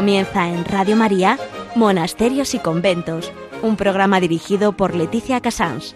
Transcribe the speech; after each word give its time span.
Comienza 0.00 0.48
en 0.48 0.64
Radio 0.64 0.96
María, 0.96 1.36
Monasterios 1.76 2.54
y 2.54 2.58
Conventos, 2.58 3.30
un 3.62 3.76
programa 3.76 4.18
dirigido 4.18 4.72
por 4.72 4.94
Leticia 4.94 5.42
Casans. 5.42 5.94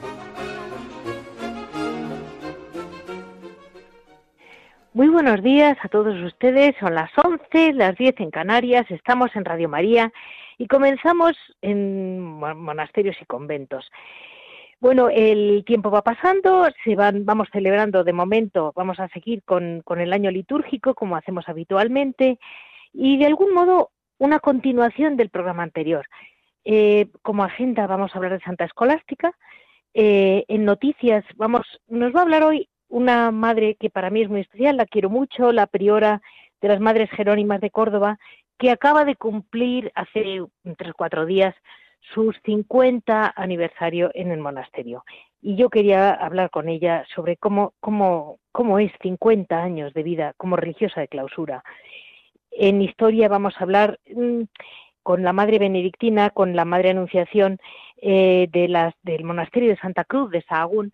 Muy 4.92 5.08
buenos 5.08 5.42
días 5.42 5.78
a 5.82 5.88
todos 5.88 6.22
ustedes. 6.22 6.76
Son 6.78 6.94
las 6.94 7.10
11, 7.16 7.72
las 7.72 7.96
10 7.96 8.20
en 8.20 8.30
Canarias. 8.30 8.84
Estamos 8.90 9.34
en 9.36 9.46
Radio 9.46 9.70
María 9.70 10.12
y 10.58 10.66
comenzamos 10.66 11.34
en 11.62 12.20
monasterios 12.20 13.16
y 13.22 13.24
conventos. 13.24 13.90
Bueno, 14.80 15.08
el 15.08 15.64
tiempo 15.64 15.90
va 15.90 16.02
pasando, 16.02 16.68
se 16.84 16.94
van, 16.94 17.24
vamos 17.24 17.48
celebrando 17.50 18.04
de 18.04 18.12
momento, 18.12 18.70
vamos 18.76 19.00
a 19.00 19.08
seguir 19.08 19.42
con, 19.44 19.80
con 19.80 19.98
el 19.98 20.12
año 20.12 20.30
litúrgico 20.30 20.94
como 20.94 21.16
hacemos 21.16 21.48
habitualmente 21.48 22.38
y 22.92 23.18
de 23.18 23.26
algún 23.26 23.52
modo 23.52 23.90
una 24.18 24.40
continuación 24.40 25.16
del 25.16 25.30
programa 25.30 25.62
anterior. 25.62 26.06
Eh, 26.64 27.08
como 27.22 27.44
agenda 27.44 27.86
vamos 27.86 28.12
a 28.12 28.18
hablar 28.18 28.32
de 28.32 28.44
Santa 28.44 28.64
Escolástica. 28.64 29.32
Eh, 29.92 30.44
en 30.48 30.64
noticias 30.64 31.24
vamos, 31.36 31.66
nos 31.86 32.14
va 32.14 32.20
a 32.20 32.22
hablar 32.22 32.42
hoy 32.42 32.68
una 32.88 33.30
madre 33.30 33.76
que 33.76 33.90
para 33.90 34.10
mí 34.10 34.22
es 34.22 34.28
muy 34.28 34.40
especial, 34.40 34.76
la 34.76 34.86
quiero 34.86 35.10
mucho, 35.10 35.52
la 35.52 35.66
priora 35.66 36.20
de 36.60 36.68
las 36.68 36.80
Madres 36.80 37.10
Jerónimas 37.10 37.60
de 37.60 37.70
Córdoba, 37.70 38.18
que 38.58 38.70
acaba 38.70 39.04
de 39.04 39.16
cumplir 39.16 39.90
hace 39.94 40.40
tres 40.76 40.90
o 40.90 40.94
cuatro 40.96 41.26
días 41.26 41.54
sus 42.12 42.36
50 42.44 43.32
aniversario 43.34 44.10
en 44.14 44.30
el 44.30 44.38
monasterio. 44.38 45.04
Y 45.40 45.56
yo 45.56 45.68
quería 45.70 46.12
hablar 46.12 46.50
con 46.50 46.68
ella 46.68 47.04
sobre 47.14 47.36
cómo, 47.36 47.74
cómo, 47.80 48.38
cómo 48.52 48.78
es 48.78 48.92
50 49.02 49.62
años 49.62 49.92
de 49.94 50.02
vida 50.02 50.34
como 50.36 50.56
religiosa 50.56 51.00
de 51.00 51.08
clausura. 51.08 51.64
En 52.56 52.80
historia 52.82 53.28
vamos 53.28 53.54
a 53.56 53.64
hablar 53.64 53.98
mm, 54.14 54.42
con 55.02 55.22
la 55.22 55.32
Madre 55.32 55.58
Benedictina, 55.58 56.30
con 56.30 56.56
la 56.56 56.64
Madre 56.64 56.90
Anunciación 56.90 57.58
eh, 58.00 58.48
de 58.52 58.92
del 59.02 59.24
monasterio 59.24 59.70
de 59.70 59.76
Santa 59.76 60.04
Cruz 60.04 60.30
de 60.30 60.42
Sahagún, 60.42 60.92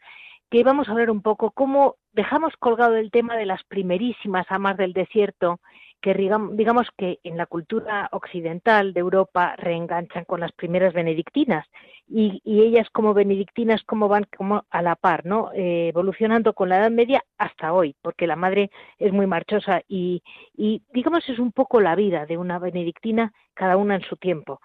que 0.50 0.64
vamos 0.64 0.88
a 0.88 0.92
hablar 0.92 1.10
un 1.10 1.22
poco 1.22 1.50
cómo 1.52 1.96
dejamos 2.12 2.54
colgado 2.58 2.96
el 2.96 3.10
tema 3.10 3.36
de 3.36 3.46
las 3.46 3.62
primerísimas 3.64 4.46
amas 4.48 4.76
del 4.76 4.92
desierto 4.92 5.60
que 6.00 6.14
digamos 6.14 6.88
que 6.96 7.18
en 7.24 7.36
la 7.36 7.46
cultura 7.46 8.08
occidental 8.12 8.92
de 8.92 9.00
Europa 9.00 9.54
reenganchan 9.56 10.24
con 10.24 10.40
las 10.40 10.52
primeras 10.52 10.94
benedictinas 10.94 11.66
y, 12.08 12.40
ellas 12.44 12.88
como 12.90 13.14
benedictinas 13.14 13.82
como 13.84 14.08
van 14.08 14.26
como 14.36 14.64
a 14.70 14.82
la 14.82 14.96
par, 14.96 15.26
¿no? 15.26 15.50
Eh, 15.54 15.88
evolucionando 15.88 16.54
con 16.54 16.68
la 16.68 16.78
Edad 16.78 16.90
Media 16.90 17.24
hasta 17.38 17.72
hoy, 17.72 17.94
porque 18.02 18.26
la 18.26 18.36
madre 18.36 18.70
es 18.98 19.12
muy 19.12 19.26
marchosa 19.26 19.82
y, 19.88 20.22
y 20.56 20.82
digamos 20.92 21.28
es 21.28 21.38
un 21.38 21.52
poco 21.52 21.80
la 21.80 21.94
vida 21.94 22.26
de 22.26 22.36
una 22.36 22.58
benedictina, 22.58 23.32
cada 23.54 23.76
una 23.76 23.94
en 23.94 24.02
su 24.02 24.16
tiempo. 24.16 24.60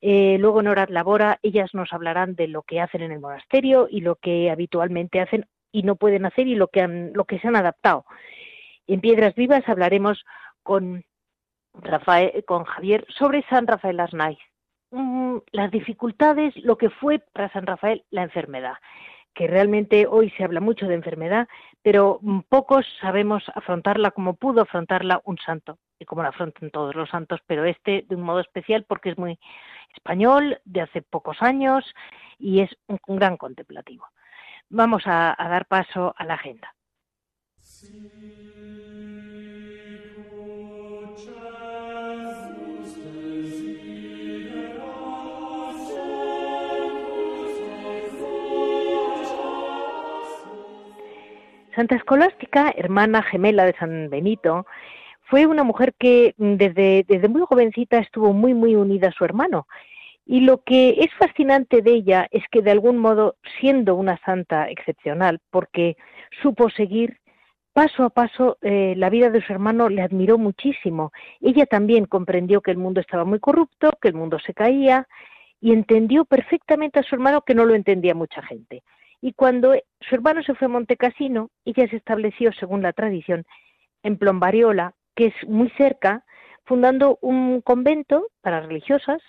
Eh, 0.00 0.36
luego 0.38 0.60
en 0.60 0.68
Horas 0.68 0.90
Labora 0.90 1.40
ellas 1.42 1.74
nos 1.74 1.92
hablarán 1.92 2.36
de 2.36 2.46
lo 2.46 2.62
que 2.62 2.80
hacen 2.80 3.02
en 3.02 3.10
el 3.10 3.20
monasterio 3.20 3.88
y 3.90 4.00
lo 4.00 4.14
que 4.14 4.50
habitualmente 4.50 5.20
hacen 5.20 5.46
y 5.72 5.82
no 5.82 5.96
pueden 5.96 6.24
hacer 6.24 6.46
y 6.46 6.54
lo 6.54 6.68
que, 6.68 6.80
han, 6.80 7.12
lo 7.14 7.24
que 7.24 7.38
se 7.40 7.48
han 7.48 7.56
adaptado. 7.56 8.04
En 8.86 9.00
Piedras 9.00 9.34
Vivas 9.34 9.68
hablaremos 9.68 10.24
con, 10.62 11.04
Rafael, 11.74 12.44
con 12.44 12.64
Javier 12.64 13.06
sobre 13.08 13.42
San 13.48 13.66
Rafael 13.66 14.00
Arnaiz. 14.00 14.38
Mm, 14.90 15.38
las 15.52 15.70
dificultades, 15.70 16.56
lo 16.56 16.78
que 16.78 16.90
fue 16.90 17.18
para 17.18 17.52
San 17.52 17.66
Rafael 17.66 18.04
la 18.10 18.22
enfermedad, 18.22 18.74
que 19.34 19.46
realmente 19.46 20.06
hoy 20.06 20.30
se 20.30 20.44
habla 20.44 20.60
mucho 20.60 20.86
de 20.86 20.94
enfermedad, 20.94 21.46
pero 21.82 22.18
mm, 22.22 22.40
pocos 22.48 22.86
sabemos 23.00 23.44
afrontarla 23.54 24.10
como 24.12 24.34
pudo 24.34 24.62
afrontarla 24.62 25.20
un 25.24 25.36
santo, 25.38 25.78
y 25.98 26.04
como 26.06 26.22
la 26.22 26.30
afrontan 26.30 26.70
todos 26.70 26.94
los 26.94 27.10
santos, 27.10 27.40
pero 27.46 27.64
este 27.64 28.04
de 28.08 28.14
un 28.16 28.22
modo 28.22 28.40
especial 28.40 28.84
porque 28.88 29.10
es 29.10 29.18
muy 29.18 29.38
español, 29.94 30.60
de 30.64 30.80
hace 30.80 31.02
pocos 31.02 31.42
años, 31.42 31.84
y 32.38 32.60
es 32.60 32.70
un, 32.86 32.98
gran 33.18 33.36
contemplativo. 33.36 34.06
Vamos 34.70 35.06
a, 35.06 35.34
a 35.36 35.48
dar 35.48 35.66
paso 35.66 36.14
a 36.16 36.24
la 36.24 36.34
agenda. 36.34 36.74
Santa 51.78 51.94
Escolástica, 51.94 52.74
hermana 52.76 53.22
gemela 53.22 53.64
de 53.64 53.72
San 53.74 54.10
Benito, 54.10 54.66
fue 55.30 55.46
una 55.46 55.62
mujer 55.62 55.94
que 55.96 56.34
desde, 56.36 57.04
desde 57.06 57.28
muy 57.28 57.42
jovencita 57.42 57.98
estuvo 57.98 58.32
muy, 58.32 58.52
muy 58.52 58.74
unida 58.74 59.10
a 59.10 59.12
su 59.12 59.24
hermano. 59.24 59.68
Y 60.26 60.40
lo 60.40 60.64
que 60.64 60.96
es 60.98 61.14
fascinante 61.16 61.80
de 61.80 61.92
ella 61.92 62.26
es 62.32 62.42
que 62.50 62.62
de 62.62 62.72
algún 62.72 62.98
modo, 62.98 63.36
siendo 63.60 63.94
una 63.94 64.18
santa 64.24 64.68
excepcional, 64.68 65.38
porque 65.50 65.96
supo 66.42 66.68
seguir 66.68 67.20
paso 67.72 68.02
a 68.02 68.10
paso 68.10 68.58
eh, 68.60 68.94
la 68.96 69.08
vida 69.08 69.30
de 69.30 69.40
su 69.40 69.52
hermano, 69.52 69.88
le 69.88 70.02
admiró 70.02 70.36
muchísimo. 70.36 71.12
Ella 71.40 71.64
también 71.64 72.06
comprendió 72.06 72.60
que 72.60 72.72
el 72.72 72.78
mundo 72.78 73.00
estaba 73.00 73.24
muy 73.24 73.38
corrupto, 73.38 73.92
que 74.02 74.08
el 74.08 74.14
mundo 74.14 74.40
se 74.40 74.52
caía, 74.52 75.06
y 75.60 75.72
entendió 75.72 76.24
perfectamente 76.24 76.98
a 76.98 77.04
su 77.04 77.14
hermano 77.14 77.42
que 77.42 77.54
no 77.54 77.64
lo 77.64 77.76
entendía 77.76 78.16
mucha 78.16 78.42
gente. 78.42 78.82
Y 79.20 79.32
cuando 79.32 79.74
su 80.00 80.14
hermano 80.14 80.42
se 80.42 80.54
fue 80.54 80.66
a 80.66 80.70
Montecassino, 80.70 81.50
ella 81.64 81.88
se 81.88 81.96
estableció, 81.96 82.52
según 82.52 82.82
la 82.82 82.92
tradición, 82.92 83.44
en 84.02 84.16
Plombariola, 84.16 84.94
que 85.14 85.26
es 85.26 85.48
muy 85.48 85.70
cerca, 85.70 86.24
fundando 86.64 87.18
un 87.20 87.60
convento 87.62 88.28
para 88.40 88.60
religiosas, 88.60 89.20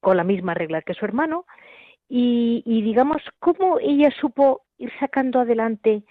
con 0.00 0.16
la 0.16 0.24
misma 0.24 0.54
regla 0.54 0.82
que 0.82 0.94
su 0.94 1.04
hermano, 1.04 1.46
y, 2.08 2.62
digamos, 2.82 3.22
cómo 3.38 3.78
ella 3.80 4.10
supo 4.10 4.62
ir 4.78 4.90
sacando 4.98 5.40
adelante 5.40 6.04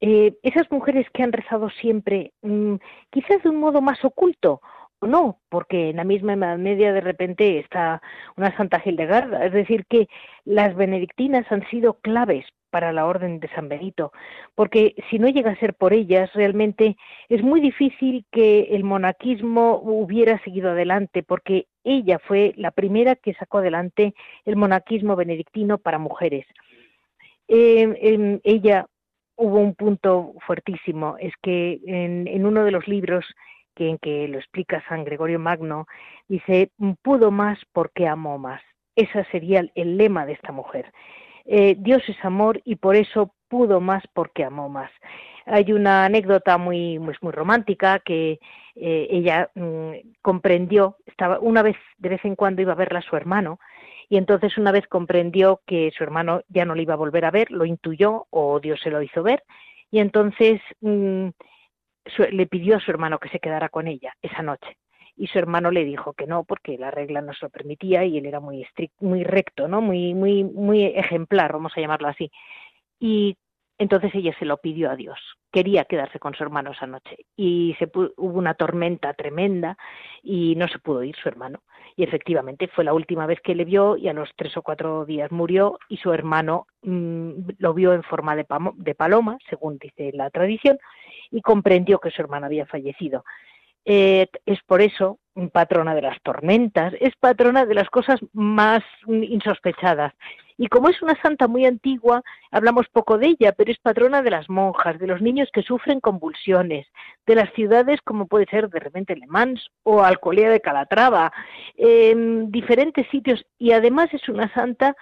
eh, 0.00 0.34
esas 0.42 0.70
mujeres 0.70 1.06
que 1.12 1.22
han 1.22 1.32
rezado 1.32 1.68
siempre, 1.70 2.32
mm, 2.42 2.76
quizás 3.10 3.42
de 3.42 3.48
un 3.48 3.56
modo 3.56 3.80
más 3.82 4.04
oculto, 4.04 4.60
no, 5.02 5.38
porque 5.48 5.90
en 5.90 5.96
la 5.96 6.04
misma 6.04 6.34
Edad 6.34 6.58
Media 6.58 6.92
de 6.92 7.00
repente 7.00 7.58
está 7.58 8.02
una 8.36 8.54
Santa 8.56 8.82
Hildegarda, 8.84 9.44
es 9.46 9.52
decir, 9.52 9.86
que 9.86 10.08
las 10.44 10.74
benedictinas 10.74 11.50
han 11.50 11.66
sido 11.70 11.94
claves 11.94 12.44
para 12.68 12.92
la 12.92 13.06
orden 13.06 13.40
de 13.40 13.48
San 13.48 13.68
Benito, 13.68 14.12
porque 14.54 14.94
si 15.10 15.18
no 15.18 15.28
llega 15.28 15.50
a 15.50 15.58
ser 15.58 15.74
por 15.74 15.92
ellas, 15.92 16.30
realmente 16.34 16.96
es 17.28 17.42
muy 17.42 17.60
difícil 17.60 18.24
que 18.30 18.68
el 18.70 18.84
monaquismo 18.84 19.80
hubiera 19.82 20.38
seguido 20.44 20.70
adelante, 20.70 21.22
porque 21.22 21.66
ella 21.82 22.18
fue 22.18 22.52
la 22.56 22.70
primera 22.70 23.16
que 23.16 23.34
sacó 23.34 23.58
adelante 23.58 24.14
el 24.44 24.56
monaquismo 24.56 25.16
benedictino 25.16 25.78
para 25.78 25.98
mujeres. 25.98 26.46
Eh, 27.48 28.40
ella 28.44 28.86
hubo 29.36 29.58
un 29.58 29.74
punto 29.74 30.34
fuertísimo, 30.46 31.16
es 31.18 31.32
que 31.42 31.80
en 31.86 32.46
uno 32.46 32.64
de 32.64 32.70
los 32.70 32.86
libros 32.86 33.24
que, 33.80 33.88
en 33.88 33.98
que 33.98 34.28
lo 34.28 34.38
explica 34.38 34.84
San 34.90 35.04
Gregorio 35.04 35.38
Magno, 35.38 35.86
dice, 36.28 36.70
pudo 37.00 37.30
más 37.30 37.58
porque 37.72 38.06
amó 38.06 38.36
más. 38.36 38.60
Ese 38.94 39.24
sería 39.32 39.64
el, 39.74 39.96
lema 39.96 40.26
de 40.26 40.34
esta 40.34 40.52
mujer. 40.52 40.92
Eh, 41.46 41.76
Dios 41.78 42.02
es 42.06 42.22
amor 42.22 42.60
y 42.66 42.76
por 42.76 42.94
eso 42.94 43.34
pudo 43.48 43.80
más 43.80 44.04
porque 44.12 44.44
amó 44.44 44.68
más. 44.68 44.90
Hay 45.46 45.72
una 45.72 46.04
anécdota 46.04 46.58
muy, 46.58 46.98
muy, 46.98 47.14
muy 47.22 47.32
romántica 47.32 48.00
que 48.00 48.38
eh, 48.76 49.08
ella 49.10 49.50
mm, 49.54 49.92
comprendió, 50.20 50.98
estaba 51.06 51.40
una 51.40 51.62
vez, 51.62 51.76
de 51.96 52.10
vez 52.10 52.24
en 52.26 52.36
cuando 52.36 52.60
iba 52.60 52.72
a 52.72 52.82
verla 52.82 52.98
a 52.98 53.08
su 53.08 53.16
hermano, 53.16 53.60
y 54.10 54.18
entonces 54.18 54.58
una 54.58 54.72
vez 54.72 54.86
comprendió 54.88 55.62
que 55.66 55.90
su 55.96 56.04
hermano 56.04 56.42
ya 56.48 56.66
no 56.66 56.74
le 56.74 56.82
iba 56.82 56.92
a 56.92 56.98
volver 56.98 57.24
a 57.24 57.30
ver, 57.30 57.50
lo 57.50 57.64
intuyó 57.64 58.26
o 58.28 58.60
Dios 58.60 58.78
se 58.82 58.90
lo 58.90 59.00
hizo 59.00 59.22
ver, 59.22 59.42
y 59.90 60.00
entonces 60.00 60.60
mm, 60.82 61.28
le 62.30 62.46
pidió 62.46 62.76
a 62.76 62.80
su 62.80 62.90
hermano 62.90 63.18
que 63.18 63.28
se 63.28 63.40
quedara 63.40 63.68
con 63.68 63.86
ella 63.88 64.14
esa 64.22 64.42
noche 64.42 64.76
y 65.16 65.26
su 65.26 65.38
hermano 65.38 65.70
le 65.70 65.84
dijo 65.84 66.14
que 66.14 66.26
no 66.26 66.44
porque 66.44 66.78
la 66.78 66.90
regla 66.90 67.20
no 67.20 67.34
se 67.34 67.44
lo 67.44 67.50
permitía 67.50 68.04
y 68.04 68.16
él 68.16 68.26
era 68.26 68.40
muy 68.40 68.62
estricto, 68.62 69.04
muy 69.04 69.22
recto, 69.22 69.68
¿no? 69.68 69.82
Muy 69.82 70.14
muy 70.14 70.44
muy 70.44 70.84
ejemplar, 70.84 71.52
vamos 71.52 71.72
a 71.76 71.80
llamarlo 71.80 72.08
así. 72.08 72.30
Y 72.98 73.36
entonces 73.80 74.14
ella 74.14 74.36
se 74.38 74.44
lo 74.44 74.58
pidió 74.58 74.90
a 74.90 74.94
Dios. 74.94 75.18
Quería 75.50 75.86
quedarse 75.86 76.18
con 76.18 76.34
su 76.34 76.42
hermano 76.44 76.72
esa 76.72 76.86
noche 76.86 77.16
y 77.34 77.74
se 77.78 77.90
hubo 77.94 78.38
una 78.38 78.52
tormenta 78.52 79.14
tremenda 79.14 79.78
y 80.22 80.54
no 80.56 80.68
se 80.68 80.78
pudo 80.78 81.02
ir 81.02 81.16
su 81.16 81.30
hermano. 81.30 81.62
Y 81.96 82.04
efectivamente 82.04 82.68
fue 82.68 82.84
la 82.84 82.92
última 82.92 83.24
vez 83.24 83.40
que 83.40 83.54
le 83.54 83.64
vio 83.64 83.96
y 83.96 84.08
a 84.08 84.12
los 84.12 84.28
tres 84.36 84.54
o 84.58 84.62
cuatro 84.62 85.06
días 85.06 85.32
murió 85.32 85.78
y 85.88 85.96
su 85.96 86.12
hermano 86.12 86.66
mm, 86.82 87.30
lo 87.56 87.72
vio 87.72 87.94
en 87.94 88.02
forma 88.02 88.36
de, 88.36 88.44
de 88.74 88.94
paloma, 88.94 89.38
según 89.48 89.78
dice 89.78 90.10
la 90.12 90.28
tradición, 90.28 90.78
y 91.30 91.40
comprendió 91.40 92.00
que 92.00 92.10
su 92.10 92.20
hermano 92.20 92.46
había 92.46 92.66
fallecido. 92.66 93.24
Eh, 93.86 94.26
es 94.44 94.62
por 94.66 94.82
eso 94.82 95.20
patrona 95.48 95.94
de 95.94 96.02
las 96.02 96.20
tormentas, 96.20 96.92
es 97.00 97.16
patrona 97.16 97.64
de 97.64 97.74
las 97.74 97.88
cosas 97.88 98.20
más 98.34 98.82
insospechadas. 99.06 100.12
Y 100.62 100.66
como 100.66 100.90
es 100.90 101.00
una 101.00 101.18
santa 101.22 101.48
muy 101.48 101.64
antigua, 101.64 102.20
hablamos 102.50 102.86
poco 102.90 103.16
de 103.16 103.28
ella, 103.28 103.52
pero 103.52 103.72
es 103.72 103.78
patrona 103.78 104.20
de 104.20 104.28
las 104.28 104.50
monjas, 104.50 104.98
de 104.98 105.06
los 105.06 105.22
niños 105.22 105.48
que 105.54 105.62
sufren 105.62 106.00
convulsiones, 106.00 106.86
de 107.26 107.34
las 107.34 107.50
ciudades 107.54 107.98
como 108.04 108.26
puede 108.26 108.44
ser 108.44 108.68
de 108.68 108.78
repente 108.78 109.16
Le 109.16 109.26
Mans 109.26 109.70
o 109.84 110.02
Alcolea 110.02 110.50
de 110.50 110.60
Calatrava, 110.60 111.32
en 111.76 112.50
diferentes 112.50 113.08
sitios. 113.08 113.42
Y 113.58 113.72
además 113.72 114.12
es 114.12 114.28
una 114.28 114.52
santa 114.52 114.94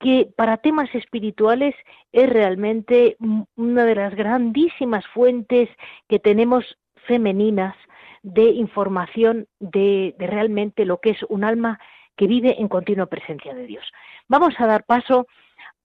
que 0.00 0.28
para 0.36 0.56
temas 0.56 0.92
espirituales 0.96 1.76
es 2.10 2.28
realmente 2.28 3.16
una 3.54 3.84
de 3.84 3.94
las 3.94 4.16
grandísimas 4.16 5.06
fuentes 5.14 5.68
que 6.08 6.18
tenemos 6.18 6.76
femeninas 7.06 7.76
de 8.24 8.46
información 8.46 9.46
de, 9.60 10.16
realmente 10.18 10.84
lo 10.84 10.98
que 10.98 11.10
es 11.10 11.22
un 11.28 11.44
alma 11.44 11.78
que 12.16 12.26
vive 12.26 12.56
en 12.58 12.68
continua 12.68 13.06
presencia 13.06 13.54
de 13.54 13.66
Dios. 13.66 13.84
Vamos 14.28 14.54
a 14.58 14.66
dar 14.66 14.84
paso 14.84 15.26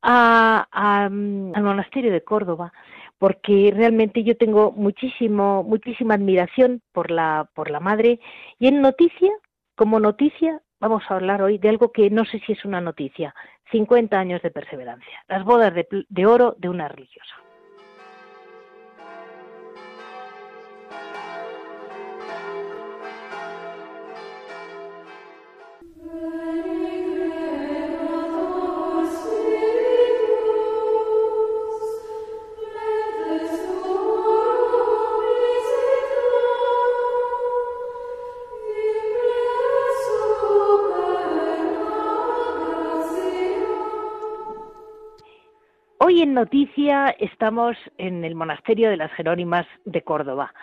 al 0.02 1.12
monasterio 1.12 2.12
de 2.12 2.24
Córdoba, 2.24 2.72
porque 3.18 3.74
realmente 3.76 4.24
yo 4.24 4.38
tengo 4.38 4.72
muchísimo, 4.72 5.64
muchísima 5.64 6.14
admiración 6.14 6.82
por 6.94 7.12
la, 7.12 7.50
por 7.54 7.70
la 7.70 7.80
madre. 7.80 8.20
Y 8.60 8.68
en 8.68 8.82
noticia, 8.82 9.32
como 9.76 10.00
noticia, 10.00 10.62
vamos 10.80 11.04
a 11.10 11.16
hablar 11.16 11.42
hoy 11.42 11.58
de 11.58 11.70
algo 11.70 11.92
que 11.92 12.10
no 12.10 12.24
sé 12.26 12.42
si 12.46 12.54
es 12.54 12.64
una 12.64 12.80
noticia, 12.80 13.36
50 13.72 14.18
años 14.18 14.42
de 14.42 14.52
perseverancia, 14.52 15.24
las 15.28 15.44
bodas 15.44 15.74
de 15.74 16.26
oro 16.26 16.56
de 16.58 16.70
una 16.70 16.88
religiosa. 16.88 17.36
Noticia 46.34 47.10
estamos 47.20 47.76
en 47.98 48.24
el 48.24 48.36
Monasterio 48.36 48.90
de 48.90 48.98
las 48.98 49.12
Jerónimas 49.14 49.66
de 49.86 50.02
Córdoba. 50.02 50.54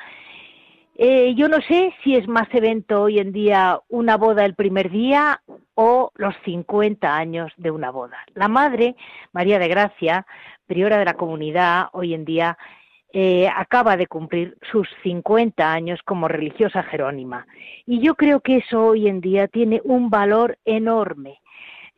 Eh, 0.94 1.34
yo 1.34 1.48
no 1.48 1.60
sé 1.60 1.92
si 2.02 2.16
es 2.16 2.26
más 2.26 2.48
evento 2.54 3.02
hoy 3.02 3.18
en 3.18 3.32
día 3.32 3.80
una 3.88 4.16
boda 4.16 4.44
el 4.44 4.54
primer 4.54 4.90
día 4.90 5.42
o 5.74 6.10
los 6.14 6.34
50 6.44 7.14
años 7.14 7.52
de 7.56 7.70
una 7.70 7.90
boda. 7.90 8.18
La 8.34 8.48
madre, 8.48 8.96
María 9.32 9.58
de 9.58 9.68
Gracia, 9.68 10.26
priora 10.66 10.98
de 10.98 11.04
la 11.04 11.14
comunidad, 11.14 11.88
hoy 11.92 12.14
en 12.14 12.24
día 12.24 12.56
eh, 13.12 13.48
acaba 13.54 13.96
de 13.96 14.06
cumplir 14.06 14.56
sus 14.70 14.88
50 15.02 15.72
años 15.72 16.00
como 16.04 16.28
religiosa 16.28 16.82
jerónima. 16.84 17.46
Y 17.84 18.00
yo 18.00 18.14
creo 18.14 18.40
que 18.40 18.58
eso 18.58 18.86
hoy 18.86 19.08
en 19.08 19.20
día 19.20 19.48
tiene 19.48 19.80
un 19.84 20.10
valor 20.10 20.58
enorme 20.64 21.40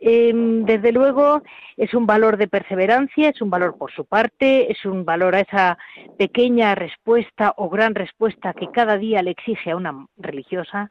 Em, 0.01 0.65
desde 0.65 0.93
luego 0.93 1.43
es 1.77 1.93
un 1.93 2.07
valor 2.07 2.37
de 2.37 2.47
perseverancia, 2.47 3.31
es 3.31 3.43
un 3.43 3.51
valor 3.51 3.77
por 3.77 3.91
su 3.93 4.05
parte, 4.05 4.71
es 4.71 4.85
un 4.85 5.05
valor 5.05 5.35
a 5.35 5.41
esa 5.41 5.79
pequeña 6.17 6.75
respuesta 6.77 7.55
o 7.57 7.69
gran 7.69 7.97
respuesta 7.97 8.53
que 8.53 8.69
cada 8.71 8.97
día 8.97 9.23
le 9.23 9.33
exige 9.33 9.73
a 9.73 9.77
una 9.77 10.07
religiosa. 10.17 10.89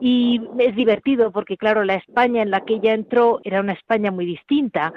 Y 0.00 0.40
es 0.58 0.74
divertido 0.74 1.30
porque, 1.30 1.58
claro, 1.58 1.84
la 1.84 1.94
España 1.96 2.42
en 2.42 2.50
la 2.50 2.62
que 2.62 2.74
ella 2.74 2.94
entró 2.94 3.40
era 3.44 3.60
una 3.60 3.74
España 3.74 4.10
muy 4.10 4.24
distinta. 4.24 4.92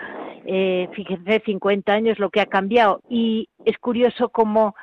Eh, 0.46 0.88
fíjense, 0.94 1.42
50 1.46 1.92
años 1.92 2.20
lo 2.20 2.30
que 2.30 2.40
ha 2.40 2.46
cambiado. 2.46 3.02
Y 3.10 3.50
es 3.66 3.78
curioso 3.78 4.30
cómo 4.30 4.76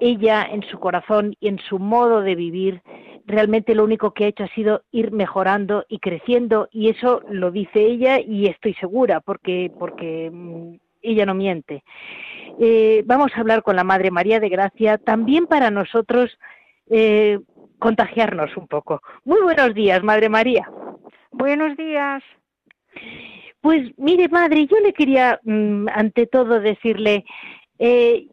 ella 0.00 0.46
en 0.50 0.62
su 0.62 0.78
corazón 0.78 1.34
y 1.40 1.48
en 1.48 1.58
su 1.58 1.78
modo 1.78 2.20
de 2.22 2.34
vivir 2.34 2.82
realmente 3.26 3.74
lo 3.74 3.84
único 3.84 4.12
que 4.12 4.24
ha 4.24 4.28
hecho 4.28 4.44
ha 4.44 4.54
sido 4.54 4.82
ir 4.90 5.12
mejorando 5.12 5.84
y 5.88 5.98
creciendo 5.98 6.68
y 6.72 6.88
eso 6.88 7.22
lo 7.30 7.50
dice 7.50 7.80
ella 7.80 8.18
y 8.18 8.46
estoy 8.46 8.74
segura 8.74 9.20
porque 9.20 9.70
porque 9.78 10.30
mm, 10.32 10.76
ella 11.02 11.26
no 11.26 11.34
miente. 11.34 11.84
Eh, 12.58 13.02
vamos 13.06 13.30
a 13.34 13.40
hablar 13.40 13.62
con 13.62 13.76
la 13.76 13.84
Madre 13.84 14.10
María 14.10 14.40
de 14.40 14.48
Gracia 14.48 14.98
también 14.98 15.46
para 15.46 15.70
nosotros 15.70 16.38
eh, 16.90 17.38
contagiarnos 17.78 18.56
un 18.56 18.66
poco. 18.66 19.00
Muy 19.24 19.40
buenos 19.42 19.74
días, 19.74 20.02
Madre 20.02 20.28
María. 20.28 20.68
Buenos 21.30 21.76
días. 21.76 22.22
Pues 23.60 23.92
mire, 23.96 24.28
Madre, 24.28 24.66
yo 24.66 24.78
le 24.80 24.92
quería 24.92 25.38
mm, 25.44 25.86
ante 25.92 26.26
todo 26.26 26.60
decirle 26.60 27.24
eh, 27.78 28.26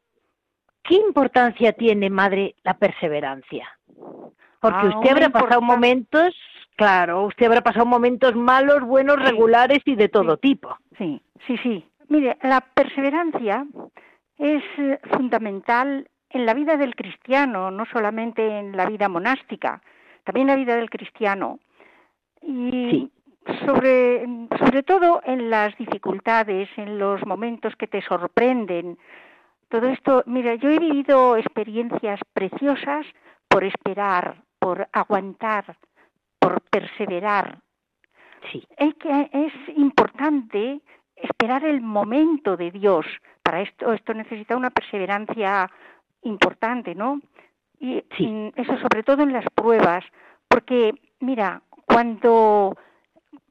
qué 0.88 0.96
importancia 0.96 1.74
tiene, 1.74 2.10
Madre, 2.10 2.56
la 2.64 2.76
perseverancia. 2.76 3.68
Porque 4.60 4.88
ah, 4.88 4.98
usted 4.98 5.12
habrá 5.12 5.30
pasado 5.30 5.62
momentos, 5.62 6.36
claro, 6.76 7.26
usted 7.26 7.46
habrá 7.46 7.62
pasado 7.62 7.86
momentos 7.86 8.36
malos, 8.36 8.82
buenos, 8.82 9.22
regulares 9.22 9.80
y 9.86 9.96
de 9.96 10.10
todo 10.10 10.38
tipo. 10.38 10.76
Sí, 10.98 11.22
sí, 11.46 11.58
sí. 11.58 11.86
Mire, 12.08 12.38
la 12.42 12.62
perseverancia 12.62 13.66
es 14.38 14.64
eh, 14.78 15.00
fundamental 15.12 16.08
en 16.30 16.46
la 16.46 16.54
vida 16.54 16.78
del 16.78 16.96
cristiano, 16.96 17.72
no 17.72 17.86
solamente 17.86 18.60
en 18.60 18.76
la 18.76 18.86
vida 18.86 19.08
monástica, 19.08 19.82
también 20.24 20.50
en 20.50 20.56
la 20.56 20.64
vida 20.64 20.76
del 20.76 20.90
cristiano. 20.90 21.60
Y 22.42 23.10
sobre, 23.66 24.26
sobre 24.58 24.84
todo 24.84 25.22
en 25.26 25.50
las 25.50 25.78
dificultades, 25.78 26.70
en 26.78 26.98
los 26.98 27.26
momentos 27.26 27.76
que 27.76 27.88
te 27.88 28.02
sorprenden. 28.02 28.98
Todo 29.70 29.88
esto, 29.88 30.24
mira, 30.26 30.56
yo 30.56 30.70
he 30.70 30.80
vivido 30.80 31.38
experiencias 31.38 32.20
preciosas 32.34 33.06
por 33.48 33.64
esperar, 33.64 34.44
por 34.60 34.88
aguantar, 34.92 35.78
por 36.40 36.62
perseverar. 36.62 37.60
Sí. 38.52 38.66
Es 38.78 38.94
que 38.96 39.30
es 39.34 39.54
importante 39.78 40.82
esperar 41.16 41.66
el 41.66 41.82
momento 41.82 42.58
de 42.58 42.72
Dios. 42.72 43.06
Para 43.42 43.62
esto, 43.62 43.94
esto 43.94 44.14
necesita 44.14 44.56
una 44.56 44.70
perseverancia 44.70 45.70
importante, 46.22 46.96
¿no? 46.96 47.22
Y 47.80 48.04
eso 48.56 48.78
sobre 48.80 49.04
todo 49.04 49.24
en 49.24 49.34
las 49.34 49.46
pruebas, 49.54 50.04
porque 50.48 50.94
mira, 51.20 51.62
cuando 51.86 52.78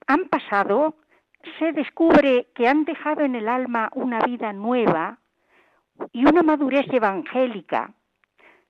han 0.07 0.29
pasado, 0.29 0.97
se 1.59 1.73
descubre 1.73 2.49
que 2.55 2.69
han 2.69 2.85
dejado 2.85 3.23
en 3.23 3.35
el 3.35 3.49
alma 3.49 3.91
una 3.95 4.21
vida 4.21 4.53
nueva 4.53 5.19
y 6.13 6.27
una 6.27 6.43
madurez 6.43 6.87
evangélica 6.93 7.93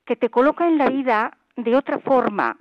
que 0.04 0.16
te 0.16 0.28
coloca 0.30 0.66
en 0.68 0.78
la 0.78 0.88
vida 0.88 1.36
de 1.56 1.76
otra 1.76 1.98
forma. 1.98 2.56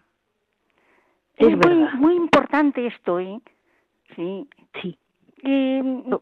Es, 1.35 1.55
muy, 1.57 1.87
muy 1.95 2.15
importante 2.15 2.85
esto, 2.85 3.19
¿eh? 3.19 3.41
Sí. 4.15 4.47
Sí. 4.81 4.97
Y 5.41 5.81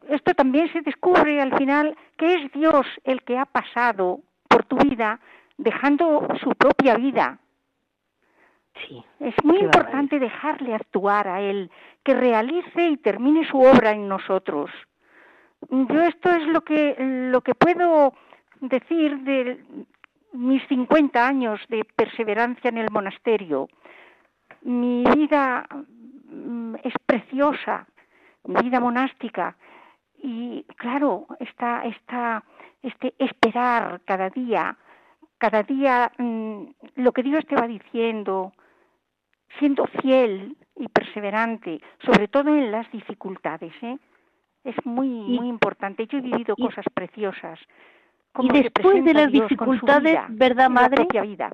esto 0.09 0.33
también 0.33 0.71
se 0.73 0.81
descubre 0.81 1.39
al 1.41 1.55
final 1.57 1.95
que 2.17 2.35
es 2.35 2.51
Dios 2.53 2.87
el 3.03 3.21
que 3.23 3.37
ha 3.37 3.45
pasado 3.45 4.21
por 4.47 4.65
tu 4.65 4.77
vida 4.77 5.19
dejando 5.57 6.27
su 6.41 6.49
propia 6.51 6.95
vida. 6.95 7.37
Sí. 8.87 9.03
Es 9.19 9.35
muy 9.43 9.59
importante 9.59 10.17
dejarle 10.17 10.73
actuar 10.73 11.27
a 11.27 11.41
Él, 11.41 11.69
que 12.03 12.15
realice 12.15 12.89
y 12.89 12.97
termine 12.97 13.47
su 13.47 13.59
obra 13.59 13.91
en 13.91 14.07
nosotros. 14.07 14.71
Yo 15.69 16.01
esto 16.01 16.31
es 16.31 16.47
lo 16.47 16.61
que, 16.61 16.95
lo 16.97 17.41
que 17.41 17.53
puedo 17.53 18.13
decir 18.61 19.19
de, 19.19 19.85
mis 20.33 20.65
50 20.67 21.27
años 21.27 21.59
de 21.69 21.83
perseverancia 21.83 22.69
en 22.69 22.77
el 22.77 22.89
monasterio. 22.89 23.67
Mi 24.61 25.03
vida 25.15 25.67
mm, 26.29 26.75
es 26.83 26.93
preciosa, 27.05 27.87
mi 28.45 28.61
vida 28.61 28.79
monástica. 28.79 29.55
Y 30.23 30.63
claro, 30.77 31.27
está, 31.39 31.83
está 31.85 32.43
este 32.81 33.13
esperar 33.17 34.01
cada 34.05 34.29
día, 34.29 34.77
cada 35.37 35.63
día 35.63 36.11
mm, 36.17 36.63
lo 36.95 37.11
que 37.11 37.23
Dios 37.23 37.45
te 37.47 37.55
va 37.55 37.67
diciendo, 37.67 38.53
siendo 39.59 39.85
fiel 40.01 40.55
y 40.75 40.87
perseverante, 40.87 41.81
sobre 42.05 42.27
todo 42.27 42.49
en 42.49 42.71
las 42.71 42.89
dificultades, 42.91 43.73
¿eh? 43.81 43.97
es 44.63 44.75
muy, 44.85 45.09
muy 45.09 45.47
importante. 45.47 46.07
Yo 46.07 46.19
he 46.19 46.21
vivido 46.21 46.55
cosas 46.55 46.85
preciosas 46.93 47.59
y 48.39 48.49
después 48.49 49.03
de 49.03 49.13
las 49.13 49.31
dificultades, 49.31 50.19
¿verdad, 50.29 50.69
madre? 50.69 51.07
vida. 51.21 51.51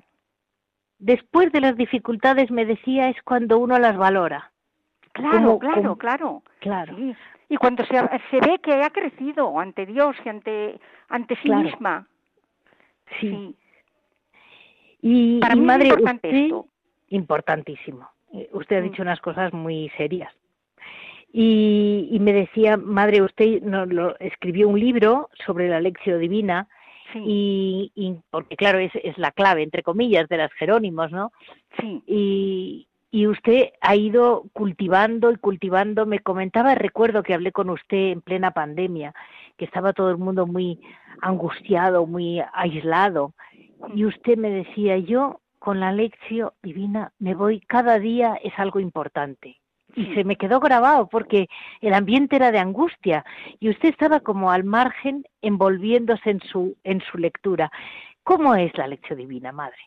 Después 0.98 1.52
de 1.52 1.60
las 1.60 1.76
dificultades, 1.76 2.50
me 2.50 2.64
decía, 2.64 3.08
es 3.08 3.20
cuando 3.22 3.58
uno 3.58 3.78
las 3.78 3.96
valora. 3.96 4.52
Claro, 5.12 5.58
claro, 5.58 5.96
claro. 5.96 6.42
Claro. 6.60 6.96
Y 7.48 7.56
cuando 7.56 7.84
se, 7.86 7.94
se, 8.30 8.40
ve 8.40 8.58
que 8.62 8.82
ha 8.82 8.90
crecido 8.90 9.58
ante 9.58 9.86
Dios 9.86 10.16
y 10.24 10.28
ante, 10.28 10.80
ante 11.08 11.36
sí 11.36 11.50
misma. 11.50 12.06
Sí. 13.20 13.56
Y, 15.00 15.40
Para 15.40 15.54
mí 15.54 15.64
madre, 15.64 15.84
es 15.84 15.90
importante 15.90 16.44
esto. 16.44 16.66
importantísimo. 17.08 18.10
Eh, 18.34 18.50
usted 18.52 18.76
ha 18.76 18.80
dicho 18.80 19.02
unas 19.02 19.20
cosas 19.20 19.52
muy 19.52 19.88
serias. 19.96 20.32
Y, 21.32 22.16
me 22.20 22.32
decía, 22.32 22.76
madre, 22.76 23.22
usted 23.22 23.62
no, 23.62 23.86
lo, 23.86 24.18
escribió 24.18 24.68
un 24.68 24.80
libro 24.80 25.28
sobre 25.46 25.68
la 25.68 25.80
lección 25.80 26.20
divina, 26.20 26.68
y, 27.14 28.16
porque 28.30 28.56
claro, 28.56 28.78
es, 28.78 28.92
es 29.02 29.16
la 29.16 29.32
clave, 29.32 29.62
entre 29.62 29.82
comillas, 29.82 30.28
de 30.28 30.36
las 30.36 30.52
Jerónimos, 30.52 31.10
¿no? 31.10 31.32
Sí. 31.80 32.02
Y, 32.06 32.88
y 33.10 33.26
usted 33.26 33.70
ha 33.80 33.96
ido 33.96 34.44
cultivando 34.52 35.32
y 35.32 35.36
cultivando. 35.36 36.04
Me 36.04 36.20
comentaba, 36.20 36.74
recuerdo 36.74 37.22
que 37.22 37.34
hablé 37.34 37.52
con 37.52 37.70
usted 37.70 38.12
en 38.12 38.20
plena 38.20 38.50
pandemia, 38.50 39.14
que 39.56 39.64
estaba 39.64 39.92
todo 39.92 40.10
el 40.10 40.18
mundo 40.18 40.46
muy 40.46 40.78
angustiado, 41.22 42.06
muy 42.06 42.42
aislado. 42.52 43.32
Y 43.94 44.04
usted 44.04 44.36
me 44.36 44.50
decía, 44.50 44.98
yo 44.98 45.40
con 45.58 45.80
la 45.80 45.92
lección 45.92 46.50
divina 46.62 47.12
me 47.18 47.34
voy, 47.34 47.60
cada 47.60 47.98
día 47.98 48.38
es 48.42 48.52
algo 48.58 48.80
importante. 48.80 49.56
Y 49.98 50.14
se 50.14 50.24
me 50.24 50.36
quedó 50.36 50.60
grabado 50.60 51.08
porque 51.08 51.48
el 51.80 51.92
ambiente 51.92 52.36
era 52.36 52.52
de 52.52 52.58
angustia 52.58 53.24
y 53.58 53.68
usted 53.68 53.88
estaba 53.88 54.20
como 54.20 54.50
al 54.50 54.64
margen 54.64 55.24
envolviéndose 55.42 56.30
en 56.30 56.40
su, 56.40 56.76
en 56.84 57.00
su 57.00 57.18
lectura. 57.18 57.70
¿Cómo 58.22 58.54
es 58.54 58.76
la 58.78 58.86
lección 58.86 59.18
divina, 59.18 59.52
madre? 59.52 59.78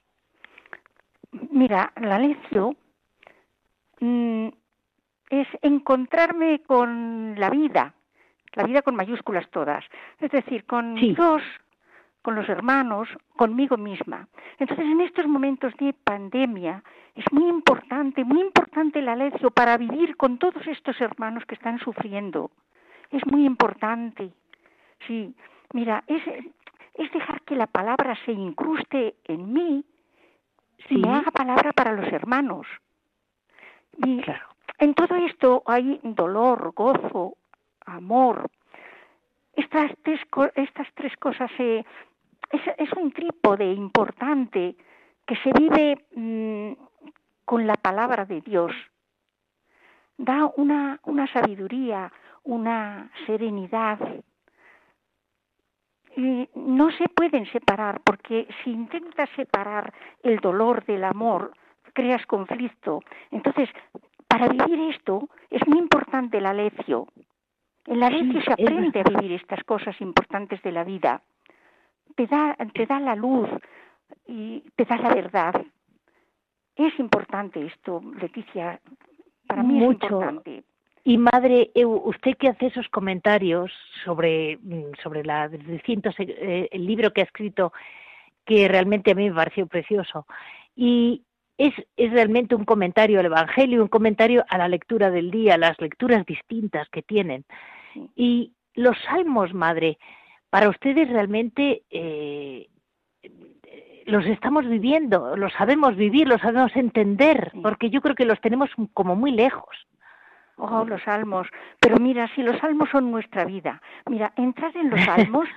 Mira, 1.50 1.94
la 1.96 2.20
lección 2.20 2.76
Mm, 4.02 4.48
es 5.30 5.48
encontrarme 5.62 6.62
con 6.66 7.40
la 7.40 7.52
vida, 7.52 7.94
la 8.54 8.64
vida 8.64 8.82
con 8.82 8.96
mayúsculas 8.96 9.48
todas, 9.52 9.86
es 10.20 10.32
decir, 10.32 10.66
con 10.66 10.96
Dios, 10.96 11.44
con 12.22 12.36
los 12.36 12.48
hermanos, 12.50 13.08
conmigo 13.36 13.78
misma. 13.78 14.28
Entonces, 14.60 14.86
en 14.86 15.02
estos 15.02 15.28
momentos 15.28 15.74
de 15.78 15.94
pandemia, 15.94 16.84
es 17.16 17.26
muy 17.32 17.50
importante, 17.50 18.24
muy 18.24 18.42
importante 18.42 19.02
la 19.02 19.16
lección 19.16 19.52
para 19.54 19.78
vivir 19.78 20.16
con 20.18 20.38
todos 20.38 20.66
estos 20.68 21.00
hermanos 21.02 21.44
que 21.46 21.56
están 21.56 21.80
sufriendo. 21.80 22.52
Es 23.10 23.26
muy 23.26 23.46
importante. 23.46 24.32
Sí, 25.08 25.36
mira, 25.74 26.04
es, 26.08 26.22
es 26.96 27.12
dejar 27.12 27.42
que 27.42 27.56
la 27.56 27.68
palabra 27.68 28.16
se 28.26 28.32
incruste 28.32 29.16
en 29.26 29.52
mí 29.52 29.84
y 30.90 30.98
me 30.98 31.10
haga 31.10 31.32
palabra 31.32 31.72
para 31.74 31.94
los 31.94 32.12
hermanos. 32.12 32.68
Y 33.98 34.22
en 34.78 34.94
todo 34.94 35.16
esto 35.16 35.64
hay 35.66 36.00
dolor, 36.04 36.74
gozo, 36.76 37.36
amor. 37.86 38.50
Estas 39.54 39.92
tres, 40.04 40.20
estas 40.56 40.88
tres 40.96 41.16
cosas 41.18 41.52
es, 42.52 42.62
es, 42.78 42.94
un 42.94 43.12
trípode 43.12 43.72
importante 43.74 44.76
que 45.26 45.36
se 45.38 45.52
vive 45.54 46.06
mm, 46.16 46.74
con 47.46 47.68
la 47.68 47.76
palabra 47.76 48.26
de 48.26 48.42
Dios. 48.42 48.72
Da 50.18 50.52
una, 50.58 51.00
una 51.04 51.28
sabiduría, 51.32 52.12
una 52.44 53.10
serenidad. 53.26 54.00
Y 56.16 56.50
no 56.56 56.92
se 56.92 57.08
pueden 57.10 57.46
separar 57.52 58.02
porque 58.02 58.48
si 58.64 58.72
intentas 58.72 59.30
separar 59.36 59.94
el 60.24 60.38
dolor 60.38 60.86
del 60.86 61.06
amor, 61.06 61.54
creas 61.94 62.26
conflicto. 62.26 63.02
Entonces, 63.32 63.70
para 64.28 64.48
vivir 64.48 64.94
esto 64.94 65.30
es 65.50 65.66
muy 65.68 65.80
importante 65.80 66.42
la 66.42 66.54
lección. 66.54 67.06
En 67.86 68.00
la 68.00 68.10
se 68.10 68.54
aprende 68.54 69.02
a 69.02 69.04
vivir 69.04 69.34
estas 69.34 69.64
cosas 69.64 70.00
importantes 70.02 70.62
de 70.62 70.72
la 70.72 70.84
vida. 70.84 71.22
Te 72.16 72.28
da, 72.28 72.56
te 72.74 72.86
da 72.86 73.00
la 73.00 73.16
luz 73.16 73.50
y 74.28 74.64
te 74.76 74.86
da 74.86 74.98
la 74.98 75.14
verdad. 75.14 75.66
Es 76.76 76.98
importante 77.00 77.66
esto, 77.66 78.02
Leticia. 78.20 78.80
Para 79.48 79.64
mí 79.64 79.78
es 79.78 79.92
importante. 79.92 80.64
Y 81.04 81.18
madre, 81.18 81.72
usted 81.76 82.38
que 82.38 82.50
hace 82.50 82.68
esos 82.68 82.88
comentarios 82.90 83.72
sobre, 84.06 84.58
mm, 84.58 84.92
sobre 85.02 85.24
la, 85.24 85.50
eh, 85.52 86.70
el 86.72 86.86
libro 86.86 87.12
que 87.12 87.22
ha 87.22 87.26
escrito, 87.26 87.74
que 88.46 88.68
realmente 88.68 89.12
a 89.12 89.16
mí 89.16 89.30
me 89.30 89.36
pareció 89.36 89.66
precioso, 89.66 90.28
y 90.76 91.24
es, 91.58 91.74
es 91.98 92.12
realmente 92.12 92.56
un 92.56 92.66
comentario 92.66 93.20
al 93.20 93.26
Evangelio, 93.26 93.82
un 93.82 93.88
comentario 93.88 94.44
a 94.48 94.58
la 94.58 94.68
lectura 94.68 95.12
del 95.12 95.32
día, 95.32 95.58
las 95.58 95.80
lecturas 95.80 96.26
distintas 96.26 96.88
que 96.90 97.02
tienen. 97.02 97.46
Y 98.16 98.54
los 98.74 98.98
salmos, 99.04 99.54
madre, 99.54 99.98
para 100.52 100.70
ustedes 100.70 101.10
realmente 101.10 101.84
eh, 101.90 102.68
los 104.06 104.26
estamos 104.26 104.68
viviendo, 104.68 105.36
los 105.38 105.54
sabemos 105.54 105.96
vivir, 105.96 106.28
los 106.28 106.42
sabemos 106.42 106.76
entender, 106.76 107.52
porque 107.64 107.90
yo 107.90 108.02
creo 108.02 108.16
que 108.16 108.26
los 108.26 108.40
tenemos 108.42 108.70
como 108.94 109.16
muy 109.16 109.32
lejos. 109.32 109.88
Oh, 110.58 110.84
los 110.84 111.02
salmos. 111.04 111.48
Pero 111.80 111.98
mira, 111.98 112.30
si 112.36 112.44
los 112.44 112.60
salmos 112.60 112.90
son 112.90 113.10
nuestra 113.10 113.46
vida, 113.46 113.82
mira, 114.08 114.34
entrar 114.36 114.76
en 114.76 114.90
los 114.90 115.02
salmos 115.06 115.48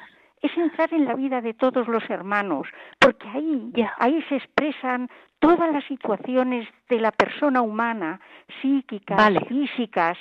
es 0.41 0.57
entrar 0.57 0.95
en 0.95 1.07
la 1.07 1.15
vida 1.15 1.41
de 1.41 1.55
todos 1.55 1.89
los 1.89 2.09
hermanos, 2.09 2.69
porque 3.01 3.27
ahí, 3.29 3.73
ahí 3.99 4.23
se 4.29 4.37
expresan 4.37 5.09
todas 5.41 5.73
las 5.73 5.85
situaciones 5.85 6.69
de 6.89 7.01
la 7.01 7.11
persona 7.11 7.63
humana, 7.63 8.21
psíquicas, 8.63 9.33
físicas, 9.49 10.19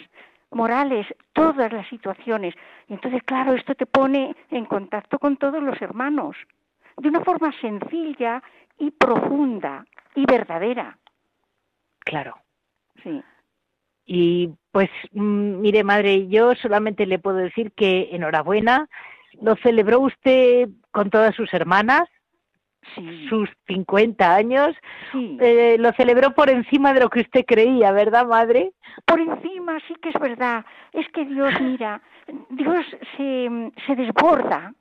morales, 0.55 1.07
todas 1.33 1.71
las 1.71 1.87
situaciones. 1.89 2.55
Y 2.87 2.93
entonces, 2.93 3.21
claro, 3.23 3.53
esto 3.53 3.75
te 3.75 3.85
pone 3.85 4.35
en 4.51 4.65
contacto 4.65 5.19
con 5.19 5.37
todos 5.37 5.61
los 5.61 5.81
hermanos, 5.81 6.35
de 6.97 7.09
una 7.09 7.21
forma 7.21 7.51
sencilla 7.59 8.41
y 8.77 8.91
profunda 8.91 9.85
y 10.15 10.25
verdadera. 10.25 10.97
Claro. 11.99 12.35
Sí. 13.01 13.23
Y 14.05 14.49
pues, 14.71 14.89
mm, 15.11 15.61
mire, 15.61 15.83
madre, 15.83 16.27
yo 16.27 16.53
solamente 16.55 17.05
le 17.05 17.19
puedo 17.19 17.37
decir 17.37 17.71
que 17.71 18.09
enhorabuena, 18.11 18.89
lo 19.41 19.55
celebró 19.57 19.99
usted 19.99 20.69
con 20.91 21.09
todas 21.09 21.35
sus 21.35 21.53
hermanas, 21.53 22.07
sus 23.29 23.49
50 23.67 24.35
años. 24.35 24.75
Eh, 25.13 25.77
lo 25.79 25.91
celebró 25.93 26.33
por 26.33 26.49
encima 26.49 26.93
de 26.93 27.01
lo 27.01 27.09
que 27.09 27.21
usted 27.21 27.45
creía, 27.45 27.91
¿verdad, 27.91 28.27
madre? 28.27 28.71
Por 29.05 29.19
encima, 29.19 29.79
sí 29.87 29.95
que 30.01 30.09
es 30.09 30.19
verdad. 30.19 30.65
Es 30.91 31.07
que 31.09 31.25
Dios, 31.25 31.53
mira, 31.61 32.01
Dios 32.49 32.85
se, 33.17 33.71
se 33.85 33.95
desborda, 33.95 34.73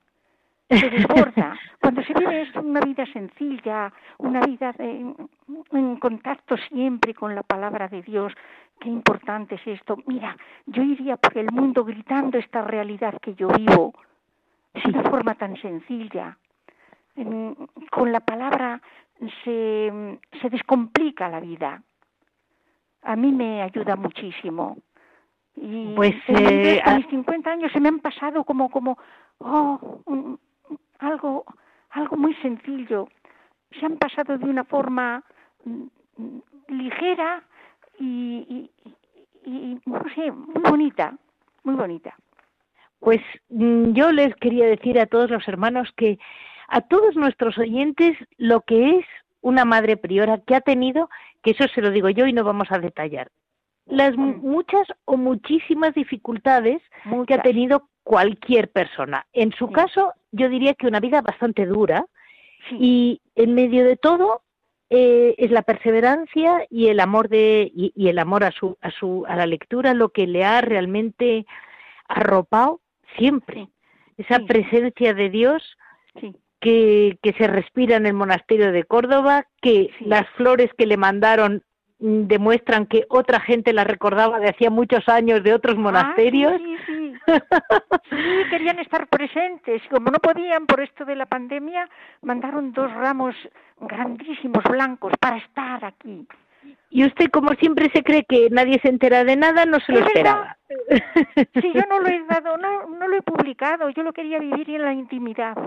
se 0.69 0.89
desborda. 0.89 1.57
Cuando 1.81 2.03
se 2.03 2.13
vive 2.13 2.47
una 2.55 2.79
vida 2.81 3.05
sencilla, 3.11 3.91
una 4.17 4.41
vida 4.41 4.73
en 4.79 5.95
contacto 5.97 6.55
siempre 6.69 7.13
con 7.13 7.35
la 7.35 7.43
palabra 7.43 7.87
de 7.87 8.01
Dios, 8.01 8.33
qué 8.79 8.89
importante 8.89 9.55
es 9.55 9.67
esto. 9.67 9.97
Mira, 10.05 10.35
yo 10.65 10.83
iría 10.83 11.17
por 11.17 11.37
el 11.37 11.51
mundo 11.51 11.83
gritando 11.83 12.37
esta 12.37 12.61
realidad 12.61 13.19
que 13.21 13.33
yo 13.35 13.47
vivo 13.49 13.93
de 14.73 14.89
una 14.89 15.03
forma 15.03 15.35
tan 15.35 15.55
sencilla. 15.57 16.37
Con 17.91 18.11
la 18.11 18.19
palabra 18.21 18.81
se, 19.43 20.19
se 20.41 20.49
descomplica 20.49 21.29
la 21.29 21.39
vida. 21.39 21.83
A 23.03 23.15
mí 23.15 23.31
me 23.31 23.61
ayuda 23.61 23.95
muchísimo. 23.95 24.77
Y 25.55 25.93
pues 25.95 26.15
eh, 26.27 26.81
a 26.83 26.95
mis 26.95 27.07
50 27.07 27.51
años 27.51 27.71
se 27.71 27.79
me 27.79 27.89
han 27.89 27.99
pasado 27.99 28.43
como, 28.43 28.69
como, 28.69 28.97
oh, 29.39 30.01
algo, 30.99 31.45
algo 31.91 32.17
muy 32.17 32.33
sencillo. 32.35 33.07
Se 33.79 33.85
han 33.85 33.97
pasado 33.97 34.37
de 34.37 34.45
una 34.45 34.63
forma 34.63 35.23
mm, 35.65 36.37
ligera 36.69 37.43
y, 37.99 38.69
y, 39.45 39.49
y 39.49 39.79
no 39.85 40.01
sé, 40.15 40.31
muy 40.31 40.63
bonita, 40.63 41.15
muy 41.63 41.75
bonita. 41.75 42.15
Pues 42.99 43.21
mm, 43.49 43.91
yo 43.91 44.11
les 44.11 44.33
quería 44.35 44.65
decir 44.65 44.99
a 44.99 45.05
todos 45.05 45.29
los 45.29 45.47
hermanos 45.47 45.91
que 45.95 46.17
a 46.67 46.81
todos 46.81 47.15
nuestros 47.15 47.57
oyentes 47.57 48.17
lo 48.37 48.61
que 48.61 48.99
es 48.99 49.05
una 49.41 49.65
madre 49.65 49.97
priora 49.97 50.39
que 50.39 50.55
ha 50.55 50.61
tenido, 50.61 51.09
que 51.41 51.51
eso 51.51 51.65
se 51.67 51.81
lo 51.81 51.91
digo 51.91 52.09
yo 52.09 52.25
y 52.25 52.33
no 52.33 52.43
vamos 52.43 52.71
a 52.71 52.79
detallar, 52.79 53.29
las 53.85 54.15
muchas 54.15 54.87
o 55.05 55.17
muchísimas 55.17 55.93
dificultades 55.93 56.81
que 57.27 57.33
ha 57.33 57.41
tenido 57.41 57.89
cualquier 58.03 58.71
persona. 58.71 59.25
En 59.33 59.51
su 59.51 59.71
caso, 59.71 60.13
yo 60.31 60.49
diría 60.49 60.73
que 60.73 60.87
una 60.87 60.99
vida 60.99 61.21
bastante 61.21 61.65
dura 61.65 62.05
y 62.71 63.21
en 63.35 63.53
medio 63.53 63.83
de 63.83 63.97
todo 63.97 64.41
eh, 64.89 65.35
es 65.37 65.51
la 65.51 65.63
perseverancia 65.63 66.65
y 66.69 66.87
el 66.87 66.99
amor 66.99 67.27
de 67.27 67.71
y, 67.73 68.07
el 68.07 68.19
amor 68.19 68.43
a 68.43 68.51
su 68.51 68.77
a 68.81 68.91
su 68.91 69.25
a 69.27 69.35
la 69.35 69.45
lectura 69.45 69.93
lo 69.93 70.09
que 70.09 70.27
le 70.27 70.45
ha 70.45 70.61
realmente 70.61 71.45
arropado 72.07 72.79
siempre. 73.17 73.67
Esa 74.17 74.39
presencia 74.39 75.13
de 75.13 75.29
Dios 75.29 75.77
que, 76.63 77.19
que, 77.21 77.33
se 77.33 77.45
respira 77.45 77.97
en 77.97 78.05
el 78.05 78.13
monasterio 78.13 78.71
de 78.71 78.85
Córdoba, 78.85 79.45
que 79.61 79.93
las 79.99 80.25
flores 80.37 80.71
que 80.77 80.85
le 80.85 80.95
mandaron 80.95 81.61
mm, 81.99 82.27
demuestran 82.27 82.85
que 82.85 83.05
otra 83.09 83.41
gente 83.41 83.73
la 83.73 83.83
recordaba 83.83 84.39
de 84.39 84.47
hacía 84.47 84.69
muchos 84.69 85.09
años 85.09 85.43
de 85.43 85.53
otros 85.53 85.75
ah, 85.77 85.81
monasterios. 85.81 86.53
sí, 86.57 86.77
sí, 86.85 87.13
sí. 87.25 88.49
querían 88.49 88.79
estar 88.79 89.07
presentes. 89.07 89.81
Como 89.89 90.09
no 90.09 90.19
podían 90.19 90.65
por 90.65 90.79
esto 90.79 91.03
de 91.03 91.17
la 91.17 91.25
pandemia, 91.25 91.89
mandaron 92.21 92.71
dos 92.71 92.89
ramos 92.93 93.35
grandísimos 93.81 94.63
blancos 94.63 95.11
para 95.19 95.37
estar 95.37 95.83
aquí. 95.83 96.25
Y 96.89 97.05
usted, 97.05 97.29
como 97.29 97.49
siempre 97.55 97.91
se 97.93 98.03
cree 98.03 98.23
que 98.23 98.49
nadie 98.51 98.79
se 98.81 98.87
entera 98.87 99.25
de 99.25 99.35
nada, 99.35 99.65
no 99.65 99.81
se 99.81 99.91
lo 99.91 99.99
esperaba. 99.99 100.57
Sí, 101.61 101.71
yo 101.73 101.81
no 101.89 101.99
lo 101.99 102.07
he 102.07 102.23
dado, 102.23 102.57
no, 102.57 102.87
no 102.87 103.07
lo 103.09 103.17
he 103.17 103.21
publicado, 103.21 103.89
yo 103.89 104.03
lo 104.03 104.13
quería 104.13 104.39
vivir 104.39 104.69
en 104.69 104.83
la 104.83 104.93
intimidad. 104.93 105.57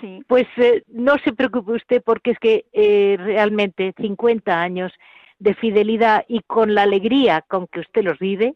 Sí. 0.00 0.22
Pues 0.26 0.46
eh, 0.56 0.82
no 0.88 1.16
se 1.18 1.32
preocupe 1.32 1.72
usted 1.72 2.02
porque 2.04 2.32
es 2.32 2.38
que 2.38 2.66
eh, 2.72 3.16
realmente 3.18 3.94
50 3.96 4.60
años 4.60 4.92
de 5.38 5.54
fidelidad 5.54 6.24
y 6.28 6.40
con 6.40 6.74
la 6.74 6.82
alegría 6.82 7.42
con 7.42 7.66
que 7.66 7.80
usted 7.80 8.04
los 8.04 8.18
vive, 8.18 8.54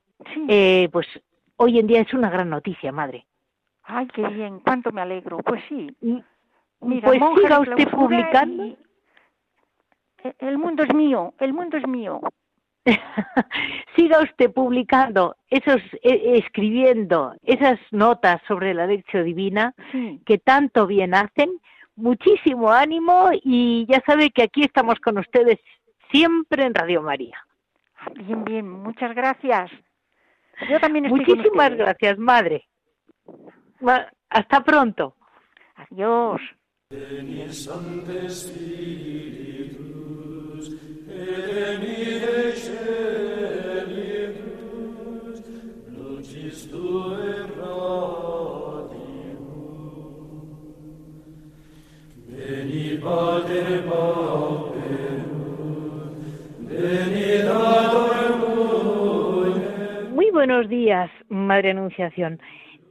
eh, 0.48 0.88
pues 0.92 1.06
hoy 1.56 1.78
en 1.78 1.86
día 1.86 2.02
es 2.02 2.12
una 2.12 2.30
gran 2.30 2.50
noticia, 2.50 2.92
madre. 2.92 3.26
Ay, 3.82 4.06
qué 4.14 4.26
bien, 4.28 4.60
cuánto 4.60 4.92
me 4.92 5.00
alegro. 5.00 5.38
Pues 5.38 5.62
sí. 5.68 5.94
Mm, 6.00 6.18
pues 7.02 7.20
siga 7.40 7.60
usted 7.60 7.88
publicando. 7.90 8.76
El 10.38 10.58
mundo 10.58 10.82
es 10.84 10.94
mío, 10.94 11.34
el 11.38 11.52
mundo 11.52 11.76
es 11.76 11.86
mío. 11.86 12.20
siga 13.96 14.20
usted 14.20 14.52
publicando, 14.52 15.36
esos, 15.48 15.80
e, 16.02 16.38
escribiendo 16.38 17.34
esas 17.42 17.78
notas 17.90 18.40
sobre 18.46 18.74
la 18.74 18.86
lección 18.86 19.24
divina 19.24 19.74
que 20.26 20.38
tanto 20.38 20.86
bien 20.86 21.14
hacen. 21.14 21.50
Muchísimo 21.96 22.72
ánimo 22.72 23.30
y 23.32 23.86
ya 23.88 24.02
sabe 24.04 24.30
que 24.30 24.42
aquí 24.42 24.62
estamos 24.64 24.98
con 24.98 25.18
ustedes 25.18 25.60
siempre 26.10 26.64
en 26.64 26.74
Radio 26.74 27.02
María. 27.02 27.38
Bien, 28.14 28.44
bien, 28.44 28.68
muchas 28.68 29.14
gracias. 29.14 29.70
Yo 30.68 30.80
también 30.80 31.06
estoy 31.06 31.20
Muchísimas 31.20 31.74
gracias, 31.76 32.18
madre. 32.18 32.66
Hasta 34.28 34.64
pronto. 34.64 35.14
Adiós. 35.76 36.40
Muy 60.10 60.30
buenos 60.30 60.68
días, 60.68 61.10
Madre 61.28 61.70
Anunciación. 61.70 62.40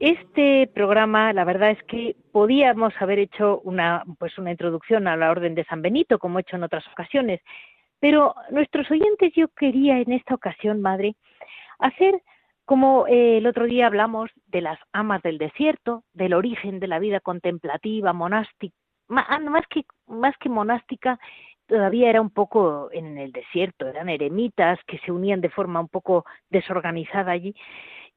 Este 0.00 0.68
programa, 0.74 1.32
la 1.32 1.44
verdad 1.44 1.70
es 1.70 1.82
que 1.84 2.16
podíamos 2.32 2.94
haber 2.98 3.18
hecho 3.18 3.60
una, 3.64 4.02
pues 4.18 4.36
una 4.38 4.50
introducción 4.50 5.06
a 5.06 5.16
la 5.16 5.30
Orden 5.30 5.54
de 5.54 5.64
San 5.64 5.82
Benito, 5.82 6.18
como 6.18 6.38
he 6.38 6.42
hecho 6.42 6.56
en 6.56 6.64
otras 6.64 6.84
ocasiones, 6.88 7.40
pero 8.04 8.34
nuestros 8.50 8.90
oyentes 8.90 9.32
yo 9.34 9.48
quería 9.48 9.98
en 9.98 10.12
esta 10.12 10.34
ocasión, 10.34 10.82
Madre, 10.82 11.16
hacer 11.78 12.20
como 12.66 13.06
eh, 13.06 13.38
el 13.38 13.46
otro 13.46 13.64
día 13.64 13.86
hablamos 13.86 14.30
de 14.48 14.60
las 14.60 14.78
amas 14.92 15.22
del 15.22 15.38
desierto, 15.38 16.04
del 16.12 16.34
origen 16.34 16.80
de 16.80 16.86
la 16.86 16.98
vida 16.98 17.20
contemplativa, 17.20 18.12
monástica, 18.12 18.76
ah, 19.08 19.38
más 19.38 19.66
que, 19.70 19.86
más 20.06 20.36
que 20.36 20.50
monástica, 20.50 21.18
todavía 21.66 22.10
era 22.10 22.20
un 22.20 22.28
poco 22.28 22.90
en 22.92 23.16
el 23.16 23.32
desierto, 23.32 23.88
eran 23.88 24.10
eremitas 24.10 24.78
que 24.86 24.98
se 24.98 25.10
unían 25.10 25.40
de 25.40 25.48
forma 25.48 25.80
un 25.80 25.88
poco 25.88 26.26
desorganizada 26.50 27.32
allí. 27.32 27.54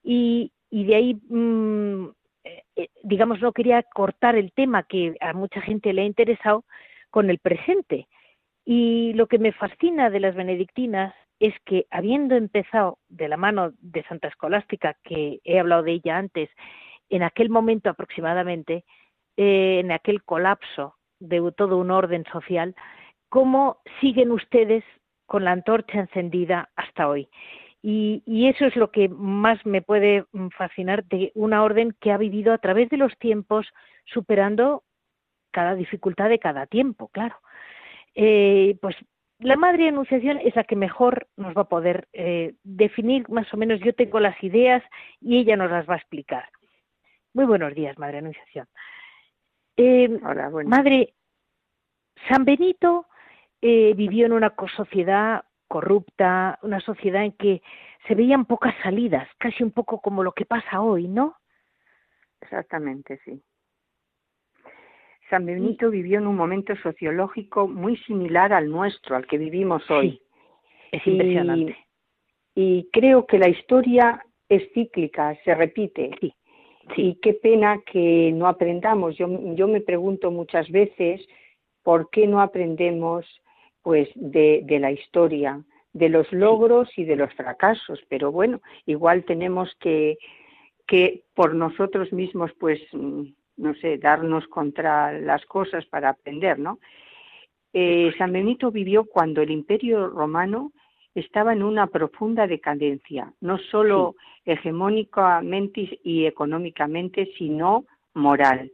Y, 0.04 0.52
de 0.70 0.96
ahí, 0.96 1.14
mm, 1.30 2.08
eh, 2.44 2.64
eh, 2.76 2.90
digamos, 3.04 3.40
no 3.40 3.54
quería 3.54 3.84
cortar 3.84 4.36
el 4.36 4.52
tema 4.52 4.84
que 4.84 5.16
a 5.22 5.32
mucha 5.32 5.62
gente 5.62 5.94
le 5.94 6.02
ha 6.02 6.06
interesado 6.06 6.66
con 7.10 7.30
el 7.30 7.40
presente. 7.40 8.10
Y 8.70 9.14
lo 9.14 9.28
que 9.28 9.40
me 9.40 9.54
fascina 9.54 10.10
de 10.10 10.20
las 10.20 10.36
benedictinas 10.36 11.16
es 11.40 11.54
que 11.64 11.88
habiendo 11.90 12.36
empezado 12.36 13.00
de 13.08 13.30
la 13.30 13.38
mano 13.38 13.72
de 13.80 14.04
Santa 14.04 14.28
Escolástica, 14.28 14.98
que 15.06 15.40
he 15.46 15.58
hablado 15.58 15.84
de 15.84 15.94
ella 15.94 16.18
antes, 16.18 16.50
en 17.08 17.24
aquel 17.24 17.50
momento 17.50 17.90
aproximadamente, 17.90 18.84
eh, 19.38 19.80
en 19.80 19.94
aquel 19.94 20.22
colapso 20.22 20.96
de 21.22 21.50
todo 21.56 21.78
un 21.78 21.92
orden 21.92 22.26
social, 22.30 22.76
cómo 23.30 23.78
siguen 24.02 24.34
ustedes 24.34 24.84
con 25.28 25.46
la 25.46 25.54
antorcha 25.54 26.00
encendida 26.00 26.70
hasta 26.76 27.08
hoy. 27.08 27.30
Y, 27.82 28.50
eso 28.50 28.66
es 28.66 28.76
lo 28.76 28.92
que 28.92 29.08
más 29.08 29.66
me 29.66 29.82
puede 29.82 30.26
mm, 30.34 30.50
fascinar 30.50 31.06
de 31.06 31.32
una 31.36 31.64
orden 31.64 31.96
que 32.02 32.12
ha 32.12 32.18
vivido 32.18 32.52
a 32.52 32.58
través 32.58 32.90
de 32.90 32.98
los 32.98 33.18
tiempos, 33.18 33.66
superando 34.04 34.84
cada 35.52 35.74
dificultad 35.74 36.28
de 36.28 36.40
cada 36.40 36.68
tiempo, 36.68 37.08
claro. 37.08 37.38
Eh, 38.20 38.80
pues 38.82 38.96
la 39.38 39.56
Madre 39.58 39.90
Anunciación 39.90 40.40
es 40.40 40.56
la 40.56 40.64
que 40.64 40.76
mejor 40.76 41.28
nos 41.38 41.56
va 41.56 41.62
a 41.62 41.70
poder 41.70 42.08
eh, 42.14 42.56
definir, 42.64 43.30
más 43.30 43.54
o 43.54 43.58
menos 43.58 43.80
yo 43.80 43.94
tengo 43.94 44.20
las 44.20 44.44
ideas 44.44 44.84
y 45.22 45.38
ella 45.38 45.56
nos 45.56 45.70
las 45.70 45.88
va 45.88 45.94
a 45.94 45.98
explicar. 45.98 46.50
Muy 47.34 47.46
buenos 47.46 47.76
días, 47.76 47.96
Madre 48.00 48.18
Anunciación. 48.18 48.68
Eh, 49.78 50.10
Hola, 50.26 50.50
Madre, 50.66 51.14
San 52.28 52.44
Benito 52.44 53.06
vivió 53.62 54.26
en 54.26 54.34
una 54.34 54.52
sociedad 54.76 55.44
corrupta, 55.68 56.58
una 56.64 56.80
sociedad 56.80 57.24
en 57.24 57.34
que 57.34 57.62
se 58.08 58.16
veían 58.16 58.46
pocas 58.46 58.74
salidas, 58.82 59.30
casi 59.38 59.62
un 59.62 59.72
poco 59.72 60.02
como 60.02 60.24
lo 60.24 60.32
que 60.32 60.46
pasa 60.46 60.82
hoy, 60.82 61.08
¿no? 61.08 61.36
Exactamente, 62.42 63.20
sí. 63.24 63.44
San 65.30 65.46
Benito 65.46 65.90
vivió 65.90 66.20
en 66.20 66.28
un 66.28 66.36
momento 66.36 66.76
sociológico 66.78 67.68
muy 67.68 67.98
similar 67.98 68.54
al 68.54 68.70
nuestro, 68.70 69.16
al 69.16 69.28
que 69.28 69.38
vivimos 69.38 69.90
hoy. 69.90 70.22
es 70.92 71.06
impresionante. 71.06 71.78
Y, 72.56 72.90
creo 72.92 73.26
que 73.28 73.38
la 73.38 73.50
historia 73.50 74.24
es 74.50 74.64
cíclica, 74.74 75.38
se 75.44 75.54
repite. 75.54 76.12
Sí, 76.22 76.34
Y 76.96 77.16
qué 77.16 77.34
pena 77.34 77.82
que 77.86 78.32
no 78.34 78.48
aprendamos. 78.48 79.18
Yo, 79.18 79.28
yo 79.54 79.68
me 79.68 79.82
pregunto 79.82 80.32
muchas 80.32 80.70
veces 80.72 81.22
por 81.84 82.10
qué 82.10 82.26
no 82.28 82.42
aprendemos 82.42 83.26
pues 83.82 84.10
de, 84.16 84.62
de 84.66 84.80
la 84.80 84.92
historia, 84.92 85.64
de 85.94 86.10
los 86.10 86.32
logros 86.34 86.90
y 86.98 87.06
de 87.06 87.16
los 87.16 87.34
fracasos, 87.34 88.00
pero 88.10 88.32
bueno, 88.32 88.62
igual 88.86 89.24
tenemos 89.24 89.74
que, 89.80 90.18
que 90.86 91.24
por 91.34 91.56
nosotros 91.56 92.12
mismos, 92.12 92.52
pues, 92.60 92.82
no 93.58 93.74
sé, 93.76 93.98
darnos 93.98 94.48
contra 94.48 95.12
las 95.20 95.46
cosas 95.46 95.86
para 95.86 96.10
aprender, 96.10 96.60
¿no? 96.60 96.80
Eh, 97.74 98.14
San 98.18 98.32
Benito 98.32 98.72
vivió 98.72 99.06
cuando 99.06 99.42
el 99.42 99.52
Imperio 99.52 100.08
Romano 100.08 100.72
estaba 101.14 101.54
en 101.54 101.64
una 101.64 101.88
profunda 101.88 102.48
decadencia, 102.48 103.34
no 103.42 103.58
solo 103.58 104.16
hegemónicamente 104.46 106.00
y 106.04 106.26
económicamente, 106.26 107.32
sino 107.38 107.86
moral. 108.14 108.72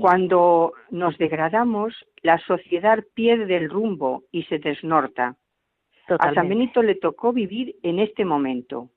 Cuando 0.00 0.74
nos 0.90 1.16
degradamos, 1.16 1.94
la 2.22 2.38
sociedad 2.38 3.02
pierde 3.14 3.56
el 3.56 3.70
rumbo 3.70 4.24
y 4.30 4.42
se 4.44 4.58
desnorta. 4.58 5.36
A 6.18 6.34
San 6.34 6.48
Benito 6.48 6.82
le 6.82 6.96
tocó 6.96 7.32
vivir 7.32 7.76
en 7.82 7.98
este 7.98 8.24
momento, 8.24 8.90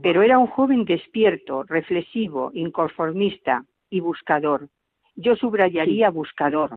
pero 0.00 0.22
era 0.22 0.38
un 0.38 0.46
joven 0.46 0.84
despierto, 0.84 1.64
reflexivo, 1.64 2.50
inconformista 2.54 3.64
y 3.90 4.00
buscador. 4.00 4.68
Yo 5.16 5.36
subrayaría 5.36 6.10
buscador. 6.10 6.76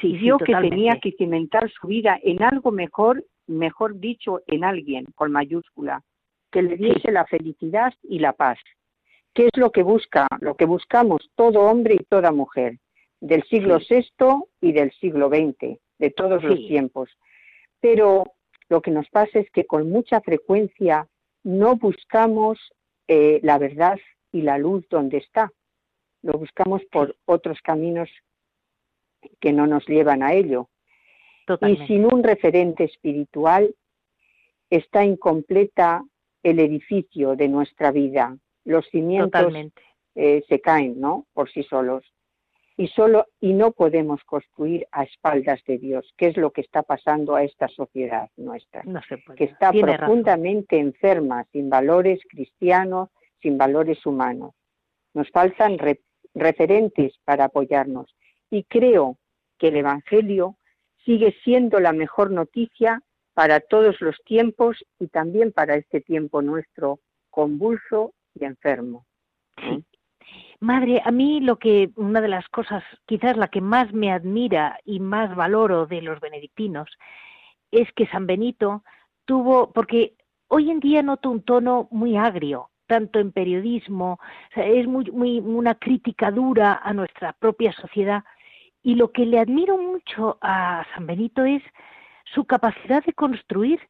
Sí, 0.00 0.18
que 0.44 0.54
tenía 0.54 1.00
que 1.00 1.12
cimentar 1.12 1.70
su 1.70 1.88
vida 1.88 2.18
en 2.22 2.42
algo 2.42 2.70
mejor, 2.70 3.24
mejor 3.46 3.98
dicho, 3.98 4.42
en 4.46 4.62
alguien, 4.62 5.06
con 5.14 5.32
mayúscula, 5.32 6.02
que 6.52 6.62
le 6.62 6.76
diese 6.76 7.10
la 7.10 7.24
felicidad 7.26 7.92
y 8.02 8.18
la 8.20 8.34
paz. 8.34 8.58
¿Qué 9.34 9.46
es 9.46 9.56
lo 9.56 9.72
que 9.72 9.82
busca? 9.82 10.26
Lo 10.40 10.56
que 10.56 10.66
buscamos 10.66 11.30
todo 11.34 11.62
hombre 11.62 11.94
y 11.94 12.04
toda 12.04 12.32
mujer, 12.32 12.78
del 13.20 13.42
siglo 13.44 13.78
VI 13.78 14.44
y 14.60 14.72
del 14.72 14.92
siglo 14.92 15.28
XX, 15.28 15.78
de 15.98 16.10
todos 16.10 16.44
los 16.44 16.58
tiempos. 16.58 17.10
Pero 17.80 18.24
lo 18.68 18.82
que 18.82 18.90
nos 18.90 19.08
pasa 19.08 19.38
es 19.38 19.50
que 19.50 19.64
con 19.64 19.90
mucha 19.90 20.20
frecuencia 20.20 21.08
no 21.44 21.76
buscamos 21.76 22.58
eh, 23.08 23.40
la 23.42 23.58
verdad 23.58 23.98
y 24.32 24.42
la 24.42 24.58
luz 24.58 24.86
donde 24.90 25.18
está. 25.18 25.50
Lo 26.22 26.34
buscamos 26.34 26.82
por 26.90 27.16
otros 27.24 27.60
caminos 27.62 28.08
que 29.40 29.52
no 29.52 29.66
nos 29.66 29.86
llevan 29.86 30.22
a 30.22 30.34
ello. 30.34 30.68
Y 31.62 31.76
sin 31.86 32.04
un 32.04 32.22
referente 32.22 32.84
espiritual 32.84 33.74
está 34.70 35.04
incompleta 35.04 36.04
el 36.42 36.60
edificio 36.60 37.36
de 37.36 37.48
nuestra 37.48 37.90
vida, 37.90 38.36
los 38.64 38.86
cimientos 38.90 39.52
eh, 40.14 40.44
se 40.48 40.60
caen, 40.60 41.00
¿no? 41.00 41.26
Por 41.32 41.50
sí 41.50 41.62
solos. 41.62 42.04
Y 42.76 42.88
solo 42.88 43.26
y 43.40 43.54
no 43.54 43.72
podemos 43.72 44.22
construir 44.24 44.86
a 44.92 45.02
espaldas 45.02 45.60
de 45.66 45.78
Dios, 45.78 46.12
que 46.16 46.26
es 46.28 46.36
lo 46.36 46.52
que 46.52 46.60
está 46.60 46.82
pasando 46.82 47.34
a 47.34 47.42
esta 47.42 47.66
sociedad 47.68 48.30
nuestra, 48.36 48.84
que 49.36 49.44
está 49.44 49.72
profundamente 49.72 50.78
enferma, 50.78 51.44
sin 51.50 51.68
valores 51.68 52.20
cristianos, 52.28 53.08
sin 53.42 53.58
valores 53.58 54.04
humanos. 54.06 54.54
Nos 55.12 55.28
faltan 55.30 55.78
referentes 56.34 57.14
para 57.24 57.44
apoyarnos 57.44 58.14
y 58.50 58.64
creo 58.64 59.18
que 59.58 59.68
el 59.68 59.76
Evangelio 59.76 60.56
sigue 61.04 61.34
siendo 61.44 61.80
la 61.80 61.92
mejor 61.92 62.30
noticia 62.30 63.02
para 63.34 63.60
todos 63.60 64.00
los 64.00 64.16
tiempos 64.24 64.84
y 64.98 65.08
también 65.08 65.52
para 65.52 65.76
este 65.76 66.00
tiempo 66.00 66.42
nuestro 66.42 67.00
convulso 67.30 68.12
y 68.34 68.44
enfermo. 68.44 69.06
Sí. 69.56 69.84
Madre, 70.60 71.00
a 71.04 71.12
mí 71.12 71.40
lo 71.40 71.56
que 71.56 71.90
una 71.94 72.20
de 72.20 72.28
las 72.28 72.48
cosas, 72.48 72.82
quizás 73.06 73.36
la 73.36 73.48
que 73.48 73.60
más 73.60 73.92
me 73.92 74.10
admira 74.10 74.80
y 74.84 74.98
más 74.98 75.34
valoro 75.36 75.86
de 75.86 76.02
los 76.02 76.18
benedictinos, 76.18 76.88
es 77.70 77.90
que 77.92 78.08
San 78.08 78.26
Benito 78.26 78.82
tuvo, 79.24 79.72
porque 79.72 80.14
hoy 80.48 80.70
en 80.70 80.80
día 80.80 81.02
noto 81.02 81.30
un 81.30 81.42
tono 81.42 81.86
muy 81.92 82.16
agrio, 82.16 82.70
tanto 82.88 83.20
en 83.20 83.30
periodismo, 83.30 84.18
es 84.56 84.88
muy, 84.88 85.04
muy 85.12 85.38
una 85.38 85.76
crítica 85.76 86.32
dura 86.32 86.80
a 86.82 86.92
nuestra 86.92 87.32
propia 87.34 87.72
sociedad. 87.72 88.24
Y 88.82 88.96
lo 88.96 89.12
que 89.12 89.26
le 89.26 89.38
admiro 89.38 89.78
mucho 89.78 90.38
a 90.40 90.84
San 90.94 91.06
Benito 91.06 91.44
es 91.44 91.62
su 92.24 92.44
capacidad 92.46 93.04
de 93.04 93.12
construir, 93.12 93.80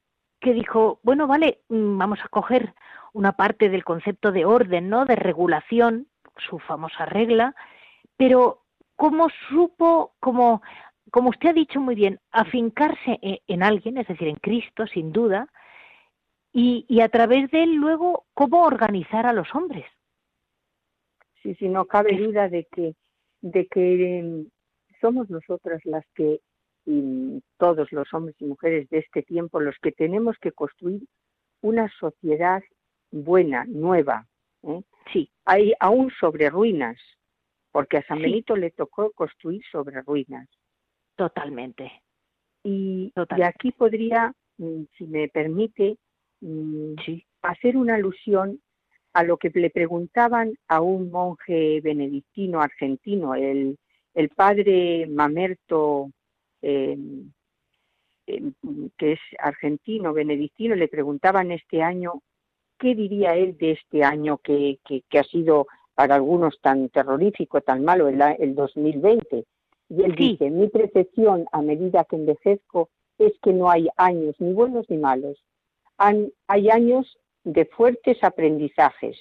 que 0.41 0.53
dijo, 0.53 1.01
bueno, 1.03 1.27
vale, 1.27 1.61
mm, 1.69 1.97
vamos 1.97 2.19
a 2.23 2.29
coger 2.29 2.75
una 3.13 3.33
parte 3.33 3.71
del 3.71 3.85
concepto 3.85 4.33
de 4.33 4.45
orden, 4.45 4.89
¿no? 4.89 5.05
De 5.07 5.17
regulación, 5.17 6.07
su 6.37 6.59
famosa 6.59 7.07
regla, 7.07 7.55
pero 8.17 8.63
cómo 8.97 9.29
supo, 9.49 10.13
como, 10.21 10.63
como 11.11 11.31
usted 11.31 11.51
ha 11.51 11.53
dicho 11.53 11.81
muy 11.81 11.95
bien, 11.95 12.21
afincarse 12.33 13.19
e, 13.23 13.43
en, 13.47 13.63
alguien, 13.63 13.99
es 13.99 14.07
decir, 14.07 14.29
en 14.29 14.37
Cristo, 14.37 14.87
sin 14.87 15.13
duda, 15.13 15.49
y, 16.59 16.85
y, 16.89 17.03
a 17.03 17.09
través 17.09 17.49
de 17.53 17.63
él 17.63 17.77
luego 17.77 18.27
cómo 18.35 18.65
organizar 18.65 19.27
a 19.27 19.33
los 19.33 19.55
hombres. 19.55 19.87
Sí, 21.41 21.55
sí, 21.55 21.69
no 21.69 21.85
cabe 21.85 22.19
duda 22.19 22.49
de 22.49 22.65
que, 22.65 22.97
de 23.43 23.69
que 23.69 24.19
em, 24.19 24.49
somos 25.01 25.31
nosotras 25.31 25.81
las 25.85 26.05
que, 26.17 26.41
y 26.85 27.41
todos 27.59 27.93
los 27.93 28.13
hombres 28.13 28.35
y 28.41 28.47
mujeres 28.47 28.89
de 28.89 28.99
este 28.99 29.23
tiempo, 29.23 29.61
los 29.61 29.77
que 29.81 29.93
tenemos 29.93 30.37
que 30.41 30.51
construir 30.51 31.03
una 31.61 31.89
sociedad 32.01 32.61
buena, 33.13 33.65
nueva. 33.69 34.27
¿eh? 34.65 34.83
Sí. 35.13 35.31
Hay 35.45 35.75
aún 35.79 36.11
sobre 36.19 36.51
ruinas, 36.51 36.99
porque 37.71 37.99
a 37.99 38.03
San 38.03 38.21
Benito 38.21 38.57
le 38.57 38.73
tocó 38.73 39.13
construir 39.13 39.63
sobre 39.71 40.03
ruinas. 40.03 40.49
Totalmente. 41.15 42.03
Y, 42.65 43.13
aquí 43.45 43.71
podría, 43.71 44.33
mm, 44.57 44.83
si 44.97 45.07
me 45.07 45.29
permite, 45.29 45.99
mm, 46.41 46.95
hacer 47.43 47.77
una 47.77 47.95
alusión 47.95 48.61
a 49.13 49.23
lo 49.23 49.37
que 49.37 49.51
le 49.51 49.71
preguntaban 49.71 50.55
a 50.69 50.81
un 50.81 51.11
monje 51.11 51.81
benedictino 51.81 52.61
argentino, 52.61 53.35
el, 53.35 53.79
el 54.15 54.29
padre 54.31 55.07
Mamerto, 55.07 56.11
em, 56.63 57.31
em, 58.27 58.53
que 58.97 59.13
es 59.13 59.21
argentino, 59.39 60.13
benedictino, 60.13 60.75
le 60.75 60.89
preguntaban 60.89 61.51
este 61.53 61.83
año 61.83 62.23
qué 62.79 62.95
diría 62.95 63.35
él 63.35 63.57
de 63.59 63.73
este 63.73 64.05
año 64.05 64.39
que, 64.39 64.79
que, 64.85 65.19
ha 65.19 65.25
sido 65.25 65.67
para 65.95 66.15
algunos 66.15 66.61
tan 66.61 66.89
terrorífico, 66.91 67.61
tan 67.61 67.85
malo, 67.85 68.09
el, 68.09 68.21
el 68.39 68.55
2020. 68.55 69.45
Y 69.91 70.03
él 70.03 70.15
dice, 70.15 70.51
mi 70.51 70.69
percepción 70.69 71.47
a 71.51 71.61
medida 71.63 72.05
que 72.05 72.17
envejezco 72.17 72.91
es 73.19 73.33
que 73.43 73.53
no 73.53 73.69
hay 73.69 73.89
años 73.97 74.37
ni 74.39 74.53
buenos 74.53 74.89
ni 74.89 74.99
malos. 74.99 75.43
Hay 75.99 76.71
años 76.71 77.19
de 77.45 77.67
fuertes 77.67 78.23
aprendizajes. 78.23 79.17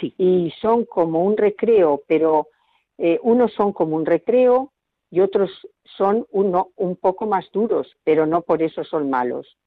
Sí. 0.00 0.14
Y 0.16 0.52
son 0.60 0.84
como 0.84 1.24
un 1.24 1.36
recreo, 1.36 2.02
pero 2.06 2.48
eh, 2.96 3.18
unos 3.22 3.52
son 3.54 3.72
como 3.72 3.96
un 3.96 4.06
recreo 4.06 4.72
y 5.10 5.20
otros 5.20 5.50
son 5.84 6.26
uno, 6.30 6.70
un 6.76 6.96
poco 6.96 7.26
más 7.26 7.50
duros, 7.52 7.96
pero 8.04 8.26
no 8.26 8.42
por 8.42 8.62
eso 8.62 8.84
son 8.84 9.10
malos. 9.10 9.58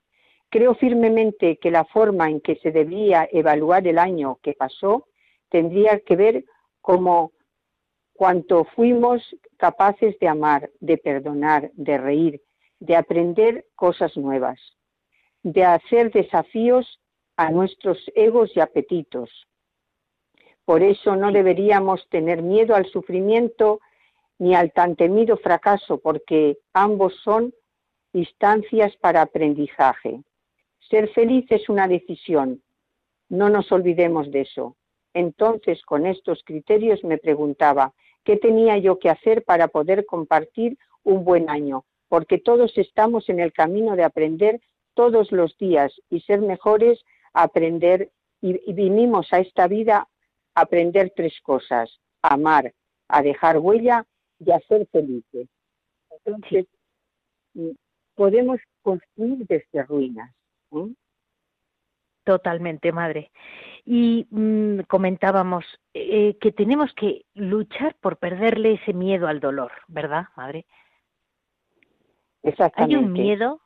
Creo 0.49 0.75
firmemente 0.75 1.57
que 1.57 1.71
la 1.71 1.83
forma 1.83 2.29
en 2.29 2.39
que 2.39 2.55
se 2.57 2.71
debía 2.71 3.27
evaluar 3.31 3.87
el 3.87 3.97
año 3.97 4.39
que 4.41 4.53
pasó 4.53 5.07
tendría 5.49 5.99
que 5.99 6.15
ver 6.15 6.45
como 6.81 7.31
cuanto 8.13 8.63
fuimos 8.63 9.21
capaces 9.57 10.17
de 10.19 10.27
amar, 10.27 10.69
de 10.79 10.97
perdonar, 10.97 11.71
de 11.73 11.97
reír, 11.97 12.41
de 12.79 12.95
aprender 12.95 13.65
cosas 13.75 14.15
nuevas, 14.15 14.59
de 15.43 15.63
hacer 15.63 16.11
desafíos 16.11 16.99
a 17.35 17.51
nuestros 17.51 17.99
egos 18.15 18.51
y 18.55 18.61
apetitos. 18.61 19.29
Por 20.65 20.81
eso 20.81 21.15
no 21.15 21.31
deberíamos 21.31 22.07
tener 22.09 22.41
miedo 22.41 22.75
al 22.75 22.85
sufrimiento 22.85 23.81
ni 24.39 24.55
al 24.55 24.71
tan 24.71 24.95
temido 24.95 25.37
fracaso, 25.37 25.99
porque 25.99 26.57
ambos 26.73 27.13
son 27.23 27.53
instancias 28.13 28.95
para 28.97 29.21
aprendizaje. 29.21 30.23
Ser 30.89 31.09
feliz 31.09 31.45
es 31.49 31.67
una 31.69 31.87
decisión. 31.87 32.61
No 33.29 33.49
nos 33.49 33.71
olvidemos 33.71 34.31
de 34.31 34.41
eso. 34.41 34.75
Entonces, 35.13 35.81
con 35.83 36.05
estos 36.05 36.43
criterios 36.43 37.03
me 37.03 37.17
preguntaba, 37.17 37.93
¿qué 38.23 38.37
tenía 38.37 38.77
yo 38.77 38.99
que 38.99 39.09
hacer 39.09 39.43
para 39.43 39.67
poder 39.67 40.05
compartir 40.05 40.77
un 41.03 41.23
buen 41.23 41.49
año? 41.49 41.85
Porque 42.07 42.37
todos 42.37 42.77
estamos 42.77 43.29
en 43.29 43.39
el 43.39 43.53
camino 43.53 43.95
de 43.95 44.03
aprender 44.03 44.61
todos 44.93 45.31
los 45.31 45.57
días 45.57 45.93
y 46.09 46.21
ser 46.21 46.41
mejores, 46.41 47.03
aprender, 47.33 48.11
y, 48.41 48.73
vinimos 48.73 49.31
a 49.31 49.39
esta 49.39 49.67
vida 49.67 50.07
a 50.55 50.61
aprender 50.61 51.13
tres 51.15 51.39
cosas, 51.41 51.99
amar, 52.21 52.73
a 53.07 53.21
dejar 53.21 53.57
huella 53.57 54.05
y 54.39 54.51
a 54.51 54.59
ser 54.61 54.87
felices. 54.87 55.47
Entonces, 56.25 56.67
podemos 58.15 58.59
construir 58.81 59.45
desde 59.47 59.83
ruinas. 59.83 60.33
Totalmente, 62.23 62.91
madre. 62.91 63.31
Y 63.85 64.25
mm, 64.29 64.81
comentábamos 64.87 65.65
eh, 65.93 66.37
que 66.39 66.51
tenemos 66.51 66.93
que 66.93 67.25
luchar 67.33 67.95
por 67.99 68.17
perderle 68.17 68.73
ese 68.73 68.93
miedo 68.93 69.27
al 69.27 69.39
dolor, 69.39 69.71
¿verdad, 69.87 70.27
madre? 70.37 70.65
Exactamente. 72.43 72.95
Hay 72.95 73.03
un 73.03 73.11
miedo 73.11 73.61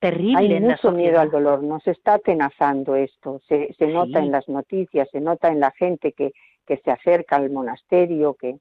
terrible. 0.00 0.56
Hay 0.56 0.60
mucho 0.60 0.90
miedo 0.90 1.20
al 1.20 1.30
dolor, 1.30 1.62
nos 1.62 1.86
está 1.86 2.14
atenazando 2.14 2.96
esto, 2.96 3.40
se, 3.48 3.72
se 3.74 3.86
nota 3.86 4.18
en 4.18 4.32
las 4.32 4.48
noticias, 4.48 5.08
se 5.10 5.20
nota 5.20 5.48
en 5.48 5.60
la 5.60 5.70
gente 5.70 6.12
que, 6.12 6.32
que 6.66 6.78
se 6.78 6.90
acerca 6.90 7.36
al 7.36 7.50
monasterio, 7.50 8.34
que 8.34 8.58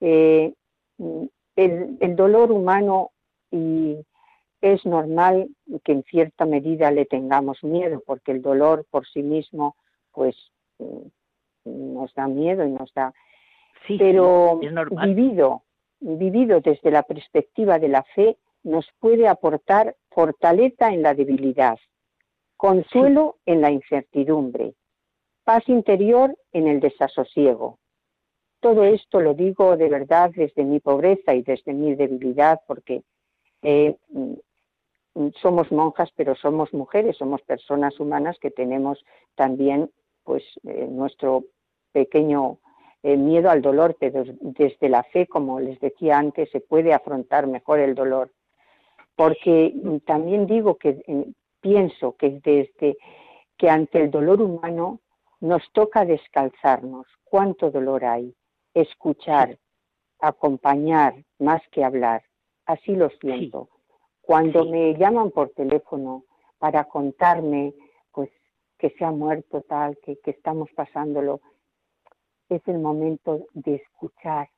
eh, 0.00 0.52
el, 1.56 1.96
el 2.00 2.16
dolor 2.16 2.52
humano 2.52 3.12
y 3.50 3.96
es 4.60 4.84
normal 4.84 5.48
que 5.84 5.92
en 5.92 6.02
cierta 6.04 6.44
medida 6.44 6.90
le 6.90 7.06
tengamos 7.06 7.62
miedo, 7.62 8.02
porque 8.04 8.32
el 8.32 8.42
dolor 8.42 8.86
por 8.90 9.06
sí 9.06 9.22
mismo, 9.22 9.76
pues, 10.12 10.36
mm, 10.78 11.94
nos 11.94 12.12
da 12.14 12.26
miedo 12.26 12.66
y 12.66 12.72
nos 12.72 12.92
da. 12.94 13.12
Pero 13.86 14.58
vivido, 14.58 15.62
vivido 16.00 16.60
desde 16.60 16.90
la 16.90 17.02
perspectiva 17.02 17.78
de 17.78 17.88
la 17.88 18.02
fe, 18.02 18.36
nos 18.64 18.86
puede 18.98 19.28
aportar 19.28 19.94
fortaleza 20.10 20.88
en 20.88 21.02
la 21.02 21.14
debilidad, 21.14 21.78
consuelo 22.56 23.36
en 23.46 23.60
la 23.60 23.70
incertidumbre, 23.70 24.74
paz 25.44 25.68
interior 25.68 26.36
en 26.52 26.68
el 26.68 26.80
desasosiego. 26.80 27.78
Todo 28.60 28.84
esto 28.84 29.20
lo 29.20 29.34
digo 29.34 29.76
de 29.76 29.88
verdad 29.88 30.30
desde 30.34 30.64
mi 30.64 30.80
pobreza 30.80 31.34
y 31.34 31.42
desde 31.42 31.72
mi 31.72 31.94
debilidad, 31.94 32.60
porque 32.66 33.02
eh, 33.62 33.96
somos 35.40 35.70
monjas, 35.72 36.10
pero 36.16 36.34
somos 36.34 36.72
mujeres, 36.72 37.16
somos 37.16 37.42
personas 37.42 37.98
humanas 38.00 38.38
que 38.40 38.50
tenemos 38.50 39.04
también 39.34 39.90
pues 40.24 40.42
eh, 40.64 40.86
nuestro 40.90 41.44
pequeño 41.92 42.58
eh, 43.02 43.16
miedo 43.16 43.50
al 43.50 43.62
dolor, 43.62 43.96
pero 43.98 44.24
desde 44.40 44.88
la 44.88 45.02
fe, 45.04 45.26
como 45.26 45.60
les 45.60 45.80
decía 45.80 46.18
antes, 46.18 46.50
se 46.50 46.60
puede 46.60 46.92
afrontar 46.92 47.46
mejor 47.46 47.78
el 47.78 47.94
dolor. 47.94 48.32
Porque 49.18 49.74
también 50.06 50.46
digo 50.46 50.76
que 50.76 51.02
eh, 51.04 51.32
pienso 51.60 52.14
que 52.16 52.38
desde 52.38 52.96
que 53.56 53.68
ante 53.68 54.00
el 54.00 54.12
dolor 54.12 54.40
humano 54.40 55.00
nos 55.40 55.60
toca 55.72 56.04
descalzarnos. 56.04 57.04
¿Cuánto 57.24 57.72
dolor 57.72 58.04
hay? 58.04 58.32
Escuchar, 58.74 59.58
acompañar 60.20 61.16
más 61.40 61.60
que 61.72 61.82
hablar. 61.82 62.22
Así 62.64 62.94
lo 62.94 63.10
siento. 63.20 63.68
Cuando 64.20 64.64
me 64.66 64.94
llaman 64.94 65.32
por 65.32 65.50
teléfono 65.50 66.22
para 66.58 66.84
contarme 66.84 67.74
pues 68.12 68.30
que 68.78 68.90
se 68.90 69.04
ha 69.04 69.10
muerto 69.10 69.62
tal, 69.62 69.98
que, 69.98 70.16
estamos 70.26 70.70
pasándolo, 70.76 71.40
es 72.48 72.62
el 72.68 72.78
momento 72.78 73.48
de 73.52 73.74
escuchar, 73.74 74.48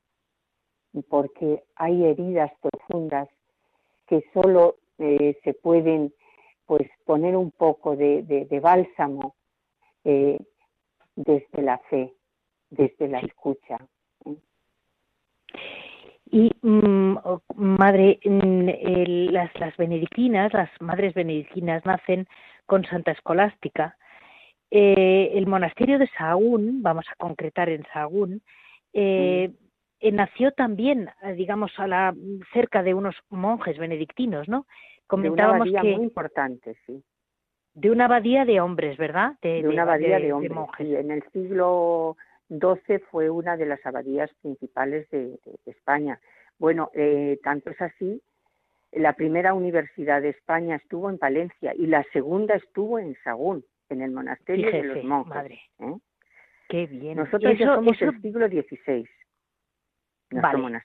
porque 1.08 1.64
hay 1.76 2.04
heridas 2.04 2.52
profundas 2.60 3.30
que 4.10 4.24
solo 4.34 4.76
eh, 4.98 5.38
se 5.44 5.54
pueden 5.54 6.12
pues 6.66 6.90
poner 7.04 7.36
un 7.36 7.52
poco 7.52 7.96
de, 7.96 8.60
bálsamo 8.60 9.36
eh, 10.04 10.38
desde 11.14 11.62
la 11.62 11.78
fe, 11.78 12.12
desde 12.70 13.08
la 13.08 13.20
escucha. 13.20 13.78
Y 16.32 16.50
mm, 16.62 17.16
madre, 17.54 18.18
las, 18.24 19.50
las 19.58 19.76
benedictinas, 19.76 20.52
las 20.52 20.70
madres 20.80 21.14
benedictinas 21.14 21.84
nacen 21.86 22.26
con 22.66 22.84
Santa 22.84 23.12
Escolástica. 23.12 23.96
Eh, 24.72 25.32
el 25.34 25.46
monasterio 25.46 25.98
de 25.98 26.08
Sahagún, 26.08 26.82
vamos 26.82 27.04
a 27.10 27.16
concretar 27.16 27.68
en 27.68 27.84
Sahagún, 27.92 28.42
eh, 28.92 29.50
eh, 30.00 30.12
nació 30.12 30.52
también, 30.52 31.10
digamos, 31.36 31.72
a 31.78 31.86
la, 31.86 32.14
cerca 32.52 32.82
de 32.82 32.94
unos 32.94 33.14
monjes 33.28 33.78
benedictinos, 33.78 34.48
¿no? 34.48 34.66
Comentábamos 35.06 35.64
de 35.64 35.70
una 35.70 35.80
abadía 35.80 35.96
muy 35.96 36.04
importante, 36.06 36.76
sí. 36.86 37.02
De 37.74 37.90
una 37.90 38.06
abadía 38.06 38.44
de 38.44 38.60
hombres, 38.60 38.96
¿verdad? 38.96 39.32
De, 39.42 39.66
una 39.66 39.82
abadía 39.82 40.18
de, 40.18 40.32
hombres. 40.32 40.52
monjes. 40.52 40.88
en 40.88 41.10
el 41.10 41.22
siglo 41.32 42.16
XII 42.48 42.98
fue 43.10 43.28
una 43.28 43.56
de 43.56 43.66
las 43.66 43.84
abadías 43.84 44.30
principales 44.40 45.08
de, 45.10 45.38
España. 45.66 46.18
Bueno, 46.58 46.90
eh, 46.94 47.38
tanto 47.42 47.70
es 47.70 47.80
así, 47.80 48.22
la 48.92 49.12
primera 49.12 49.54
universidad 49.54 50.22
de 50.22 50.30
España 50.30 50.76
estuvo 50.76 51.10
en 51.10 51.18
Palencia 51.18 51.74
y 51.76 51.86
la 51.86 52.04
segunda 52.12 52.54
estuvo 52.54 52.98
en 52.98 53.16
Sagún, 53.22 53.64
en 53.88 54.02
el 54.02 54.10
monasterio 54.10 54.70
de 54.70 54.82
los 54.82 55.04
monjes. 55.04 55.34
Madre. 55.34 55.60
¿eh? 55.80 55.94
Qué 56.68 56.86
bien. 56.86 57.16
Nosotros 57.18 57.58
ya 57.58 57.74
somos 57.74 57.98
del 57.98 58.20
siglo 58.20 58.48
XVI 58.48 59.06
vale, 60.30 60.80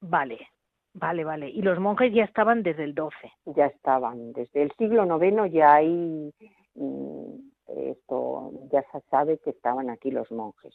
vale, 0.00 0.48
vale, 0.94 1.24
vale. 1.24 1.50
Y 1.50 1.62
los 1.62 1.78
monjes 1.78 2.12
ya 2.12 2.24
estaban 2.24 2.62
desde 2.62 2.84
el 2.84 2.94
12. 2.94 3.16
Ya 3.46 3.66
estaban, 3.66 4.32
desde 4.32 4.62
el 4.62 4.72
siglo 4.78 5.04
IX 5.04 5.52
ya 5.52 5.74
hay, 5.74 6.32
mm, 6.74 7.34
esto, 7.76 8.52
ya 8.70 8.82
se 8.92 9.00
sabe 9.10 9.38
que 9.38 9.50
estaban 9.50 9.90
aquí 9.90 10.10
los 10.10 10.30
monjes. 10.30 10.74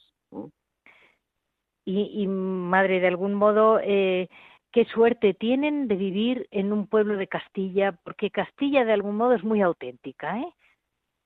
Y, 1.86 2.28
madre, 2.28 3.00
de 3.00 3.08
algún 3.08 3.34
modo, 3.34 3.80
eh, 3.82 4.28
qué 4.72 4.84
suerte 4.86 5.34
tienen 5.34 5.88
de 5.88 5.96
vivir 5.96 6.48
en 6.52 6.74
un 6.74 6.88
pueblo 6.88 7.15
de 7.15 7.28
Castilla, 7.28 7.93
porque 8.04 8.30
Castilla 8.30 8.84
de 8.84 8.91
algún 8.91 9.15
modo 9.15 9.34
es 9.34 9.43
muy 9.43 9.62
auténtica, 9.62 10.38
¿eh? 10.38 10.54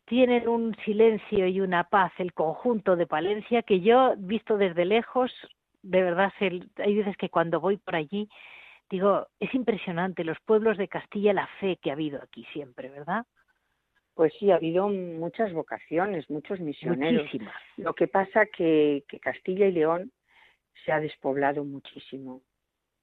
Tienen 0.06 0.48
un 0.48 0.76
silencio 0.86 1.48
y 1.48 1.62
una 1.62 1.86
paz, 1.86 2.12
el 2.20 2.34
conjunto 2.34 2.96
de 2.96 3.08
Palencia, 3.08 3.64
que 3.64 3.82
yo, 3.82 4.14
visto 4.18 4.58
desde 4.58 4.86
lejos, 4.86 5.32
de 5.84 6.02
verdad, 6.02 6.32
hay 6.40 6.96
veces 6.96 7.18
que 7.18 7.30
cuando 7.30 7.60
voy 7.60 7.78
por 7.78 7.96
allí, 7.96 8.30
digo, 8.90 9.28
es 9.40 9.54
impresionante 9.54 10.24
los 10.24 10.40
pueblos 10.46 10.78
de 10.78 10.88
Castilla, 10.88 11.34
la 11.34 11.48
fe 11.60 11.78
que 11.82 11.90
ha 11.90 11.94
habido 11.94 12.22
aquí 12.22 12.46
siempre, 12.54 12.90
¿verdad? 12.90 13.26
Pues 14.14 14.34
sí, 14.40 14.52
ha 14.52 14.56
habido 14.56 14.90
muchas 14.90 15.54
vocaciones, 15.54 16.30
muchos 16.30 16.60
misioneros. 16.60 17.30
Lo 17.78 17.94
que 17.94 18.08
pasa 18.08 18.46
que, 18.46 19.04
que 19.08 19.20
Castilla 19.20 19.68
y 19.68 19.72
León 19.72 20.12
se 20.86 20.92
ha 20.92 21.00
despoblado 21.00 21.64
muchísimo. 21.64 22.42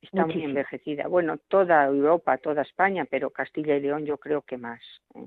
Está 0.01 0.27
muy 0.27 0.45
envejecida. 0.45 1.09
Bueno, 1.09 1.39
toda 1.49 1.87
Europa, 1.87 2.39
toda 2.39 2.63
España, 2.63 3.05
pero 3.11 3.31
Castilla 3.31 3.77
y 3.77 3.81
León 3.81 4.05
yo 4.05 4.19
creo 4.19 4.43
que 4.43 4.57
más. 4.57 4.81
¿eh? 5.15 5.27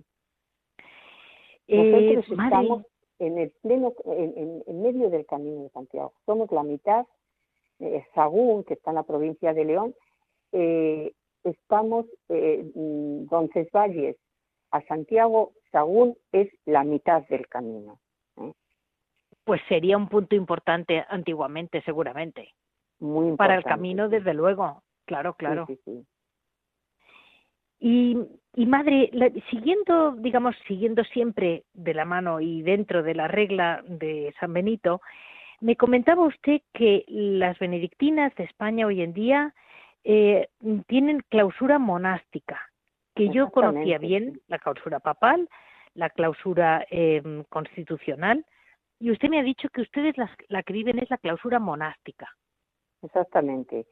eh 1.68 2.16
Nosotros 2.16 2.40
estamos 2.40 2.86
en 3.20 3.38
el 3.38 3.52
pleno, 3.62 3.94
en, 4.06 4.64
en, 4.66 4.82
medio 4.82 5.10
del 5.10 5.26
camino 5.26 5.64
de 5.64 5.70
Santiago. 5.70 6.14
Somos 6.26 6.50
la 6.52 6.64
mitad 6.64 7.06
eh, 7.82 8.06
Sagún, 8.14 8.64
que 8.64 8.76
está 8.76 8.92
en 8.92 8.96
la 8.96 9.04
provincia 9.04 9.54
de 9.54 9.66
León, 9.66 9.96
eh, 10.52 11.12
estamos, 11.44 12.06
eh, 12.30 12.70
mm, 12.76 13.26
Valles 13.74 14.18
a 14.72 14.82
Santiago, 14.84 15.54
Sagún 15.72 16.16
es 16.32 16.50
la 16.66 16.84
mitad 16.84 17.24
del 17.28 17.48
camino. 17.48 18.00
¿eh? 18.38 18.52
Pues 19.44 19.62
sería 19.68 19.98
un 19.98 20.08
punto 20.08 20.36
importante 20.36 21.04
antiguamente, 21.10 21.82
seguramente. 21.82 22.54
Muy 23.00 23.30
importante. 23.30 23.38
Para 23.38 23.56
el 23.56 23.64
camino, 23.64 24.10
desde 24.10 24.34
luego. 24.34 24.84
Claro, 25.06 25.34
claro. 25.34 25.68
Y, 27.80 28.16
y, 28.54 28.66
madre, 28.68 29.10
siguiendo, 29.50 30.12
digamos, 30.12 30.56
siguiendo 30.68 31.04
siempre 31.06 31.64
de 31.74 31.96
la 31.96 32.06
mano 32.06 32.40
y 32.40 32.62
dentro 32.62 33.02
de 33.02 33.16
la 33.16 33.28
regla 33.28 33.84
de 33.88 34.32
San 34.40 34.54
Benito, 34.54 35.02
me 35.62 35.76
comentaba 35.76 36.26
usted 36.26 36.62
que 36.74 37.06
las 37.08 37.58
benedictinas 37.60 38.34
de 38.36 38.44
España 38.44 38.88
hoy 38.88 39.02
en 39.02 39.14
día 39.14 39.54
eh, 40.04 40.50
tienen 40.88 41.22
clausura 41.30 41.80
monástica, 41.80 42.60
que 43.16 43.30
yo 43.30 43.52
conocía 43.52 43.98
bien 44.00 44.42
la 44.48 44.60
clausura 44.60 45.00
papal, 45.00 45.48
la 45.94 46.10
clausura 46.10 46.86
em, 46.90 47.44
constitucional, 47.46 48.46
y 49.00 49.12
usted 49.12 49.30
me 49.30 49.40
ha 49.40 49.44
dicho 49.44 49.70
que 49.70 49.82
ustedes 49.82 50.16
la 50.18 50.64
que 50.64 50.74
viven 50.74 51.00
es 51.00 51.10
la 51.10 51.18
clausura 51.18 51.60
monástica. 51.60 52.30
Exactamente. 53.04 53.86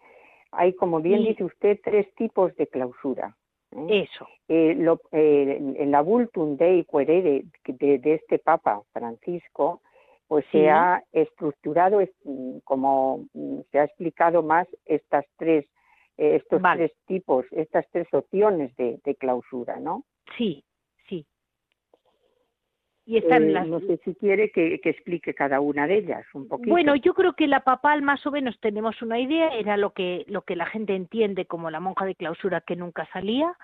Hay, 0.51 0.73
como 0.73 0.99
bien 0.99 1.23
dice 1.23 1.43
usted, 1.43 1.79
tres 1.83 2.13
tipos 2.15 2.55
de 2.55 2.67
clausura. 2.67 3.35
¿eh? 3.71 4.07
Eso. 4.09 4.27
Eh, 4.47 4.71
en 5.11 5.91
la 5.91 6.01
Vultum 6.01 6.57
Dei 6.57 6.85
Querere 6.85 7.43
de, 7.65 7.99
de, 7.99 8.13
este 8.15 8.39
Papa 8.39 8.81
Francisco, 8.91 9.81
pues 10.29 10.45
se 10.51 10.69
ha 10.69 11.03
estructurado, 11.11 12.01
mm, 12.23 12.59
como 12.63 13.25
mm, 13.33 13.61
se 13.71 13.79
ha 13.79 13.85
explicado 13.85 14.43
más, 14.43 14.67
estas 14.85 15.25
tres, 15.37 15.65
eh, 16.17 16.35
estos 16.35 16.61
tres 16.75 16.91
tipos, 17.07 17.47
estas 17.49 17.83
tres 17.91 18.07
opciones 18.13 18.71
de, 18.77 19.15
clausura, 19.19 19.79
¿no? 19.79 20.05
Sí, 20.37 20.63
sí. 21.07 21.25
Y 23.07 23.17
están 23.17 23.45
eh, 23.45 23.53
las... 23.53 23.67
No 23.67 23.79
sé 23.79 23.99
si 24.05 24.13
quiere 24.13 24.51
que, 24.51 24.79
que, 24.79 24.91
explique 24.91 25.33
cada 25.33 25.61
una 25.61 25.87
de 25.87 25.97
ellas 25.97 26.23
un 26.35 26.47
poquito. 26.47 26.69
Bueno, 26.69 26.95
yo 26.95 27.15
creo 27.15 27.33
que 27.33 27.47
la 27.47 27.61
papal 27.61 28.03
más 28.03 28.23
o 28.27 28.31
menos 28.31 28.59
tenemos 28.59 29.01
una 29.01 29.19
idea, 29.19 29.47
era 29.57 29.77
lo 29.77 29.93
que, 29.93 30.25
lo 30.27 30.43
que 30.43 30.55
la 30.55 30.67
gente 30.67 30.93
entiende 30.93 31.45
como 31.45 31.71
la 31.71 31.79
monja 31.79 32.05
de 32.05 32.13
clausura 32.13 32.61
que 32.61 32.75
nunca 32.75 33.09
salía, 33.11 33.57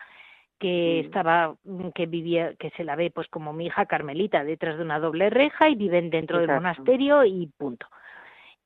que 0.59 1.01
mm. 1.01 1.05
estaba 1.05 1.55
mm, 1.63 1.89
que 1.89 2.05
vivía 2.05 2.53
que 2.55 2.69
se 2.71 2.83
la 2.83 2.95
ve 2.95 3.11
pues 3.11 3.27
como 3.27 3.53
mi 3.53 3.67
hija 3.67 3.85
Carmelita 3.85 4.43
detrás 4.43 4.77
de 4.77 4.83
una 4.83 4.99
doble 4.99 5.29
reja 5.29 5.69
y 5.69 5.75
viven 5.75 6.09
dentro 6.09 6.39
del 6.39 6.51
monasterio 6.51 7.23
y 7.25 7.47
punto. 7.57 7.87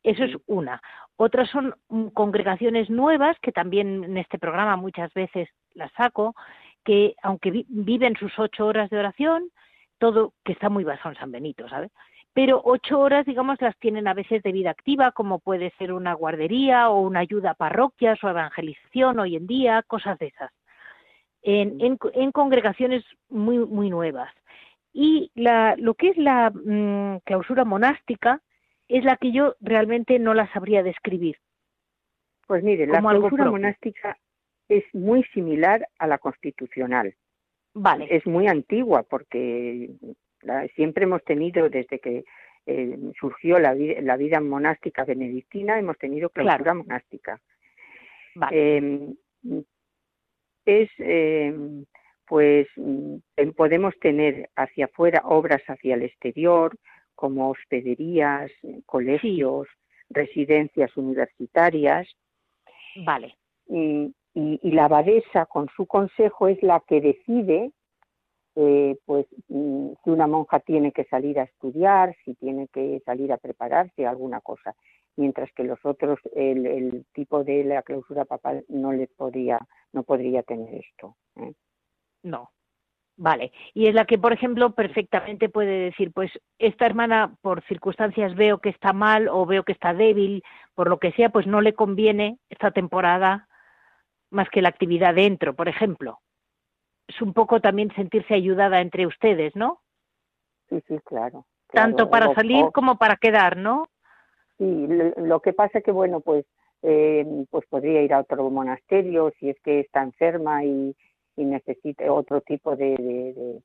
Eso 0.03 0.23
es 0.23 0.37
una. 0.47 0.81
Otras 1.17 1.49
son 1.49 1.75
mm, 1.89 2.07
congregaciones 2.09 2.89
nuevas 2.89 3.37
que 3.41 3.51
también 3.51 4.03
en 4.03 4.17
este 4.17 4.39
programa 4.39 4.75
muchas 4.75 5.13
veces 5.13 5.49
las 5.73 5.91
saco 5.93 6.35
que 6.83 7.15
aunque 7.23 7.65
viven 7.67 8.15
sus 8.15 8.37
ocho 8.39 8.65
horas 8.65 8.89
de 8.89 8.99
oración 8.99 9.49
todo 9.97 10.33
que 10.45 10.53
está 10.53 10.69
muy 10.69 10.83
basado 10.85 11.09
en 11.09 11.19
San 11.19 11.31
Benito 11.31 11.67
sabes 11.67 11.91
pero 12.33 12.61
ocho 12.63 12.99
horas, 12.99 13.25
digamos, 13.25 13.59
las 13.59 13.77
tienen 13.79 14.07
a 14.07 14.13
veces 14.13 14.43
de 14.43 14.51
vida 14.51 14.69
activa, 14.69 15.11
como 15.11 15.39
puede 15.39 15.71
ser 15.77 15.91
una 15.91 16.13
guardería 16.13 16.89
o 16.89 17.01
una 17.01 17.19
ayuda 17.19 17.51
a 17.51 17.55
parroquias 17.55 18.23
o 18.23 18.29
evangelización 18.29 19.19
hoy 19.19 19.35
en 19.35 19.47
día, 19.47 19.83
cosas 19.83 20.17
de 20.19 20.27
esas 20.27 20.51
en, 21.41 21.97
en, 22.13 22.31
congregaciones 22.31 23.03
muy, 23.29 23.59
muy 23.59 23.89
nuevas. 23.89 24.33
Y 24.93 25.31
la, 25.35 25.75
lo 25.77 25.93
que 25.93 26.09
es 26.09 26.17
la 26.17 26.49
mm, 26.49 27.19
clausura 27.23 27.63
monástica 27.65 28.41
es 28.87 29.03
la 29.03 29.17
que 29.17 29.31
yo 29.31 29.55
realmente 29.61 30.19
no 30.19 30.33
la 30.33 30.51
sabría 30.51 30.83
describir. 30.83 31.37
Pues 32.47 32.63
mire, 32.63 32.87
la 32.87 32.99
clausura 32.99 33.49
monástica 33.49 34.17
es 34.67 34.83
muy 34.93 35.23
similar 35.25 35.87
a 35.99 36.07
la 36.07 36.17
constitucional. 36.17 37.13
Vale. 37.73 38.07
Es 38.09 38.25
muy 38.25 38.47
antigua 38.47 39.03
porque 39.03 39.91
siempre 40.75 41.03
hemos 41.03 41.23
tenido, 41.23 41.69
desde 41.69 41.99
que 41.99 42.23
eh, 42.65 42.97
surgió 43.19 43.59
la, 43.59 43.75
la, 43.75 44.17
vida 44.17 44.39
monástica 44.41 45.05
benedictina, 45.05 45.77
hemos 45.77 45.97
tenido 45.97 46.29
clausura 46.29 46.73
monástica. 46.73 47.39
Vale. 48.35 48.77
Em, 48.77 49.15
es, 50.65 50.89
eh, 50.99 51.53
pues, 52.27 52.67
mm, 52.75 53.17
podemos 53.55 53.93
tener 53.99 54.49
hacia 54.55 54.85
afuera 54.85 55.21
obras 55.25 55.61
hacia 55.67 55.95
el 55.95 56.03
exterior, 56.03 56.77
como 57.15 57.49
hospederías, 57.49 58.49
colegios, 58.85 59.67
residencias 60.09 60.95
universitarias. 60.95 62.07
Vale. 63.05 63.35
Y, 63.67 64.13
la 64.61 64.85
abadesa, 64.85 65.45
con 65.47 65.67
su 65.75 65.85
consejo, 65.85 66.47
es 66.47 66.61
la 66.63 66.81
que 66.87 67.01
decide 67.01 67.71
eh, 68.55 68.97
pues 69.05 69.25
mm, 69.47 69.89
si 70.03 70.09
una 70.09 70.27
monja 70.27 70.59
tiene 70.59 70.91
que 70.91 71.03
salir 71.05 71.39
a 71.39 71.43
estudiar, 71.43 72.15
si 72.23 72.35
tiene 72.35 72.67
que 72.67 73.01
salir 73.05 73.31
a 73.31 73.37
prepararse, 73.37 74.05
alguna 74.05 74.41
cosa, 74.41 74.75
mientras 75.19 75.51
que 75.51 75.63
los 75.63 75.79
otros, 75.85 76.17
el, 76.33 76.65
el 76.65 77.05
tipo 77.13 77.43
de 77.43 77.63
la 77.65 77.83
clausura 77.83 78.25
papal 78.25 78.63
no 78.69 78.93
le 78.93 79.07
podría 79.07 79.59
no 79.91 80.03
podría 80.03 80.43
tener 80.43 80.73
esto. 80.73 81.15
¿eh? 81.35 81.53
No. 82.23 82.51
Vale. 83.17 83.51
Y 83.73 83.87
es 83.87 83.93
la 83.93 84.05
que, 84.05 84.17
por 84.17 84.31
ejemplo, 84.31 84.71
perfectamente 84.71 85.49
puede 85.49 85.77
decir, 85.89 86.13
pues 86.13 86.31
esta 86.57 86.85
hermana 86.85 87.35
por 87.41 87.61
circunstancias 87.65 88.33
veo 88.35 88.59
que 88.59 88.69
está 88.69 88.93
mal 88.93 89.27
o 89.27 89.45
veo 89.45 89.63
que 89.63 89.73
está 89.73 89.93
débil, 89.93 90.41
por 90.73 90.89
lo 90.89 90.99
que 90.99 91.11
sea, 91.11 91.29
pues 91.29 91.45
no 91.45 91.59
le 91.59 91.73
conviene 91.73 92.37
esta 92.49 92.71
temporada 92.71 93.49
más 94.29 94.49
que 94.49 94.61
la 94.61 94.69
actividad 94.69 95.15
dentro, 95.15 95.53
por 95.53 95.67
ejemplo. 95.67 96.19
Es 97.07 97.21
un 97.21 97.33
poco 97.33 97.59
también 97.59 97.93
sentirse 97.93 98.35
ayudada 98.35 98.79
entre 98.79 99.05
ustedes, 99.05 99.53
¿no? 99.53 99.81
Sí, 100.69 100.81
sí, 100.87 100.97
claro. 101.03 101.45
Tanto 101.73 102.09
para 102.09 102.33
salir 102.35 102.67
como 102.73 102.97
para 102.97 103.17
quedar, 103.17 103.57
¿no? 103.57 103.89
Sí, 104.59 104.87
lo, 104.87 105.39
que 105.39 105.53
pasa 105.53 105.79
que, 105.79 105.91
bueno, 105.91 106.19
pues 106.19 106.45
eh, 106.83 107.25
pues 107.49 107.65
podría 107.67 108.01
ir 108.01 108.13
a 108.13 108.19
otro 108.19 108.49
monasterio 108.49 109.31
si 109.39 109.49
es 109.49 109.59
que 109.61 109.79
está 109.79 110.03
enferma 110.03 110.63
y, 110.63 110.95
necesita 111.37 112.11
otro 112.11 112.41
tipo 112.41 112.75
de, 112.75 113.61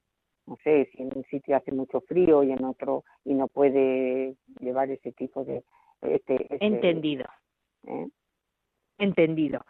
no 0.47 0.57
sé, 0.63 0.89
si 0.93 1.03
en 1.03 1.11
un 1.13 1.25
sitio 1.25 1.57
hace 1.57 1.73
mucho 1.73 2.01
frío 2.03 2.45
y 2.45 2.53
en 2.53 2.65
otro 2.65 3.03
y 3.25 3.35
no 3.35 3.49
puede 3.49 4.37
llevar 4.61 4.89
ese 4.91 5.11
tipo 5.11 5.45
de... 5.45 5.65
Este, 6.01 6.35
este 6.35 6.65
Entendido. 6.65 7.25
¿eh? 7.89 8.07
Entendido. 8.99 9.65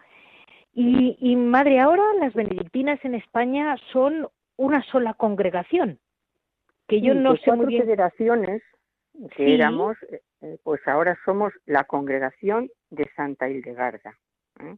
Y, 0.74 1.16
y 1.18 1.34
madre, 1.34 1.80
ahora 1.80 2.02
las 2.20 2.34
benedictinas 2.34 3.02
en 3.06 3.14
España 3.14 3.74
son 3.90 4.28
una 4.58 4.82
sola 4.82 5.14
congregación, 5.14 5.98
que 6.86 7.00
yo 7.00 7.14
no 7.14 7.30
pues 7.30 7.40
sé 7.40 7.52
muy 7.52 7.66
bien. 7.66 7.84
federaciones 7.84 8.62
que 9.36 9.54
éramos, 9.54 9.96
eh, 10.10 10.20
eh, 10.42 10.58
pues 10.62 10.80
ahora 10.86 11.16
somos 11.24 11.52
la 11.66 11.84
congregación 11.84 12.70
de 12.90 13.08
Santa 13.16 13.48
Hildegarda. 13.48 14.18
¿eh? 14.60 14.76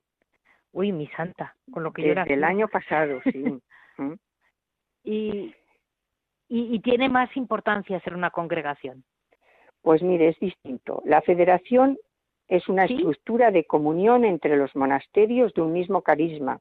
Uy, 0.73 0.93
mi 0.93 1.07
santa, 1.09 1.55
con 1.73 1.83
lo 1.83 1.93
que 1.93 2.03
Desde 2.03 2.15
yo 2.15 2.21
era. 2.23 2.35
el 2.35 2.45
año 2.45 2.69
pasado, 2.69 3.21
sí. 3.33 3.45
y, 5.05 5.55
y, 6.49 6.75
y, 6.75 6.81
tiene 6.81 7.09
más 7.09 7.35
importancia 7.37 8.01
ser 8.01 8.15
una 8.15 8.31
congregación. 8.31 9.05
Pues 9.83 10.03
mire, 10.03 10.29
es 10.29 10.39
distinto. 10.39 11.03
La 11.05 11.23
federación 11.23 11.97
es 12.49 12.69
una 12.69 12.85
estructura 12.85 13.51
de 13.51 13.65
comunión 13.65 14.25
entre 14.25 14.57
los 14.57 14.75
monasterios 14.77 15.53
de 15.55 15.63
un 15.63 15.73
mismo 15.73 16.03
carisma, 16.03 16.61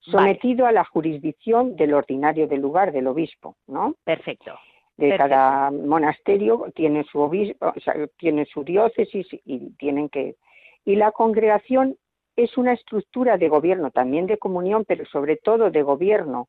sometido 0.00 0.66
a 0.66 0.72
la 0.72 0.84
jurisdicción 0.84 1.76
del 1.76 1.94
ordinario 1.94 2.46
del 2.46 2.60
lugar, 2.60 2.92
del 2.92 3.06
obispo, 3.06 3.56
¿no? 3.66 3.94
Perfecto. 4.04 4.54
De 4.96 5.16
cada 5.16 5.72
monasterio 5.72 6.66
tiene 6.74 7.02
su 7.04 7.18
obispo, 7.18 7.72
o 7.76 7.80
sea, 7.80 7.94
tiene 8.16 8.46
su 8.46 8.62
diócesis 8.62 9.26
y 9.44 9.70
tienen 9.76 10.08
que 10.08 10.36
y 10.84 10.94
la 10.94 11.10
congregación 11.10 11.96
es 12.36 12.56
una 12.56 12.74
estructura 12.74 13.36
de 13.36 13.48
gobierno, 13.48 13.90
también 13.90 14.26
de 14.26 14.38
comunión, 14.38 14.84
pero 14.86 15.04
sobre 15.06 15.36
todo 15.36 15.70
de 15.70 15.82
gobierno 15.82 16.48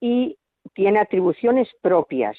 y 0.00 0.38
tiene 0.74 0.98
atribuciones 0.98 1.68
propias 1.80 2.36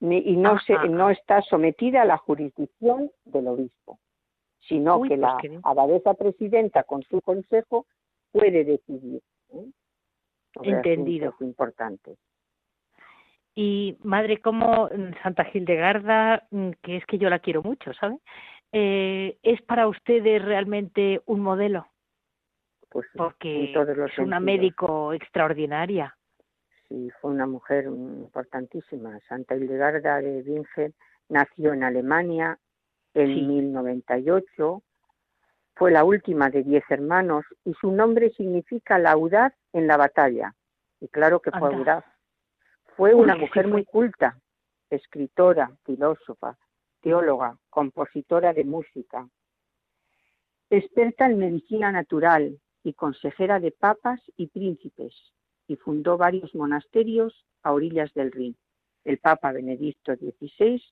y 0.00 0.36
no, 0.36 0.58
se, 0.60 0.74
no 0.88 1.10
está 1.10 1.42
sometida 1.42 2.02
a 2.02 2.04
la 2.04 2.16
jurisdicción 2.16 3.10
del 3.24 3.46
obispo, 3.46 4.00
sino 4.68 5.00
que 5.02 5.10
pues 5.10 5.20
la 5.20 5.38
abadesa 5.62 6.14
presidenta 6.14 6.82
con 6.82 7.02
su 7.04 7.20
consejo 7.20 7.86
puede 8.32 8.64
decidir. 8.64 9.22
¿eh? 9.50 9.66
Entendido. 10.62 11.34
importante. 11.40 12.16
Y 13.54 13.98
madre, 14.02 14.40
como 14.40 14.88
Santa 15.22 15.44
Gildegarda, 15.44 16.46
mm, 16.50 16.70
que 16.82 16.96
es 16.96 17.06
que 17.06 17.18
yo 17.18 17.28
la 17.28 17.38
quiero 17.38 17.62
mucho, 17.62 17.92
¿sabe? 17.94 18.16
Eh, 18.72 19.38
¿Es 19.42 19.60
para 19.62 19.88
ustedes 19.88 20.42
realmente 20.42 21.20
un 21.26 21.40
modelo? 21.40 21.86
Pues 22.88 23.06
Porque 23.14 23.72
es 23.72 24.18
una 24.18 24.40
médico 24.40 25.12
extraordinaria. 25.12 26.16
Sí, 26.88 27.10
fue 27.20 27.30
una 27.30 27.46
mujer 27.46 27.84
importantísima. 27.84 29.18
Santa 29.28 29.56
Hildegarda 29.56 30.20
de 30.20 30.42
Bingen 30.42 30.94
nació 31.28 31.72
en 31.72 31.84
Alemania 31.84 32.58
en 33.14 33.48
1098 33.48 34.82
fue 35.74 35.90
la 35.90 36.04
última 36.04 36.50
de 36.50 36.62
diez 36.62 36.84
hermanos 36.90 37.44
y 37.64 37.72
su 37.74 37.90
nombre 37.92 38.30
significa 38.36 38.98
la 38.98 39.12
audaz 39.12 39.52
en 39.72 39.86
la 39.86 39.96
batalla. 39.96 40.54
Y 41.00 41.08
claro 41.08 41.40
que 41.40 41.50
fue 41.50 41.74
audaz. 41.74 42.04
Fue 42.96 43.14
una 43.14 43.36
mujer 43.36 43.68
muy 43.68 43.84
culta, 43.84 44.38
escritora, 44.90 45.70
filósofa, 45.84 46.58
teóloga, 47.00 47.56
compositora 47.70 48.52
de 48.52 48.64
música, 48.64 49.28
experta 50.70 51.26
en 51.26 51.38
medicina 51.38 51.90
natural 51.90 52.58
y 52.82 52.92
consejera 52.94 53.60
de 53.60 53.72
papas 53.72 54.20
y 54.36 54.48
príncipes, 54.48 55.14
y 55.66 55.76
fundó 55.76 56.16
varios 56.16 56.54
monasterios 56.54 57.46
a 57.62 57.72
orillas 57.72 58.12
del 58.14 58.32
Rin. 58.32 58.56
El 59.04 59.18
Papa 59.18 59.52
Benedicto 59.52 60.14
XVI 60.14 60.82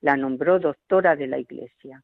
la 0.00 0.16
nombró 0.16 0.58
doctora 0.58 1.16
de 1.16 1.26
la 1.26 1.38
Iglesia 1.38 2.02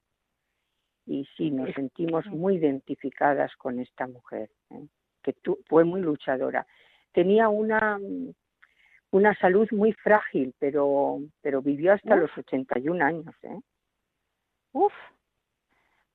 y 1.06 1.26
sí, 1.36 1.50
nos 1.50 1.72
sentimos 1.74 2.26
muy 2.26 2.56
identificadas 2.56 3.54
con 3.56 3.78
esta 3.78 4.06
mujer, 4.06 4.50
¿eh? 4.70 4.86
que 5.22 5.34
fue 5.68 5.84
muy 5.84 6.00
luchadora. 6.00 6.66
Tenía 7.12 7.48
una, 7.48 7.98
una 9.14 9.32
salud 9.36 9.68
muy 9.70 9.92
frágil, 9.92 10.52
pero, 10.58 11.20
pero 11.40 11.62
vivió 11.62 11.92
hasta 11.92 12.16
los 12.16 12.36
81 12.36 13.04
años. 13.04 13.32
¿eh? 13.44 13.60
Uf, 14.72 14.92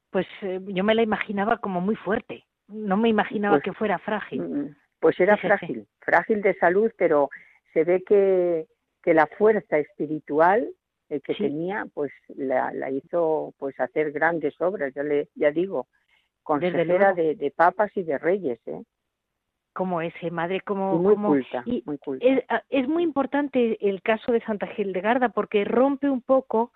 pues 0.10 0.28
eh, 0.42 0.60
yo 0.68 0.84
me 0.84 0.94
la 0.94 1.02
imaginaba 1.02 1.60
como 1.60 1.80
muy 1.80 1.96
fuerte, 1.96 2.44
no 2.68 2.98
me 2.98 3.08
imaginaba 3.08 3.56
pues 3.56 3.64
que 3.64 3.74
fuera 3.74 4.00
frágil. 4.00 4.42
Mm, 4.42 4.76
pues 5.00 5.18
era 5.18 5.38
frágil, 5.38 5.88
frágil 6.00 6.42
de 6.42 6.56
salud, 6.56 6.92
pero 6.98 7.30
se 7.72 7.86
ve 7.86 8.04
que, 8.04 8.68
que 9.02 9.14
la 9.14 9.28
fuerza 9.28 9.78
espiritual 9.78 10.70
el 11.08 11.22
que 11.22 11.36
tenía, 11.36 11.88
pues 11.94 12.12
la, 12.36 12.74
la, 12.74 12.92
hizo 12.92 13.54
pues 13.58 13.80
hacer 13.80 14.12
grandes 14.12 14.60
obras, 14.60 14.94
ya 14.94 15.04
le 15.04 15.30
ya 15.36 15.52
digo, 15.52 15.88
consejera 16.44 17.14
de, 17.14 17.36
de, 17.36 17.50
papas 17.50 17.90
y 17.96 18.04
de 18.04 18.18
reyes, 18.18 18.60
¿eh? 18.68 18.84
Como 19.80 20.02
ese, 20.02 20.30
madre, 20.30 20.60
como... 20.60 20.98
muy 20.98 21.14
como, 21.14 21.30
culta, 21.30 21.64
muy 21.86 21.98
culta. 22.00 22.26
Es, 22.26 22.44
ah, 22.50 22.62
es, 22.70 22.86
muy 22.86 23.02
importante 23.02 23.78
el 23.80 24.02
caso 24.02 24.34
de 24.34 24.42
Santa 24.42 24.68
Gildegarda 24.68 25.30
porque 25.30 25.64
rompe 25.64 26.10
un 26.10 26.22
poco 26.22 26.74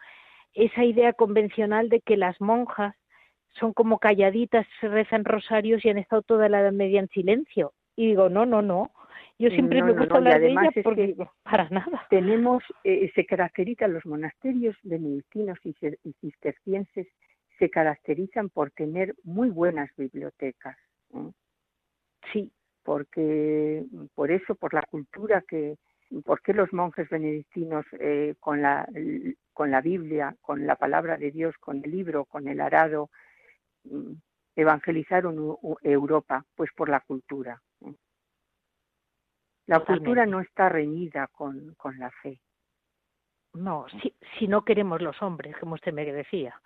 esa 0.53 0.85
idea 0.85 1.11
convencional 1.11 1.89
de 1.89 1.99
que 1.99 2.15
las 2.15 2.39
monjas 2.39 2.95
son 3.59 3.73
como 3.73 3.99
calladitas, 3.99 4.65
rezan 4.81 5.25
rosarios 5.25 5.83
y 5.83 5.89
han 5.89 5.97
estado 5.97 6.21
toda 6.21 6.47
la 6.47 6.61
edad 6.61 6.71
media 6.71 7.01
en 7.01 7.09
silencio. 7.09 7.73
Y 7.97 8.07
digo, 8.07 8.29
no, 8.29 8.45
no, 8.45 8.61
no, 8.61 8.91
yo 9.37 9.49
siempre 9.49 9.83
me 9.83 9.91
gusta 9.91 10.15
hablar 10.15 10.39
de 10.39 10.51
ella 10.51 10.69
porque 10.81 11.17
para 11.43 11.67
nada. 11.71 12.07
Tenemos, 12.09 12.63
eh, 12.85 13.11
se 13.15 13.25
caracterizan 13.25 13.91
los 13.91 14.05
monasterios 14.05 14.77
benedictinos 14.83 15.59
y, 15.65 15.75
cistercienses, 16.21 17.07
se 17.59 17.69
caracterizan 17.69 18.49
por 18.49 18.71
tener 18.71 19.13
muy 19.25 19.49
buenas 19.49 19.89
bibliotecas. 19.97 20.77
Sí. 22.31 22.49
Porque, 22.83 23.85
por 24.13 24.31
eso, 24.31 24.55
por 24.55 24.73
la 24.73 24.81
cultura 24.83 25.43
que, 25.47 25.77
porque 26.25 26.53
los 26.53 26.71
monjes 26.73 27.09
benedictinos 27.09 27.85
eh, 27.99 28.35
con, 28.39 28.61
la, 28.61 28.87
con 29.53 29.71
la 29.71 29.81
Biblia, 29.81 30.35
con 30.41 30.67
la 30.67 30.75
palabra 30.75 31.17
de 31.17 31.31
Dios, 31.31 31.55
con 31.59 31.83
el 31.83 31.91
libro, 31.91 32.25
con 32.25 32.47
el 32.47 32.59
arado, 32.61 33.09
mm, 33.85 34.13
evangelizaron 34.55 35.57
Europa? 35.81 36.45
Pues 36.55 36.69
por 36.75 36.89
la 36.89 36.99
cultura. 36.99 37.61
La 39.65 39.79
cultura 39.79 40.25
no 40.25 40.41
está 40.41 40.67
reñida 40.67 41.27
con, 41.27 41.73
con 41.75 41.97
la 41.97 42.11
fe. 42.21 42.39
No, 43.53 43.85
si, 44.01 44.13
si 44.37 44.47
no 44.47 44.65
queremos 44.65 45.01
los 45.01 45.21
hombres, 45.21 45.55
como 45.57 45.75
usted 45.75 45.93
me 45.93 46.05
decía. 46.11 46.59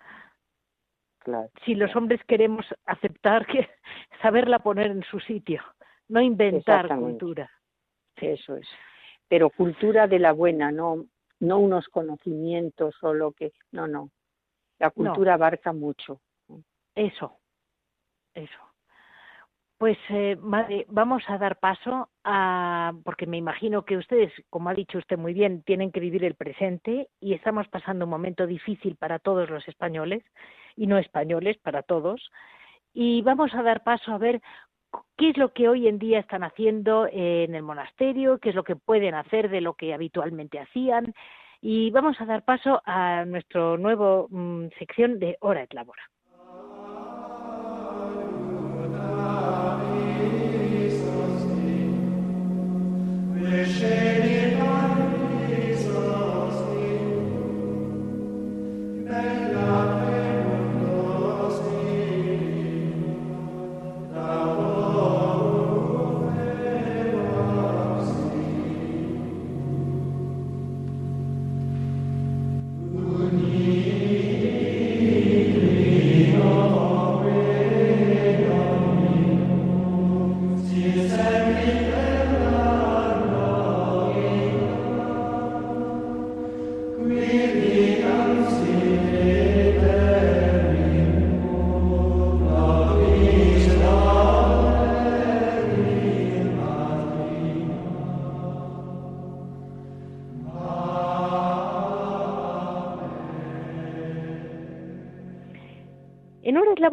Claro, 1.20 1.50
si 1.64 1.74
los 1.74 1.94
hombres 1.94 2.20
queremos 2.24 2.66
aceptar 2.86 3.46
que 3.46 3.68
saberla 4.22 4.58
poner 4.58 4.90
en 4.90 5.02
su 5.04 5.20
sitio, 5.20 5.62
no 6.08 6.20
inventar 6.20 6.88
cultura. 6.88 7.50
Eso 8.16 8.56
es. 8.56 8.66
Pero 9.28 9.50
cultura 9.50 10.06
de 10.06 10.18
la 10.18 10.32
buena, 10.32 10.72
no, 10.72 11.04
no 11.40 11.58
unos 11.58 11.86
conocimientos 11.88 12.94
solo 13.00 13.32
que, 13.32 13.52
no, 13.72 13.86
no. 13.86 14.10
La 14.78 14.90
cultura 14.90 15.34
abarca 15.34 15.72
mucho. 15.72 16.20
Eso, 16.94 17.38
eso. 18.34 18.58
Pues, 19.76 19.96
eh, 20.08 20.36
madre, 20.40 20.86
vamos 20.88 21.22
a 21.28 21.38
dar 21.38 21.60
paso 21.60 22.08
a, 22.24 22.92
porque 23.04 23.26
me 23.26 23.36
imagino 23.36 23.84
que 23.84 23.96
ustedes, 23.96 24.32
como 24.50 24.70
ha 24.70 24.74
dicho 24.74 24.98
usted 24.98 25.16
muy 25.16 25.32
bien, 25.32 25.62
tienen 25.62 25.92
que 25.92 26.00
vivir 26.00 26.24
el 26.24 26.34
presente 26.34 27.08
y 27.20 27.34
estamos 27.34 27.68
pasando 27.68 28.04
un 28.04 28.10
momento 28.10 28.46
difícil 28.48 28.96
para 28.96 29.20
todos 29.20 29.48
los 29.50 29.66
españoles 29.68 30.24
y 30.74 30.88
no 30.88 30.98
españoles, 30.98 31.58
para 31.58 31.82
todos. 31.82 32.30
Y 32.92 33.22
vamos 33.22 33.54
a 33.54 33.62
dar 33.62 33.84
paso 33.84 34.12
a 34.12 34.18
ver 34.18 34.42
qué 35.16 35.30
es 35.30 35.36
lo 35.36 35.52
que 35.52 35.68
hoy 35.68 35.88
en 35.88 35.98
día 35.98 36.20
están 36.20 36.44
haciendo 36.44 37.08
en 37.10 37.54
el 37.54 37.62
monasterio, 37.62 38.38
qué 38.38 38.50
es 38.50 38.54
lo 38.54 38.64
que 38.64 38.76
pueden 38.76 39.14
hacer 39.14 39.50
de 39.50 39.60
lo 39.60 39.74
que 39.74 39.94
habitualmente 39.94 40.58
hacían. 40.58 41.14
Y 41.60 41.90
vamos 41.90 42.20
a 42.20 42.24
dar 42.24 42.44
paso 42.44 42.80
a 42.84 43.24
nuestro 43.24 43.76
nuevo 43.78 44.28
mmm, 44.30 44.68
sección 44.78 45.18
de 45.18 45.36
Hora 45.40 45.62
et 45.62 45.72
Labora. 45.74 46.02
Shame. 53.68 54.07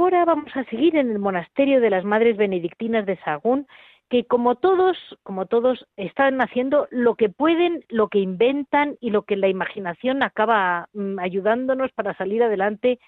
Ahora 0.04 0.26
vamos 0.26 0.56
a 0.56 0.64
seguir 0.66 0.96
en 0.96 1.10
el 1.10 1.20
monasterio 1.20 1.80
de 1.80 1.90
las 1.90 2.04
Madres 2.04 2.38
Benedictinas 2.38 3.06
de 3.06 3.18
Sagún, 3.18 3.68
que 4.10 4.26
como 4.26 4.56
todos, 4.56 4.98
como 5.24 5.46
todos, 5.46 5.88
están 5.96 6.42
haciendo 6.42 6.88
lo 6.92 7.16
que 7.16 7.30
pueden, 7.30 7.84
lo 7.90 8.10
que 8.10 8.20
inventan 8.20 8.98
y 9.00 9.10
lo 9.10 9.24
que 9.24 9.36
la 9.36 9.48
imaginación 9.48 10.22
acaba 10.22 10.90
mm, 10.94 11.20
ayudándonos 11.20 11.92
para 11.94 12.16
salir 12.16 12.44
adelante, 12.44 13.00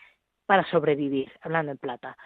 para 0.46 0.64
sobrevivir, 0.72 1.32
hablando 1.42 1.74
en 1.74 1.78
plata. 1.78 2.18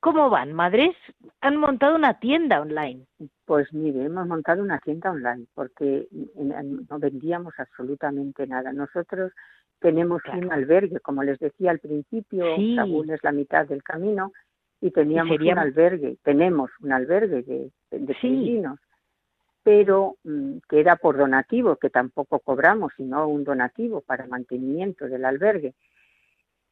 ¿Cómo 0.00 0.30
van, 0.30 0.52
madres? 0.52 0.94
Han 1.40 1.56
montado 1.56 1.96
una 1.96 2.18
tienda 2.18 2.60
online. 2.60 3.06
Pues 3.44 3.72
mire, 3.72 4.04
hemos 4.04 4.26
montado 4.26 4.62
una 4.62 4.78
tienda 4.78 5.10
online 5.10 5.46
porque 5.54 6.06
no 6.12 6.98
vendíamos 6.98 7.54
absolutamente 7.58 8.46
nada. 8.46 8.72
Nosotros 8.72 9.32
tenemos 9.80 10.22
un 10.32 10.52
albergue, 10.52 11.00
como 11.00 11.22
les 11.22 11.38
decía 11.38 11.70
al 11.70 11.78
principio, 11.78 12.44
Sagún 12.74 13.10
es 13.10 13.22
la 13.22 13.32
mitad 13.32 13.66
del 13.66 13.82
camino, 13.82 14.32
y 14.80 14.90
teníamos 14.90 15.38
un 15.40 15.58
albergue, 15.58 16.18
tenemos 16.22 16.70
un 16.80 16.92
albergue 16.92 17.42
de, 17.42 17.70
de 17.90 18.14
pero 19.62 20.16
mm, 20.24 20.58
que 20.68 20.80
era 20.80 20.96
por 20.96 21.16
donativo, 21.16 21.76
que 21.76 21.90
tampoco 21.90 22.38
cobramos, 22.38 22.92
sino 22.96 23.28
un 23.28 23.44
donativo 23.44 24.00
para 24.00 24.26
mantenimiento 24.26 25.06
del 25.06 25.24
albergue. 25.24 25.74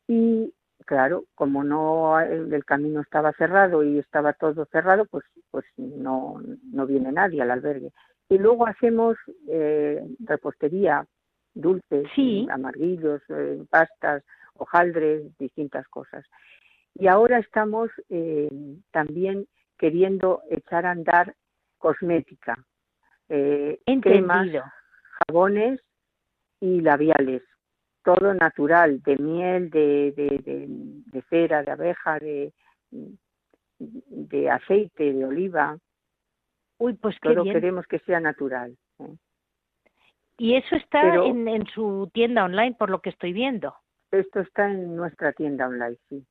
Y 0.08 0.54
claro, 0.86 1.24
como 1.34 1.64
no 1.64 2.18
el 2.20 2.64
camino 2.64 3.00
estaba 3.00 3.32
cerrado 3.32 3.82
y 3.82 3.98
estaba 3.98 4.32
todo 4.32 4.66
cerrado, 4.66 5.04
pues 5.06 5.24
pues 5.50 5.64
no, 5.76 6.40
no 6.72 6.86
viene 6.86 7.12
nadie 7.12 7.42
al 7.42 7.50
albergue. 7.50 7.92
Y 8.28 8.38
luego 8.38 8.66
hacemos 8.66 9.16
eh, 9.48 10.02
repostería, 10.20 11.06
dulces, 11.56 12.06
amarguillos, 12.50 13.22
eh, 13.30 13.64
pastas, 13.70 14.22
hojaldres, 14.54 15.36
distintas 15.38 15.88
cosas. 15.88 16.24
Y 16.94 17.08
ahora 17.08 17.38
estamos 17.38 17.90
eh, 18.08 18.48
también 18.90 19.46
queriendo 19.78 20.42
echar 20.50 20.86
a 20.86 20.92
andar 20.92 21.34
cosmética, 21.78 22.56
eh, 23.28 23.78
cremas, 24.00 24.48
jabones 25.26 25.80
y 26.60 26.80
labiales, 26.80 27.42
todo 28.02 28.32
natural, 28.34 29.02
de 29.02 29.16
miel, 29.16 29.70
de, 29.70 30.12
de, 30.16 31.22
cera, 31.28 31.62
de 31.62 31.70
abeja, 31.72 32.18
de, 32.18 32.52
de 33.78 34.50
aceite, 34.50 35.12
de 35.12 35.24
oliva. 35.24 35.76
Uy, 36.78 36.94
pues 36.94 37.16
todo 37.20 37.44
queremos 37.44 37.86
que 37.86 37.98
sea 38.00 38.20
natural. 38.20 38.76
¿eh? 39.00 39.16
Y 40.38 40.54
eso 40.56 40.76
está 40.76 41.14
en, 41.14 41.48
en 41.48 41.66
su 41.66 42.10
tienda 42.12 42.44
online, 42.44 42.74
por 42.78 42.90
lo 42.90 43.00
que 43.00 43.10
estoy 43.10 43.32
viendo. 43.32 43.74
Esto 44.10 44.40
está 44.40 44.70
en 44.70 44.94
nuestra 44.96 45.32
tienda 45.32 45.66
online, 45.66 45.96
sí 46.08 46.26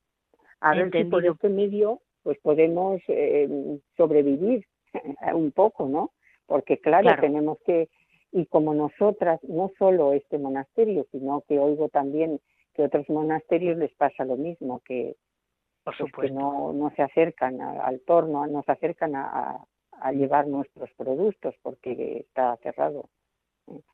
a 0.60 0.74
ver 0.74 0.90
si 0.90 1.04
por 1.04 1.24
este 1.24 1.48
medio 1.48 2.00
pues 2.22 2.38
podemos 2.40 3.00
eh, 3.08 3.78
sobrevivir 3.96 4.66
un 5.34 5.52
poco, 5.52 5.88
¿no? 5.88 6.10
Porque 6.46 6.78
claro, 6.78 7.10
tenemos 7.20 7.58
que, 7.64 7.88
y 8.32 8.46
como 8.46 8.74
nosotras, 8.74 9.40
no 9.44 9.70
solo 9.78 10.12
este 10.12 10.38
monasterio, 10.38 11.06
sino 11.12 11.42
que 11.48 11.58
oigo 11.58 11.88
también 11.88 12.40
que 12.74 12.82
otros 12.82 13.08
monasterios 13.08 13.78
les 13.78 13.92
pasa 13.94 14.24
lo 14.24 14.36
mismo, 14.36 14.80
que, 14.84 15.16
pues, 16.14 16.32
no, 16.32 16.72
no 16.72 16.92
se 16.96 17.02
acercan 17.02 17.60
al 17.60 18.00
torno, 18.00 18.46
no 18.46 18.62
se 18.64 18.72
acercan 18.72 19.14
a, 19.14 19.64
a 19.92 20.12
llevar 20.12 20.46
nuestros 20.46 20.90
productos 20.96 21.54
porque 21.62 22.18
está 22.18 22.56
cerrado. 22.58 23.08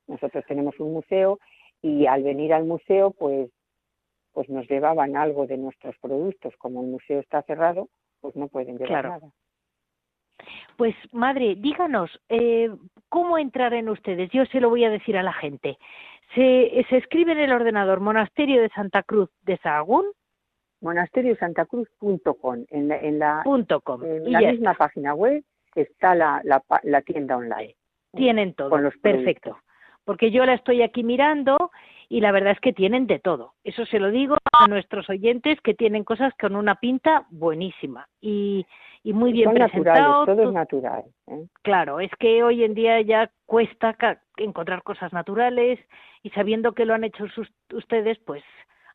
Nosotros 0.07 0.43
tenemos 0.47 0.79
un 0.79 0.93
museo 0.93 1.39
y 1.81 2.05
al 2.05 2.23
venir 2.23 2.53
al 2.53 2.65
museo, 2.65 3.11
pues 3.11 3.49
pues 4.33 4.49
nos 4.49 4.67
llevaban 4.67 5.15
algo 5.15 5.45
de 5.45 5.57
nuestros 5.57 5.95
productos. 5.99 6.55
Como 6.57 6.81
el 6.81 6.87
museo 6.87 7.19
está 7.19 7.43
cerrado, 7.43 7.89
pues 8.19 8.35
no 8.35 8.47
pueden 8.47 8.77
llevar 8.77 9.09
nada. 9.09 9.31
Pues 10.75 10.95
madre, 11.11 11.55
díganos, 11.55 12.09
eh, 12.29 12.69
¿cómo 13.09 13.37
entrar 13.37 13.73
en 13.73 13.89
ustedes? 13.89 14.31
Yo 14.31 14.45
se 14.45 14.59
lo 14.59 14.69
voy 14.69 14.83
a 14.85 14.89
decir 14.89 15.15
a 15.17 15.23
la 15.23 15.33
gente. 15.33 15.77
Se, 16.33 16.85
se 16.89 16.97
escribe 16.97 17.33
en 17.33 17.39
el 17.39 17.53
ordenador 17.53 17.99
Monasterio 17.99 18.61
de 18.61 18.69
Santa 18.69 19.03
Cruz 19.03 19.29
de 19.43 19.57
Sahagún. 19.57 20.05
Monasteriosantacruz.com. 20.81 22.65
En 22.69 22.87
la, 22.87 22.97
en 22.97 23.19
la, 23.19 23.43
com. 23.83 24.03
En 24.03 24.31
la 24.31 24.39
misma 24.39 24.73
página 24.73 25.13
web 25.13 25.43
está 25.75 26.15
la, 26.15 26.41
la, 26.83 27.01
tienda 27.03 27.37
online. 27.37 27.75
Tienen 28.15 28.53
todo. 28.53 28.69
Perfecto. 29.01 29.57
Porque 30.05 30.31
yo 30.31 30.45
la 30.45 30.53
estoy 30.53 30.81
aquí 30.81 31.03
mirando 31.03 31.71
y 32.09 32.21
la 32.21 32.31
verdad 32.31 32.51
es 32.51 32.59
que 32.59 32.73
tienen 32.73 33.07
de 33.07 33.19
todo. 33.19 33.53
Eso 33.63 33.85
se 33.85 33.99
lo 33.99 34.11
digo 34.11 34.37
a 34.51 34.67
nuestros 34.67 35.09
oyentes 35.09 35.59
que 35.61 35.73
tienen 35.73 36.03
cosas 36.03 36.33
con 36.39 36.55
una 36.55 36.75
pinta 36.75 37.25
buenísima 37.29 38.07
y, 38.21 38.65
y 39.03 39.13
muy 39.13 39.31
bien 39.31 39.53
presentado. 39.53 40.25
todo 40.25 40.43
es 40.43 40.53
natural. 40.53 41.03
¿eh? 41.27 41.47
Claro, 41.61 41.99
es 41.99 42.11
que 42.19 42.43
hoy 42.43 42.63
en 42.63 42.73
día 42.73 43.01
ya 43.01 43.31
cuesta 43.45 43.95
encontrar 44.37 44.83
cosas 44.83 45.11
naturales 45.13 45.79
y 46.21 46.29
sabiendo 46.31 46.73
que 46.73 46.85
lo 46.85 46.93
han 46.93 47.03
hecho 47.03 47.25
ustedes, 47.73 48.19
pues 48.19 48.43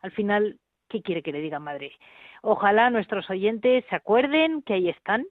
al 0.03 0.13
final, 0.13 0.59
¿qué 0.89 1.03
quiere 1.03 1.23
que 1.23 1.33
le 1.33 1.41
diga 1.41 1.59
madre? 1.59 1.93
Ojalá 2.43 2.91
nuestros 2.91 3.29
oyentes 3.31 3.85
se 3.91 3.97
acuerden 3.97 4.63
que 4.63 4.75
ahí 4.75 4.89
están 4.89 5.27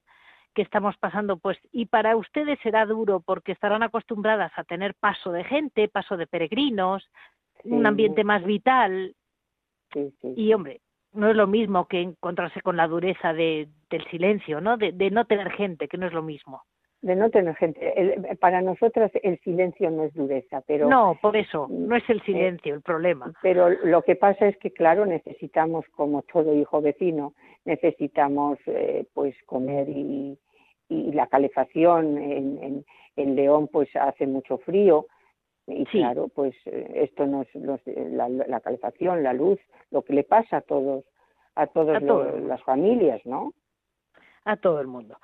que 0.58 0.64
estamos 0.64 0.98
pasando, 0.98 1.38
pues, 1.38 1.56
y 1.72 1.86
para 1.86 2.18
ustedes 2.18 2.58
será 2.64 2.88
duro 2.88 3.20
porque 3.20 3.52
estarán 3.52 3.84
acostumbradas 3.84 4.52
a 4.56 4.64
tener 4.64 4.96
paso 4.96 5.32
de 5.32 5.44
gente, 5.44 5.88
paso 5.88 6.18
de 6.18 6.26
peregrinos, 6.26 7.08
un 7.64 7.86
ambiente 7.86 8.24
más 8.24 8.44
vital. 8.44 9.14
y 10.24 10.54
hombre, 10.54 10.82
no 11.14 11.30
es 11.30 11.36
lo 11.36 11.46
mismo 11.46 11.86
que 11.86 12.02
encontrarse 12.02 12.62
con 12.62 12.76
la 12.76 12.88
dureza 12.88 13.34
de, 13.34 13.68
del 13.92 14.04
silencio, 14.10 14.60
¿no? 14.60 14.78
De, 14.78 15.12
no 15.12 15.26
tener 15.26 15.52
gente, 15.52 15.88
que 15.88 16.00
no 16.00 16.08
es 16.08 16.14
lo 16.14 16.24
mismo. 16.24 16.64
De 17.04 17.16
no 17.16 17.30
tener 17.30 17.56
gente. 17.58 18.36
para 18.40 18.60
nosotras 18.64 19.12
el 19.22 19.40
silencio 19.42 19.92
no 19.92 20.06
es 20.06 20.14
dureza, 20.16 20.62
pero... 20.66 20.90
No, 20.90 21.20
por 21.22 21.38
eso, 21.38 21.68
no 21.70 21.96
es 21.96 22.10
el 22.10 22.18
eh, 22.18 22.24
silencio 22.26 22.74
el 22.74 22.82
problema. 22.82 23.32
Pero 23.44 23.70
lo 23.70 24.02
que 24.02 24.16
pasa 24.16 24.48
es 24.48 24.58
que, 24.58 24.72
claro, 24.72 25.06
necesitamos, 25.06 25.86
como 25.92 26.24
todo 26.24 26.56
hijo 26.56 26.82
vecino, 26.82 27.36
necesitamos 27.64 28.58
eh, 28.66 29.06
pues 29.14 29.36
comer 29.46 29.88
y, 29.88 30.40
y 30.90 31.12
la 31.12 31.28
calefacción. 31.28 32.18
En, 32.18 32.64
en, 32.64 32.86
en 33.18 33.36
León 33.36 33.68
pues 33.68 33.94
hace 33.96 34.28
mucho 34.28 34.60
frío 34.60 35.08
y 35.68 35.86
claro, 35.86 36.30
pues 36.30 36.56
esto 36.66 37.26
no 37.26 37.42
es 37.42 37.50
la, 37.54 38.62
calefacción, 38.62 39.22
la 39.22 39.34
luz, 39.34 39.60
lo 39.92 40.02
que 40.02 40.14
le 40.14 40.24
pasa 40.24 40.58
a 40.58 40.62
todos, 40.62 41.04
a 41.56 41.68
todas 41.68 42.02
las 42.02 42.64
familias, 42.64 43.22
¿no? 43.26 43.54
A 44.46 44.56
todo 44.56 44.80
el 44.80 44.88
mundo. 44.88 45.18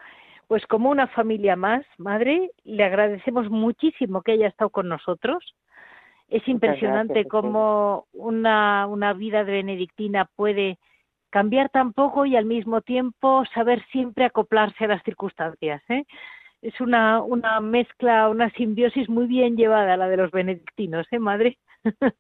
Pues 0.48 0.68
como 0.68 0.90
una 0.90 1.08
familia 1.08 1.56
más, 1.56 1.86
madre, 1.98 2.52
le 2.66 2.84
agradecemos 2.84 3.50
muchísimo 3.50 4.22
que 4.22 4.34
haya 4.34 4.48
estado 4.48 4.70
con 4.70 4.90
nosotros. 4.90 5.56
Es 6.28 6.46
impresionante 6.50 7.26
cómo 7.26 8.08
una, 8.12 8.86
una 8.88 9.14
vida 9.14 9.46
de 9.46 9.54
benedictina 9.54 10.30
puede 10.36 10.78
cambiar 11.34 11.70
tan 11.70 11.94
poco 11.94 12.28
y 12.28 12.36
al 12.36 12.46
mismo 12.46 12.82
tiempo 12.82 13.44
saber 13.56 13.84
siempre 13.92 14.26
acoplarse 14.26 14.86
a 14.86 14.90
las 14.90 15.04
circunstancias. 15.04 15.82
¿eh? 15.90 16.04
es 16.64 16.80
una, 16.80 17.22
una 17.22 17.60
mezcla, 17.60 18.30
una 18.30 18.50
simbiosis 18.52 19.10
muy 19.10 19.26
bien 19.26 19.58
llevada 19.58 19.98
la 19.98 20.08
de 20.08 20.18
los 20.18 20.30
benedictinos, 20.30 21.06
¿eh, 21.12 21.18
madre? 21.20 21.58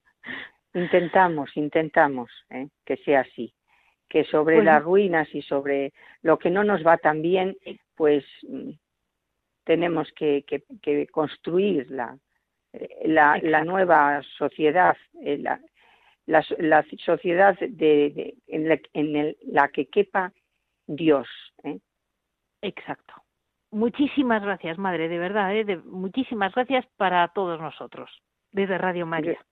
intentamos, 0.74 1.56
intentamos 1.56 2.30
¿eh? 2.50 2.68
que 2.86 2.98
sea 2.98 3.22
así, 3.22 3.54
que 4.10 4.24
sobre 4.26 4.64
las 4.64 4.84
ruinas 4.84 5.28
y 5.34 5.44
sobre 5.44 5.94
lo 6.24 6.40
que 6.40 6.50
no 6.50 6.64
nos 6.64 6.86
va 6.86 6.98
tan 6.98 7.22
bien, 7.22 7.56
pues 7.96 8.26
mm, 8.50 8.72
tenemos 9.64 10.12
que, 10.12 10.44
que, 10.44 11.08
construir 11.08 11.90
la, 11.92 12.18
eh, 12.74 13.04
la, 13.06 13.40
la, 13.42 13.64
nueva 13.64 14.24
sociedad, 14.38 14.98
la, 15.22 15.62
la, 16.26 16.44
la 16.58 16.86
sociedad 17.06 17.58
de, 17.60 18.36
en, 18.48 18.70
la, 18.70 18.80
en 18.94 19.36
la 19.42 19.68
que 19.70 19.88
quepa 19.88 20.32
Dios. 20.88 21.28
¿eh? 21.64 21.80
Exacto. 22.62 23.14
Muchísimas 23.72 24.44
gracias, 24.44 24.78
madre, 24.78 25.10
de 25.10 25.18
verdad, 25.18 25.56
¿eh? 25.56 25.82
muchísimas 25.86 26.54
gracias 26.54 26.86
para 26.96 27.28
todos 27.30 27.60
nosotros, 27.60 28.10
desde 28.52 28.78
Radio 28.78 29.08
María. 29.08 29.44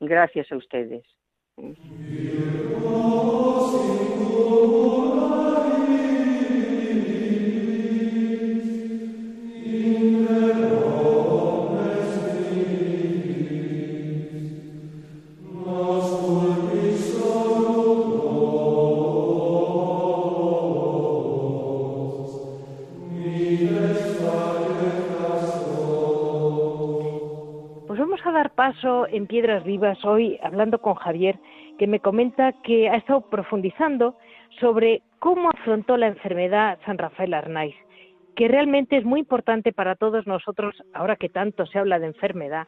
Gracias 0.00 0.50
a 0.50 0.56
ustedes. 0.56 1.04
Paso 28.54 29.06
en 29.08 29.26
Piedras 29.26 29.64
Vivas 29.64 30.02
hoy 30.04 30.38
hablando 30.42 30.78
con 30.80 30.94
Javier, 30.94 31.38
que 31.78 31.86
me 31.86 32.00
comenta 32.00 32.52
que 32.62 32.88
ha 32.88 32.96
estado 32.96 33.22
profundizando 33.28 34.16
sobre 34.60 35.02
cómo 35.18 35.50
afrontó 35.50 35.96
la 35.96 36.06
enfermedad 36.06 36.78
San 36.86 36.98
Rafael 36.98 37.34
Arnaiz, 37.34 37.74
que 38.36 38.48
realmente 38.48 38.96
es 38.96 39.04
muy 39.04 39.20
importante 39.20 39.72
para 39.72 39.96
todos 39.96 40.26
nosotros, 40.26 40.74
ahora 40.92 41.16
que 41.16 41.28
tanto 41.28 41.66
se 41.66 41.78
habla 41.78 41.98
de 41.98 42.06
enfermedad, 42.06 42.66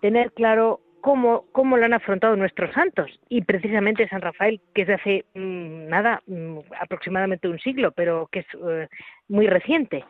tener 0.00 0.32
claro 0.32 0.80
cómo, 1.00 1.44
cómo 1.52 1.76
lo 1.76 1.84
han 1.84 1.94
afrontado 1.94 2.36
nuestros 2.36 2.72
santos. 2.72 3.10
Y 3.28 3.42
precisamente 3.42 4.08
San 4.08 4.22
Rafael, 4.22 4.60
que 4.74 4.82
es 4.82 4.88
de 4.88 4.94
hace 4.94 5.24
mm, 5.34 5.88
nada, 5.88 6.22
mm, 6.26 6.58
aproximadamente 6.80 7.48
un 7.48 7.58
siglo, 7.58 7.92
pero 7.92 8.28
que 8.32 8.40
es 8.40 8.46
eh, 8.66 8.88
muy 9.28 9.46
reciente. 9.46 10.04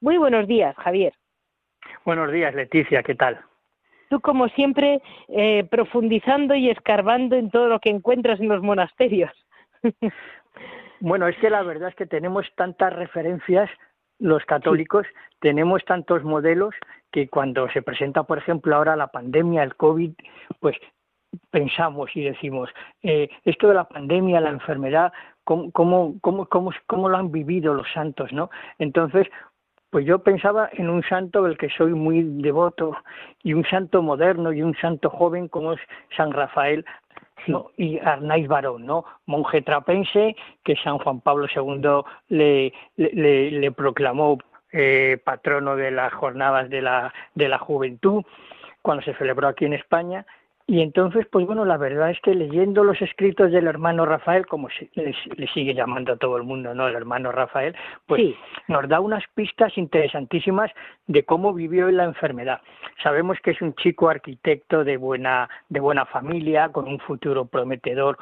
Muy 0.00 0.18
buenos 0.18 0.46
días, 0.46 0.76
Javier. 0.76 1.12
Buenos 2.04 2.30
días, 2.30 2.54
Leticia, 2.54 3.02
¿qué 3.02 3.14
tal? 3.14 3.40
Tú, 4.08 4.20
como 4.20 4.48
siempre, 4.48 5.00
eh, 5.28 5.64
profundizando 5.70 6.54
y 6.54 6.70
escarbando 6.70 7.36
en 7.36 7.50
todo 7.50 7.68
lo 7.68 7.80
que 7.80 7.90
encuentras 7.90 8.40
en 8.40 8.48
los 8.48 8.62
monasterios. 8.62 9.32
bueno, 11.00 11.26
es 11.28 11.36
que 11.38 11.50
la 11.50 11.62
verdad 11.62 11.88
es 11.88 11.94
que 11.94 12.06
tenemos 12.06 12.46
tantas 12.56 12.92
referencias, 12.92 13.68
los 14.18 14.44
católicos, 14.44 15.06
tenemos 15.40 15.84
tantos 15.84 16.24
modelos 16.24 16.74
que 17.12 17.28
cuando 17.28 17.68
se 17.70 17.82
presenta, 17.82 18.22
por 18.22 18.38
ejemplo, 18.38 18.74
ahora 18.74 18.96
la 18.96 19.08
pandemia, 19.08 19.62
el 19.62 19.76
COVID, 19.76 20.12
pues 20.60 20.76
pensamos 21.50 22.10
y 22.14 22.24
decimos, 22.24 22.70
eh, 23.02 23.28
esto 23.44 23.68
de 23.68 23.74
la 23.74 23.84
pandemia, 23.84 24.40
la 24.40 24.50
enfermedad, 24.50 25.12
¿cómo, 25.44 25.70
cómo, 25.72 26.14
cómo, 26.20 26.46
cómo, 26.46 26.72
cómo 26.86 27.08
lo 27.08 27.16
han 27.16 27.30
vivido 27.30 27.74
los 27.74 27.90
santos, 27.92 28.32
¿no? 28.32 28.50
Entonces, 28.78 29.26
pues 29.96 30.04
yo 30.04 30.18
pensaba 30.18 30.68
en 30.74 30.90
un 30.90 31.02
santo 31.04 31.44
del 31.44 31.56
que 31.56 31.70
soy 31.70 31.94
muy 31.94 32.22
devoto 32.22 32.94
y 33.42 33.54
un 33.54 33.64
santo 33.64 34.02
moderno 34.02 34.52
y 34.52 34.60
un 34.60 34.76
santo 34.76 35.08
joven 35.08 35.48
como 35.48 35.72
es 35.72 35.80
San 36.14 36.32
Rafael 36.32 36.84
y 37.78 37.98
Arnaiz 38.00 38.46
Barón, 38.46 38.84
¿no? 38.84 39.06
monje 39.24 39.62
trapense 39.62 40.36
que 40.62 40.76
San 40.76 40.98
Juan 40.98 41.22
Pablo 41.22 41.46
II 41.46 42.02
le, 42.28 42.74
le, 42.98 43.50
le 43.50 43.72
proclamó 43.72 44.36
eh, 44.70 45.16
patrono 45.24 45.76
de 45.76 45.90
las 45.90 46.12
jornadas 46.12 46.68
de 46.68 46.82
la, 46.82 47.14
de 47.34 47.48
la 47.48 47.56
juventud 47.56 48.22
cuando 48.82 49.02
se 49.02 49.14
celebró 49.14 49.48
aquí 49.48 49.64
en 49.64 49.72
España 49.72 50.26
y 50.68 50.80
entonces, 50.80 51.26
pues 51.30 51.46
bueno, 51.46 51.64
la 51.64 51.76
verdad 51.76 52.10
es 52.10 52.20
que 52.22 52.34
leyendo 52.34 52.82
los 52.82 53.00
escritos 53.00 53.52
del 53.52 53.68
hermano 53.68 54.04
Rafael, 54.04 54.46
como 54.46 54.68
le, 54.94 55.14
sigue 55.54 55.74
llamando 55.74 56.14
a 56.14 56.16
todo 56.16 56.36
el 56.36 56.42
mundo, 56.42 56.74
¿no? 56.74 56.88
El 56.88 56.96
hermano 56.96 57.30
Rafael, 57.30 57.76
pues 58.06 58.34
nos 58.66 58.88
da 58.88 58.98
unas 58.98 59.22
pistas 59.36 59.78
interesantísimas 59.78 60.72
de 61.06 61.24
cómo 61.24 61.54
vivió 61.54 61.88
la 61.92 62.02
enfermedad. 62.02 62.62
Sabemos 63.00 63.38
que 63.44 63.52
es 63.52 63.62
un 63.62 63.74
chico 63.74 64.08
arquitecto 64.08 64.82
de 64.82 64.96
buena, 64.96 65.48
de 65.68 65.78
buena 65.78 66.04
familia, 66.04 66.70
con 66.70 66.88
un 66.88 66.98
futuro 66.98 67.44
prometedor 67.44 68.18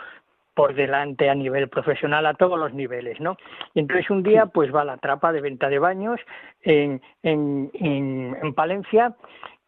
por 0.52 0.74
delante 0.74 1.30
a 1.30 1.34
nivel 1.34 1.70
profesional 1.70 2.26
a 2.26 2.34
todos 2.34 2.58
los 2.58 2.74
niveles, 2.74 3.20
¿no? 3.20 3.38
Y 3.72 3.80
entonces 3.80 4.10
un 4.10 4.22
día 4.22 4.46
pues 4.46 4.72
va 4.72 4.82
a 4.82 4.84
la 4.84 4.98
trapa 4.98 5.32
de 5.32 5.40
venta 5.40 5.70
de 5.70 5.78
baños 5.78 6.20
en, 6.60 7.00
en, 7.22 7.70
en 7.72 8.54
Palencia 8.54 9.16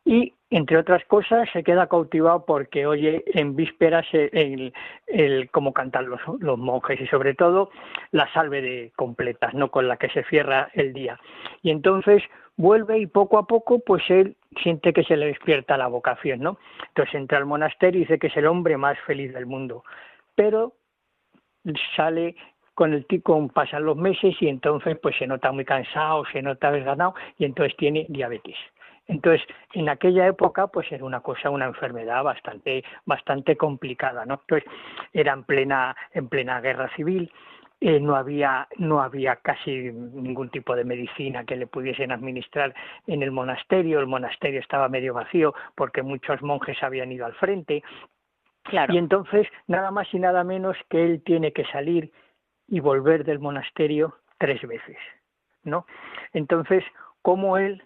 y 0.05 0.35
entre 0.51 0.77
otras 0.79 1.05
cosas 1.07 1.49
se 1.53 1.65
queda 1.65 1.89
cautivado 1.89 2.45
porque 2.45 2.87
oye 2.87 3.25
en 3.35 3.57
vísperas 3.57 4.07
el, 4.13 4.73
el, 5.07 5.51
cómo 5.51 5.73
cantan 5.73 6.09
los, 6.09 6.21
los, 6.39 6.59
monjes 6.59 7.01
y 7.01 7.07
sobre 7.09 7.35
todo 7.35 7.71
la 8.13 8.33
salve 8.33 8.63
de 8.63 8.93
completas 8.95 9.55
no 9.55 9.71
con 9.71 9.89
la 9.89 9.97
que 9.97 10.09
se 10.11 10.23
cierra 10.25 10.71
el 10.75 10.93
día. 10.93 11.19
Y 11.63 11.71
entonces 11.71 12.23
vuelve 12.57 12.99
y 12.99 13.07
poco 13.07 13.39
a 13.39 13.47
poco 13.47 13.81
pues 13.81 14.03
él 14.09 14.37
siente 14.63 14.93
que 14.93 15.03
se 15.05 15.17
le 15.17 15.27
despierta 15.27 15.77
la 15.77 15.89
vocación 15.89 16.41
no 16.41 16.59
entonces 16.89 17.15
entra 17.15 17.39
al 17.39 17.47
monasterio 17.47 18.01
y 18.01 18.05
dice 18.05 18.19
que 18.19 18.29
es 18.29 18.37
el 18.37 18.47
hombre 18.47 18.77
más 18.77 18.99
feliz 19.01 19.35
del 19.35 19.47
mundo. 19.47 19.83
Pero 20.35 20.75
sale 21.97 22.37
con 22.75 22.93
el 22.93 23.07
tico 23.07 23.49
pasan 23.49 23.85
los 23.85 23.97
meses 23.97 24.37
y 24.41 24.49
entonces 24.49 24.97
pues 25.03 25.17
se 25.17 25.27
nota 25.27 25.51
muy 25.51 25.65
cansado 25.65 26.25
se 26.33 26.41
nota 26.41 26.71
desganado 26.71 27.15
y 27.39 27.45
entonces 27.45 27.77
tiene 27.77 28.07
diabetes 28.09 28.57
entonces, 29.09 29.47
en 29.73 29.89
aquella 29.89 30.27
época, 30.27 30.67
pues 30.67 30.91
era 30.91 31.05
una 31.05 31.21
cosa, 31.21 31.51
una 31.51 31.67
enfermedad 31.67 32.25
bastante, 32.25 32.83
bastante 33.05 33.57
complicada, 33.57 34.27
¿no? 34.27 34.41
Entonces, 34.41 34.69
era 35.13 35.33
en 35.33 35.45
plena, 35.45 35.97
en 36.13 36.29
plena 36.29 36.61
guerra 36.61 36.91
civil, 36.97 37.31
eh, 37.79 38.01
no 38.01 38.17
había 38.17 38.67
no 38.79 39.03
había 39.03 39.37
casi 39.37 39.93
ningún 39.93 40.49
tipo 40.49 40.75
de 40.75 40.85
medicina 40.85 41.45
que 41.45 41.57
le 41.57 41.67
pudiesen 41.67 42.11
administrar 42.11 42.75
en 43.07 43.23
el 43.23 43.31
monasterio 43.31 44.01
el 44.01 44.07
monasterio 44.07 44.61
estaba 44.61 44.89
medio 44.89 45.13
vacío 45.13 45.53
porque 45.75 46.03
muchos 46.03 46.41
monjes 46.41 46.83
habían 46.83 47.13
ido 47.13 47.27
al 47.27 47.35
frente 47.35 47.85
claro. 48.63 48.95
y 48.95 48.97
entonces 48.97 49.47
nada 49.67 49.91
más 49.91 50.09
y 50.15 50.19
nada 50.19 50.43
menos 50.43 50.75
que 50.89 51.05
él 51.05 51.23
tiene 51.23 51.53
que 51.53 51.67
salir 51.67 52.11
y 52.67 52.81
volver 52.81 53.25
del 53.25 53.41
monasterio 53.41 54.17
tres 54.39 54.63
veces 54.63 54.97
no 55.63 55.85
entonces 56.33 56.83
cómo 57.21 57.59
él 57.59 57.83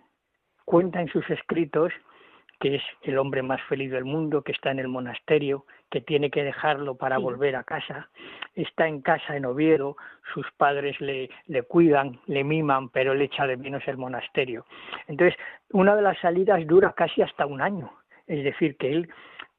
cuenta 0.65 1.01
en 1.01 1.09
sus 1.09 1.29
escritos 1.31 1.93
que 2.61 2.77
es 2.77 2.83
el 3.03 3.17
hombre 3.17 3.43
más 3.43 3.61
feliz 3.63 3.91
del 3.91 4.05
mundo, 4.05 4.43
que 4.43 4.53
está 4.53 4.71
en 4.71 4.79
el 4.79 4.89
monasterio, 4.89 5.65
que 5.91 6.03
tiene 6.03 6.31
que 6.31 6.45
dejarlo 6.45 6.95
para 6.95 7.17
volver 7.17 7.57
a 7.57 7.65
casa, 7.65 8.11
está 8.55 8.87
en 8.87 9.01
casa 9.01 9.35
en 9.35 9.47
Oviedo, 9.47 9.97
sus 10.35 10.47
padres 10.59 11.01
le, 11.01 11.31
le 11.47 11.63
cuidan, 11.63 12.21
le 12.27 12.45
miman, 12.45 12.91
pero 12.91 13.15
le 13.15 13.25
echa 13.25 13.47
de 13.47 13.57
menos 13.57 13.83
el 13.89 13.97
monasterio. 13.97 14.67
Entonces, 15.09 15.39
una 15.73 15.97
de 15.97 16.03
las 16.03 16.19
salidas 16.19 16.67
dura 16.67 16.93
casi 16.93 17.23
hasta 17.23 17.47
un 17.47 17.63
año, 17.63 17.93
es 18.27 18.45
decir, 18.45 18.77
que 18.77 18.93
él 18.93 19.09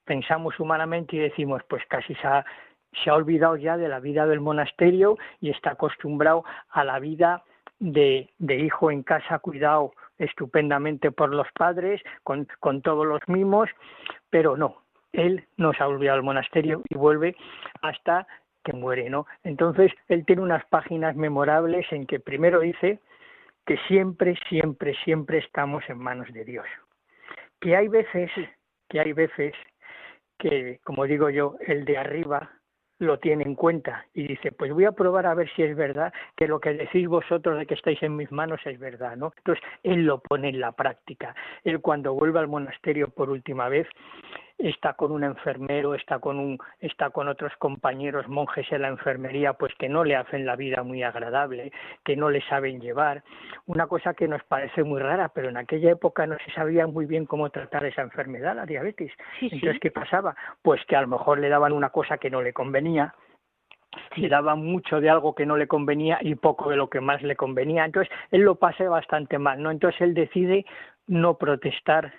pensamos 0.06 0.60
humanamente 0.60 1.16
y 1.16 1.20
decimos, 1.20 1.64
pues 1.68 1.84
casi 1.88 2.14
se 2.16 2.28
ha, 2.28 2.46
se 3.04 3.10
ha 3.10 3.16
olvidado 3.16 3.58
ya 3.58 3.78
de 3.78 3.90
la 3.90 4.00
vida 4.00 4.28
del 4.28 4.42
monasterio 4.42 5.18
y 5.40 5.50
está 5.50 5.72
acostumbrado 5.72 6.46
a 6.70 6.84
la 6.84 7.00
vida 7.00 7.44
de, 7.80 8.30
de 8.38 8.60
hijo 8.60 8.92
en 8.92 9.02
casa 9.02 9.40
cuidado 9.40 9.94
estupendamente 10.22 11.12
por 11.12 11.34
los 11.34 11.48
padres, 11.54 12.02
con, 12.24 12.48
con 12.60 12.82
todos 12.82 13.06
los 13.06 13.22
mimos, 13.28 13.70
pero 14.30 14.56
no, 14.56 14.84
él 15.14 15.46
no 15.58 15.74
se 15.74 15.84
ha 15.84 15.88
olvidado 15.88 16.18
al 16.18 16.24
monasterio 16.24 16.82
y 16.90 16.96
vuelve 16.96 17.36
hasta 17.82 18.28
que 18.64 18.74
muere, 18.74 19.10
¿no? 19.10 19.26
Entonces, 19.44 19.92
él 20.08 20.26
tiene 20.26 20.42
unas 20.42 20.64
páginas 20.66 21.16
memorables 21.16 21.92
en 21.92 22.06
que 22.06 22.20
primero 22.20 22.60
dice 22.60 23.00
que 23.66 23.78
siempre, 23.88 24.36
siempre, 24.50 24.96
siempre 25.04 25.40
estamos 25.40 25.84
en 25.90 25.98
manos 25.98 26.32
de 26.32 26.46
Dios. 26.46 26.66
Que 27.60 27.76
hay 27.76 27.88
veces, 27.88 28.32
que 28.90 29.00
hay 29.00 29.14
veces 29.14 29.54
que, 30.38 30.80
como 30.84 31.06
digo 31.06 31.30
yo, 31.30 31.56
el 31.68 31.86
de 31.86 31.98
arriba 31.98 32.52
lo 33.02 33.18
tiene 33.18 33.44
en 33.44 33.56
cuenta 33.56 34.06
y 34.14 34.28
dice, 34.28 34.52
pues 34.52 34.72
voy 34.72 34.86
a 34.86 34.92
probar 34.92 35.26
a 35.26 35.34
ver 35.34 35.50
si 35.56 35.64
es 35.64 35.76
verdad 35.76 36.14
que 36.38 36.48
lo 36.48 36.60
que 36.60 36.74
decís 36.74 37.08
vosotros 37.08 37.58
de 37.58 37.66
que 37.66 37.74
estáis 37.74 38.02
en 38.04 38.16
mis 38.16 38.32
manos 38.32 38.62
es 38.66 38.80
verdad, 38.80 39.18
¿no? 39.18 39.34
Entonces, 39.38 39.64
él 39.82 40.06
lo 40.06 40.20
pone 40.20 40.50
en 40.50 40.60
la 40.60 40.72
práctica. 40.72 41.36
Él 41.64 41.82
cuando 41.82 42.14
vuelve 42.14 42.40
al 42.40 42.48
monasterio 42.48 43.10
por 43.10 43.32
última 43.32 43.70
vez, 43.70 43.88
está 44.64 44.94
con 44.94 45.12
un 45.12 45.24
enfermero, 45.24 45.96
está 45.96 46.20
con 46.20 46.40
un, 46.40 46.58
está 46.80 47.10
con 47.10 47.28
otros 47.28 47.52
compañeros 47.58 48.28
monjes 48.28 48.72
en 48.72 48.84
la 48.84 48.90
enfermería, 48.90 49.54
pues 49.54 49.74
que 49.76 49.90
no 49.90 50.04
le 50.04 50.16
hacen 50.16 50.46
la 50.46 50.56
vida 50.56 50.84
muy 50.84 51.04
agradable, 51.04 51.72
que 52.04 52.16
no 52.16 52.30
le 52.30 52.42
saben 52.48 52.80
llevar, 52.80 53.24
una 53.66 53.88
cosa 53.88 54.14
que 54.14 54.28
nos 54.28 54.44
parece 54.44 54.84
muy 54.84 55.00
rara, 55.00 55.30
pero 55.30 55.50
en 55.50 55.58
aquella 55.58 55.92
época 55.92 56.26
no 56.26 56.38
se 56.46 56.52
sabía 56.52 56.88
muy 56.88 57.06
bien 57.06 57.26
cómo 57.26 57.50
tratar 57.50 57.86
esa 57.86 58.02
enfermedad, 58.02 58.56
la 58.56 58.66
diabetes. 58.66 59.12
Entonces, 59.42 59.80
¿qué 59.80 59.92
pasaba? 59.92 60.36
Pues 60.62 60.84
que 60.86 60.96
a 60.96 61.02
lo 61.02 61.08
mejor 61.08 61.40
le 61.40 61.50
daban 61.50 61.74
una 61.74 61.90
cosa 61.90 62.18
que 62.18 62.30
no 62.30 62.42
le 62.42 62.54
convenía, 62.54 63.14
le 64.16 64.30
daban 64.30 64.60
mucho 64.64 65.02
de 65.02 65.10
algo 65.10 65.36
que 65.36 65.46
no 65.46 65.58
le 65.58 65.68
convenía 65.68 66.18
y 66.22 66.36
poco 66.36 66.70
de 66.70 66.78
lo 66.78 66.90
que 66.90 67.02
más 67.02 67.22
le 67.22 67.36
convenía. 67.36 67.86
Entonces, 67.86 68.14
él 68.32 68.42
lo 68.42 68.56
pasa 68.56 68.84
bastante 68.86 69.38
mal, 69.38 69.62
¿no? 69.62 69.72
Entonces, 69.72 70.02
él 70.02 70.14
decide 70.14 70.66
no 71.08 71.38
protestar 71.38 72.14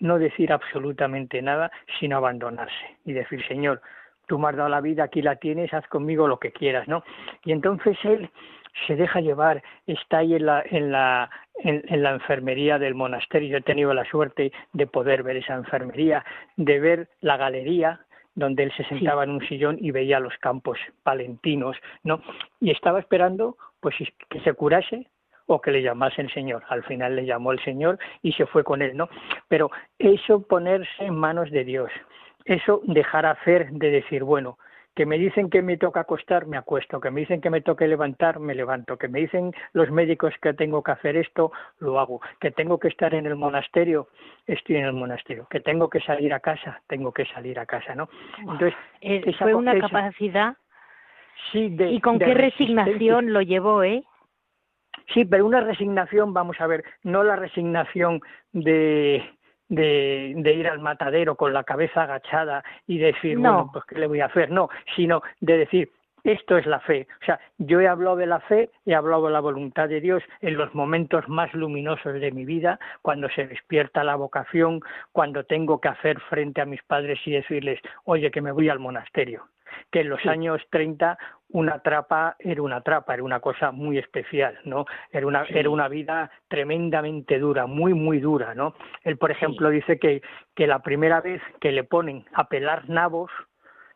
no 0.00 0.18
decir 0.18 0.52
absolutamente 0.52 1.40
nada, 1.42 1.70
sino 1.98 2.16
abandonarse 2.16 2.98
y 3.04 3.12
decir, 3.12 3.46
Señor, 3.46 3.80
tú 4.26 4.38
me 4.38 4.48
has 4.48 4.56
dado 4.56 4.68
la 4.68 4.80
vida, 4.80 5.04
aquí 5.04 5.22
la 5.22 5.36
tienes, 5.36 5.72
haz 5.72 5.86
conmigo 5.88 6.28
lo 6.28 6.38
que 6.38 6.52
quieras, 6.52 6.88
¿no? 6.88 7.04
Y 7.44 7.52
entonces 7.52 7.96
él 8.04 8.30
se 8.86 8.96
deja 8.96 9.20
llevar, 9.20 9.62
está 9.86 10.18
ahí 10.18 10.34
en 10.34 10.46
la, 10.46 10.62
en 10.68 10.90
la, 10.90 11.30
en, 11.62 12.02
la 12.02 12.10
enfermería 12.10 12.78
del 12.78 12.94
monasterio. 12.94 13.50
Yo 13.50 13.56
he 13.58 13.62
tenido 13.62 13.94
la 13.94 14.04
suerte 14.04 14.52
de 14.72 14.86
poder 14.86 15.22
ver 15.22 15.36
esa 15.36 15.54
enfermería, 15.54 16.24
de 16.56 16.80
ver 16.80 17.08
la 17.20 17.36
galería 17.36 18.00
donde 18.34 18.64
él 18.64 18.72
se 18.76 18.84
sentaba 18.84 19.22
en 19.22 19.30
un 19.30 19.46
sillón 19.46 19.78
y 19.80 19.92
veía 19.92 20.18
los 20.18 20.36
campos 20.38 20.76
palentinos, 21.04 21.76
¿no? 22.02 22.20
Y 22.60 22.72
estaba 22.72 22.98
esperando 22.98 23.56
pues 23.80 23.94
que 24.28 24.40
se 24.40 24.54
curase 24.54 25.06
o 25.46 25.60
que 25.60 25.70
le 25.70 25.82
llamase 25.82 26.22
el 26.22 26.32
Señor. 26.32 26.62
Al 26.68 26.84
final 26.84 27.16
le 27.16 27.26
llamó 27.26 27.52
el 27.52 27.62
Señor 27.64 27.98
y 28.22 28.32
se 28.32 28.46
fue 28.46 28.64
con 28.64 28.82
él, 28.82 28.96
¿no? 28.96 29.08
Pero 29.48 29.70
eso 29.98 30.46
ponerse 30.46 31.04
en 31.04 31.16
manos 31.16 31.50
de 31.50 31.64
Dios, 31.64 31.90
eso 32.44 32.80
dejar 32.84 33.26
hacer 33.26 33.70
de 33.72 33.90
decir, 33.90 34.24
bueno, 34.24 34.58
que 34.94 35.06
me 35.06 35.18
dicen 35.18 35.50
que 35.50 35.60
me 35.60 35.76
toca 35.76 36.00
acostar, 36.00 36.46
me 36.46 36.56
acuesto, 36.56 37.00
que 37.00 37.10
me 37.10 37.20
dicen 37.20 37.40
que 37.40 37.50
me 37.50 37.60
toque 37.60 37.88
levantar, 37.88 38.38
me 38.38 38.54
levanto, 38.54 38.96
que 38.96 39.08
me 39.08 39.20
dicen 39.20 39.52
los 39.72 39.90
médicos 39.90 40.32
que 40.40 40.54
tengo 40.54 40.82
que 40.82 40.92
hacer 40.92 41.16
esto, 41.16 41.50
lo 41.80 41.98
hago, 41.98 42.20
que 42.40 42.52
tengo 42.52 42.78
que 42.78 42.88
estar 42.88 43.12
en 43.12 43.26
el 43.26 43.34
monasterio, 43.34 44.08
estoy 44.46 44.76
en 44.76 44.84
el 44.84 44.92
monasterio, 44.92 45.48
que 45.50 45.60
tengo 45.60 45.90
que 45.90 46.00
salir 46.00 46.32
a 46.32 46.38
casa, 46.38 46.80
tengo 46.86 47.12
que 47.12 47.26
salir 47.26 47.58
a 47.58 47.66
casa, 47.66 47.94
¿no? 47.96 48.08
Entonces, 48.38 48.74
fue 49.38 49.54
una 49.54 49.76
capacidad 49.78 50.54
Sí, 51.52 51.68
de, 51.70 51.90
y 51.90 52.00
con 52.00 52.18
qué 52.18 52.32
resignación 52.32 53.32
lo 53.32 53.42
llevó, 53.42 53.82
¿eh? 53.82 54.04
Sí, 55.12 55.24
pero 55.24 55.46
una 55.46 55.60
resignación, 55.60 56.32
vamos 56.32 56.60
a 56.60 56.66
ver, 56.66 56.84
no 57.02 57.22
la 57.22 57.36
resignación 57.36 58.20
de, 58.52 59.22
de, 59.68 60.34
de, 60.36 60.52
ir 60.54 60.68
al 60.68 60.80
matadero 60.80 61.36
con 61.36 61.52
la 61.52 61.64
cabeza 61.64 62.02
agachada 62.02 62.64
y 62.86 62.98
decir, 62.98 63.38
bueno, 63.38 63.70
pues 63.72 63.84
qué 63.86 63.98
le 63.98 64.06
voy 64.06 64.20
a 64.20 64.26
hacer, 64.26 64.50
no, 64.50 64.68
sino 64.96 65.22
de 65.40 65.58
decir, 65.58 65.90
esto 66.24 66.56
es 66.56 66.66
la 66.66 66.80
fe. 66.80 67.06
O 67.22 67.24
sea, 67.24 67.38
yo 67.58 67.80
he 67.80 67.86
hablado 67.86 68.16
de 68.16 68.26
la 68.26 68.40
fe, 68.40 68.70
he 68.86 68.94
hablado 68.94 69.26
de 69.26 69.32
la 69.32 69.40
voluntad 69.40 69.88
de 69.88 70.00
Dios 70.00 70.22
en 70.40 70.56
los 70.56 70.74
momentos 70.74 71.28
más 71.28 71.52
luminosos 71.52 72.14
de 72.14 72.32
mi 72.32 72.46
vida, 72.46 72.80
cuando 73.02 73.28
se 73.28 73.46
despierta 73.46 74.02
la 74.04 74.16
vocación, 74.16 74.80
cuando 75.12 75.44
tengo 75.44 75.80
que 75.80 75.88
hacer 75.88 76.18
frente 76.20 76.62
a 76.62 76.66
mis 76.66 76.82
padres 76.82 77.20
y 77.26 77.32
decirles, 77.32 77.78
oye, 78.04 78.30
que 78.30 78.40
me 78.40 78.52
voy 78.52 78.70
al 78.70 78.78
monasterio 78.78 79.44
que 79.90 80.00
en 80.00 80.08
los 80.08 80.24
años 80.26 80.62
30 80.70 81.18
una 81.50 81.78
trapa 81.78 82.36
era 82.40 82.62
una 82.62 82.80
trapa, 82.80 83.14
era 83.14 83.22
una 83.22 83.40
cosa 83.40 83.70
muy 83.70 83.98
especial, 83.98 84.58
¿no? 84.64 84.86
Era 85.12 85.26
una, 85.26 85.44
era 85.44 85.70
una 85.70 85.88
vida 85.88 86.30
tremendamente 86.48 87.38
dura, 87.38 87.66
muy, 87.66 87.94
muy 87.94 88.18
dura, 88.18 88.54
¿no? 88.54 88.74
Él, 89.02 89.18
por 89.18 89.30
ejemplo, 89.30 89.70
dice 89.70 89.98
que, 89.98 90.20
que 90.56 90.66
la 90.66 90.80
primera 90.80 91.20
vez 91.20 91.40
que 91.60 91.70
le 91.70 91.84
ponen 91.84 92.24
a 92.32 92.48
pelar 92.48 92.88
nabos, 92.88 93.30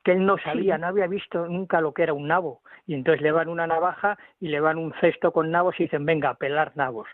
que 0.05 0.13
él 0.13 0.25
no 0.25 0.39
sabía, 0.39 0.79
no 0.79 0.87
había 0.87 1.07
visto 1.07 1.47
nunca 1.49 1.81
lo 1.81 1.93
que 1.93 2.05
era 2.05 2.15
un 2.15 2.29
nabo. 2.29 2.63
Y 2.87 2.95
entonces 2.95 3.21
le 3.21 3.33
van 3.33 3.49
una 3.49 3.67
navaja 3.67 4.17
y 4.41 4.49
le 4.49 4.61
van 4.61 4.79
un 4.79 4.95
cesto 5.01 5.33
con 5.33 5.51
nabos 5.51 5.75
y 5.79 5.83
dicen, 5.83 6.07
venga, 6.07 6.31
a 6.31 6.35
pelar 6.35 6.73
nabos. 6.77 7.09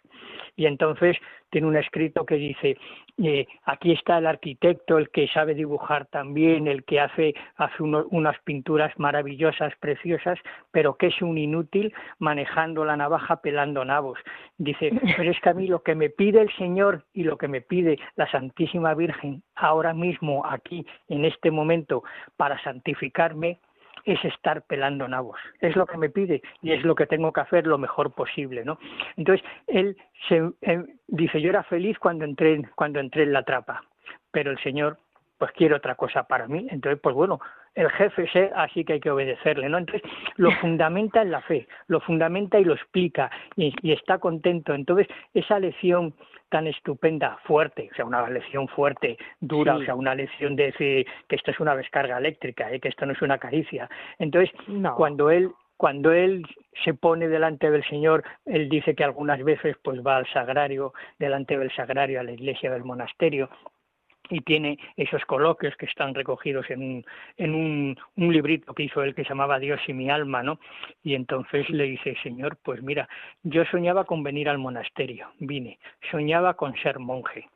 Y 0.54 0.66
entonces 0.66 1.16
tiene 1.54 1.68
un 1.68 1.76
escrito 1.76 2.26
que 2.26 2.34
dice, 2.34 2.76
eh, 3.22 3.46
aquí 3.62 3.92
está 3.92 4.18
el 4.18 4.26
arquitecto, 4.26 4.98
el 4.98 5.10
que 5.10 5.28
sabe 5.28 5.54
dibujar 5.54 6.06
también, 6.06 6.66
el 6.66 6.82
que 6.82 6.98
hace, 6.98 7.32
hace 7.54 7.80
unas 7.80 8.36
pinturas 8.40 8.92
maravillosas, 8.98 9.72
preciosas, 9.78 10.36
pero 10.72 10.96
que 10.96 11.06
es 11.06 11.22
un 11.22 11.38
inútil 11.38 11.94
manejando 12.18 12.84
la 12.84 12.96
navaja 12.96 13.40
pelando 13.40 13.84
nabos. 13.84 14.18
Dice, 14.58 14.90
pero 15.16 15.30
es 15.30 15.38
que 15.38 15.48
a 15.48 15.54
mí 15.54 15.68
lo 15.68 15.84
que 15.84 15.94
me 15.94 16.10
pide 16.10 16.40
el 16.40 16.52
Señor 16.56 17.04
y 17.12 17.22
lo 17.22 17.38
que 17.38 17.46
me 17.46 17.60
pide 17.60 18.00
la 18.16 18.28
Santísima 18.32 18.92
Virgen 18.94 19.44
ahora 19.54 19.94
mismo, 19.94 20.44
aquí, 20.44 20.84
en 21.08 21.24
este 21.24 21.52
momento, 21.52 22.02
para 22.36 22.60
santificarme, 22.64 23.60
es 24.04 24.24
estar 24.24 24.62
pelando 24.62 25.08
nabos. 25.08 25.38
Es 25.60 25.76
lo 25.76 25.86
que 25.86 25.96
me 25.96 26.10
pide 26.10 26.42
y 26.62 26.72
es 26.72 26.84
lo 26.84 26.94
que 26.94 27.06
tengo 27.06 27.32
que 27.32 27.40
hacer 27.40 27.66
lo 27.66 27.78
mejor 27.78 28.12
posible, 28.12 28.64
¿no? 28.64 28.78
Entonces, 29.16 29.46
él 29.66 29.96
se, 30.28 30.42
dice, 31.08 31.40
yo 31.40 31.50
era 31.50 31.62
feliz 31.64 31.98
cuando 31.98 32.24
entré, 32.24 32.62
cuando 32.74 33.00
entré 33.00 33.24
en 33.24 33.32
la 33.32 33.42
trapa, 33.42 33.82
pero 34.30 34.50
el 34.50 34.58
Señor 34.58 34.98
pues 35.38 35.52
quiere 35.52 35.74
otra 35.74 35.94
cosa 35.94 36.24
para 36.24 36.46
mí. 36.46 36.66
Entonces, 36.70 37.00
pues 37.02 37.14
bueno, 37.14 37.40
el 37.74 37.90
jefe 37.90 38.28
sé, 38.28 38.50
así 38.54 38.84
que 38.84 38.94
hay 38.94 39.00
que 39.00 39.10
obedecerle, 39.10 39.68
¿no? 39.68 39.78
Entonces, 39.78 40.08
lo 40.36 40.50
fundamenta 40.60 41.22
en 41.22 41.30
la 41.30 41.40
fe, 41.42 41.66
lo 41.88 42.00
fundamenta 42.00 42.58
y 42.58 42.64
lo 42.64 42.74
explica 42.74 43.30
y, 43.56 43.74
está 43.92 44.18
contento. 44.18 44.74
Entonces, 44.74 45.08
esa 45.34 45.58
lección 45.58 46.14
tan 46.54 46.68
estupenda, 46.68 47.36
fuerte, 47.42 47.88
o 47.90 47.94
sea, 47.96 48.04
una 48.04 48.30
lección 48.30 48.68
fuerte, 48.68 49.18
dura, 49.40 49.74
o 49.74 49.82
sea, 49.82 49.96
una 49.96 50.14
lección 50.14 50.54
de 50.54 50.66
decir 50.66 51.04
que 51.28 51.34
esto 51.34 51.50
es 51.50 51.58
una 51.58 51.74
descarga 51.74 52.16
eléctrica, 52.16 52.70
¿eh? 52.70 52.78
que 52.78 52.90
esto 52.90 53.04
no 53.06 53.12
es 53.12 53.22
una 53.22 53.38
caricia. 53.38 53.90
Entonces, 54.20 54.52
cuando 54.96 55.32
él 55.32 55.50
cuando 55.76 56.12
él 56.12 56.46
se 56.84 56.94
pone 56.94 57.26
delante 57.26 57.72
del 57.72 57.82
Señor, 57.88 58.22
él 58.44 58.68
dice 58.68 58.94
que 58.94 59.02
algunas 59.02 59.42
veces 59.42 59.76
pues 59.82 60.00
va 60.06 60.18
al 60.18 60.28
sagrario, 60.32 60.94
delante 61.18 61.58
del 61.58 61.74
sagrario, 61.74 62.20
a 62.20 62.22
la 62.22 62.30
iglesia 62.30 62.70
del 62.70 62.84
monasterio, 62.84 63.50
y 64.30 64.40
tiene 64.40 64.78
esos 64.96 65.24
coloquios 65.24 65.76
que 65.76 65.86
están 65.86 66.14
recogidos 66.14 66.70
en, 66.70 66.82
un, 66.82 67.06
en 67.36 67.54
un, 67.54 67.96
un, 68.16 68.32
librito 68.32 68.74
que 68.74 68.84
hizo 68.84 69.02
él 69.02 69.14
que 69.14 69.22
se 69.22 69.30
llamaba 69.30 69.58
Dios 69.58 69.80
y 69.86 69.92
mi 69.92 70.10
alma, 70.10 70.42
¿no? 70.42 70.58
Y 71.02 71.14
entonces 71.14 71.68
le 71.70 71.84
dice, 71.84 72.16
Señor, 72.22 72.56
pues 72.62 72.82
mira, 72.82 73.08
yo 73.42 73.64
soñaba 73.66 74.04
con 74.04 74.22
venir 74.22 74.48
al 74.48 74.58
monasterio, 74.58 75.28
vine, 75.38 75.78
soñaba 76.10 76.54
con 76.54 76.74
ser 76.76 76.98
monje. 76.98 77.48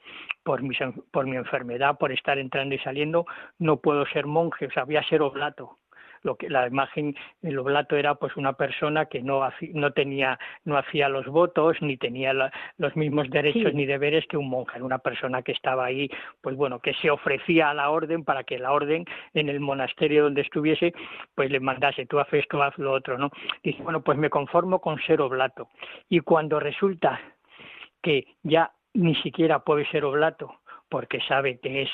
Por 0.43 0.63
mi, 0.63 0.75
por 1.11 1.27
mi 1.27 1.37
enfermedad, 1.37 1.99
por 1.99 2.11
estar 2.11 2.39
entrando 2.39 2.75
y 2.75 2.79
saliendo, 2.79 3.27
no 3.59 3.79
puedo 3.79 4.07
ser 4.07 4.27
monje, 4.27 4.67
o 4.67 4.71
sea, 4.71 4.85
voy 4.85 4.97
a 4.97 5.03
ser 5.03 5.21
oblato 5.21 5.79
lo 6.23 6.37
que 6.37 6.49
la 6.49 6.67
imagen 6.67 7.15
el 7.43 7.59
oblato 7.59 7.97
era 7.97 8.15
pues 8.15 8.37
una 8.37 8.55
persona 8.55 9.07
que 9.07 9.23
no 9.23 9.49
no 9.75 9.93
tenía 9.93 10.39
no 10.65 10.77
hacía 10.77 11.09
los 11.09 11.27
votos 11.27 11.77
ni 11.81 11.97
tenía 11.97 12.33
los 12.33 12.97
mismos 12.97 13.31
derechos 13.31 13.75
ni 13.75 13.87
deberes 13.87 14.27
que 14.27 14.37
un 14.37 14.49
monje. 14.49 14.77
Era 14.77 14.85
una 14.85 14.99
persona 14.99 15.43
que 15.43 15.53
estaba 15.53 15.85
ahí 15.85 16.11
pues 16.41 16.57
bueno 16.57 16.81
que 16.81 16.95
se 16.95 17.11
ofrecía 17.11 17.71
a 17.71 17.75
la 17.75 17.91
orden 17.91 18.25
para 18.25 18.45
que 18.45 18.59
la 18.59 18.73
orden 18.73 19.05
en 19.35 19.49
el 19.49 19.61
monasterio 19.61 20.25
donde 20.25 20.43
estuviese 20.43 20.93
pues 21.35 21.51
le 21.51 21.61
mandase 21.61 22.07
tú 22.07 22.19
haces 22.19 22.39
esto 22.39 22.63
haz 22.63 22.77
lo 22.79 22.93
otro 22.93 23.19
no 23.19 23.31
dice 23.63 23.83
bueno 23.83 24.03
pues 24.03 24.17
me 24.19 24.31
conformo 24.31 24.81
con 24.81 25.01
ser 25.03 25.21
oblato 25.21 25.69
y 26.09 26.21
cuando 26.21 26.61
resulta 26.61 27.21
que 28.03 28.27
ya 28.43 28.73
ni 28.95 29.15
siquiera 29.17 29.61
puede 29.61 29.87
ser 29.91 30.05
oblato 30.05 30.61
porque 30.89 31.21
sabe 31.29 31.59
que 31.59 31.83
es 31.83 31.91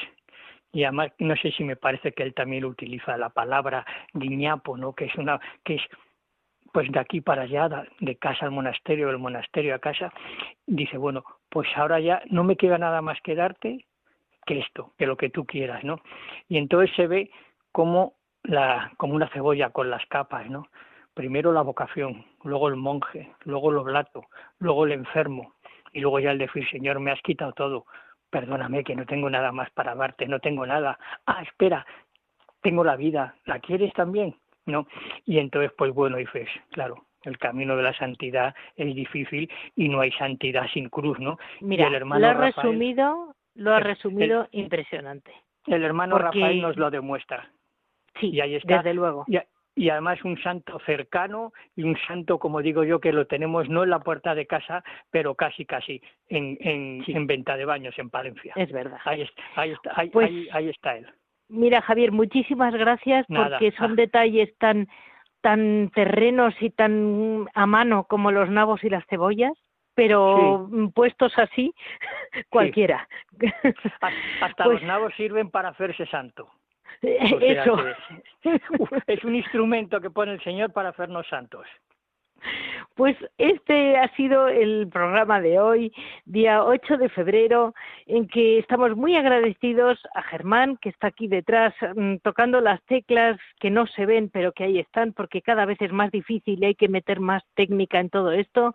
y 0.74 0.82
además 0.82 1.12
no 1.18 1.36
sé 1.36 1.52
si 1.52 1.64
me 1.64 1.76
parece 1.76 2.12
que 2.12 2.24
él 2.24 2.34
también 2.34 2.64
utiliza 2.64 3.16
la 3.16 3.30
palabra 3.30 3.86
guiñapo, 4.12 4.76
¿no? 4.76 4.92
que 4.92 5.06
es 5.06 5.14
una 5.14 5.40
que 5.64 5.76
es 5.76 5.82
pues 6.72 6.90
de 6.90 6.98
aquí 6.98 7.20
para 7.20 7.42
allá, 7.42 7.86
de 8.00 8.16
casa 8.16 8.44
al 8.44 8.50
monasterio, 8.50 9.06
del 9.06 9.18
monasterio 9.18 9.76
a 9.76 9.78
casa, 9.78 10.12
dice, 10.66 10.98
bueno, 10.98 11.22
pues 11.48 11.68
ahora 11.76 12.00
ya 12.00 12.20
no 12.30 12.42
me 12.42 12.56
queda 12.56 12.78
nada 12.78 13.00
más 13.00 13.20
que 13.22 13.36
darte 13.36 13.86
que 14.44 14.58
esto, 14.58 14.92
que 14.98 15.06
lo 15.06 15.16
que 15.16 15.30
tú 15.30 15.46
quieras, 15.46 15.84
¿no? 15.84 16.00
Y 16.48 16.58
entonces 16.58 16.94
se 16.96 17.06
ve 17.06 17.30
como 17.70 18.14
la 18.42 18.92
como 18.96 19.14
una 19.14 19.28
cebolla 19.28 19.70
con 19.70 19.88
las 19.88 20.04
capas, 20.06 20.50
¿no? 20.50 20.66
Primero 21.14 21.52
la 21.52 21.62
vocación, 21.62 22.26
luego 22.42 22.66
el 22.66 22.74
monje, 22.74 23.32
luego 23.44 23.70
el 23.70 23.78
oblato, 23.78 24.26
luego 24.58 24.84
el 24.84 24.92
enfermo, 24.92 25.54
y 25.92 26.00
luego 26.00 26.18
ya 26.18 26.32
el 26.32 26.38
decir, 26.38 26.68
Señor, 26.70 26.98
me 26.98 27.12
has 27.12 27.22
quitado 27.22 27.52
todo, 27.52 27.86
perdóname 28.34 28.82
que 28.82 28.96
no 28.96 29.06
tengo 29.06 29.30
nada 29.30 29.52
más 29.52 29.70
para 29.70 29.94
darte, 29.94 30.26
no 30.26 30.40
tengo 30.40 30.66
nada. 30.66 30.98
Ah, 31.24 31.40
espera, 31.42 31.86
tengo 32.62 32.82
la 32.82 32.96
vida, 32.96 33.36
¿la 33.44 33.60
quieres 33.60 33.92
también? 33.92 34.34
¿No? 34.66 34.88
Y 35.24 35.38
entonces, 35.38 35.70
pues 35.78 35.94
bueno, 35.94 36.16
dices, 36.16 36.48
claro, 36.72 37.04
el 37.22 37.38
camino 37.38 37.76
de 37.76 37.84
la 37.84 37.96
santidad 37.96 38.52
es 38.74 38.92
difícil 38.92 39.48
y 39.76 39.88
no 39.88 40.00
hay 40.00 40.10
santidad 40.12 40.66
sin 40.72 40.88
cruz, 40.88 41.20
¿no? 41.20 41.38
Mira, 41.60 41.88
lo 41.88 42.26
ha 42.26 42.34
resumido, 42.34 43.36
lo 43.54 43.72
ha 43.72 43.78
resumido 43.78 44.48
impresionante. 44.50 45.32
El 45.68 45.84
hermano 45.84 46.18
Rafael 46.18 46.60
nos 46.60 46.76
lo 46.76 46.90
demuestra. 46.90 47.48
Sí, 48.18 48.30
y 48.30 48.40
ahí 48.40 48.56
está. 48.56 48.78
desde 48.78 48.94
luego 48.94 49.26
y 49.28 49.38
además 49.88 50.22
un 50.24 50.40
santo 50.40 50.78
cercano 50.86 51.52
y 51.74 51.82
un 51.82 51.96
santo, 52.06 52.38
como 52.38 52.62
digo 52.62 52.84
yo, 52.84 53.00
que 53.00 53.12
lo 53.12 53.26
tenemos 53.26 53.68
no 53.68 53.82
en 53.84 53.90
la 53.90 54.00
puerta 54.00 54.34
de 54.34 54.46
casa, 54.46 54.84
pero 55.10 55.34
casi, 55.34 55.64
casi 55.64 56.00
en, 56.28 56.56
en, 56.60 57.26
venta 57.26 57.56
de 57.56 57.64
baños 57.64 57.98
en 57.98 58.10
Palencia. 58.10 58.52
Es 58.56 58.70
verdad. 58.72 58.98
Ahí, 59.04 59.22
está, 59.22 59.42
ahí, 59.56 59.70
está, 59.72 59.92
ahí, 59.96 60.10
pues 60.10 60.30
ahí, 60.52 60.68
está 60.68 60.96
él. 60.96 61.06
Mira, 61.48 61.82
Javier, 61.82 62.12
muchísimas 62.12 62.74
gracias 62.74 63.26
porque 63.28 63.72
son 63.72 63.92
ah. 63.92 63.94
detalles 63.96 64.56
tan 64.58 64.88
tan 65.40 65.90
terrenos 65.94 66.54
y 66.60 66.70
tan 66.70 67.46
a 67.52 67.66
mano 67.66 68.04
como 68.04 68.30
los 68.32 68.48
nabos 68.48 68.82
y 68.82 68.88
las 68.88 69.04
cebollas, 69.08 69.52
pero 69.94 70.70
puestos 70.94 71.36
así, 71.36 71.74
cualquiera. 72.48 73.06
Hasta 74.40 74.64
pues 74.64 74.80
los 74.80 74.82
nabos 74.84 75.12
sirven 75.16 75.50
para 75.50 75.68
hacerse 75.68 76.06
santo. 76.06 76.48
Eso. 77.02 77.78
es 79.06 79.24
un 79.24 79.34
instrumento 79.34 80.00
que 80.00 80.10
pone 80.10 80.32
el 80.32 80.42
Señor 80.42 80.72
para 80.72 80.90
hacernos 80.90 81.26
santos. 81.28 81.66
Pues 82.94 83.16
este 83.38 83.96
ha 83.96 84.08
sido 84.14 84.46
el 84.46 84.88
programa 84.88 85.40
de 85.40 85.58
hoy, 85.58 85.92
día 86.26 86.62
8 86.62 86.96
de 86.98 87.08
febrero, 87.08 87.74
en 88.06 88.28
que 88.28 88.58
estamos 88.58 88.96
muy 88.96 89.16
agradecidos 89.16 89.98
a 90.14 90.22
Germán, 90.22 90.76
que 90.76 90.90
está 90.90 91.08
aquí 91.08 91.26
detrás 91.26 91.74
mm, 91.96 92.16
tocando 92.22 92.60
las 92.60 92.80
teclas 92.84 93.36
que 93.58 93.70
no 93.70 93.86
se 93.86 94.06
ven, 94.06 94.30
pero 94.30 94.52
que 94.52 94.64
ahí 94.64 94.78
están, 94.78 95.12
porque 95.12 95.42
cada 95.42 95.64
vez 95.64 95.80
es 95.80 95.92
más 95.92 96.12
difícil 96.12 96.62
y 96.62 96.66
hay 96.66 96.74
que 96.76 96.88
meter 96.88 97.18
más 97.18 97.42
técnica 97.54 97.98
en 97.98 98.10
todo 98.10 98.30
esto. 98.30 98.74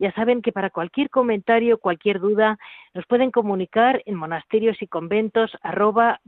Ya 0.00 0.10
saben 0.12 0.40
que 0.40 0.50
para 0.50 0.70
cualquier 0.70 1.10
comentario, 1.10 1.78
cualquier 1.78 2.20
duda, 2.20 2.58
nos 2.94 3.04
pueden 3.04 3.30
comunicar 3.30 4.02
en 4.06 4.14
monasterios 4.14 4.80
y 4.80 4.86
conventos 4.86 5.52
arroba. 5.60 6.20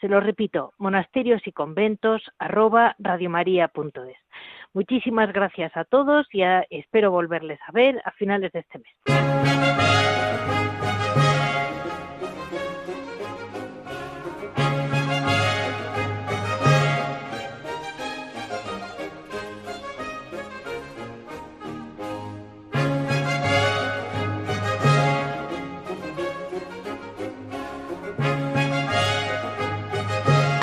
Se 0.00 0.08
lo 0.08 0.20
repito, 0.20 0.74
monasterios 0.76 1.40
y 1.46 1.52
conventos 1.52 2.22
arroba. 2.38 2.94
Muchísimas 4.74 5.32
gracias 5.32 5.74
a 5.74 5.84
todos 5.84 6.26
y 6.32 6.42
espero 6.68 7.10
volverles 7.10 7.58
a 7.66 7.72
ver 7.72 8.02
a 8.04 8.10
finales 8.10 8.52
de 8.52 8.58
este 8.58 8.78
mes. 8.78 10.05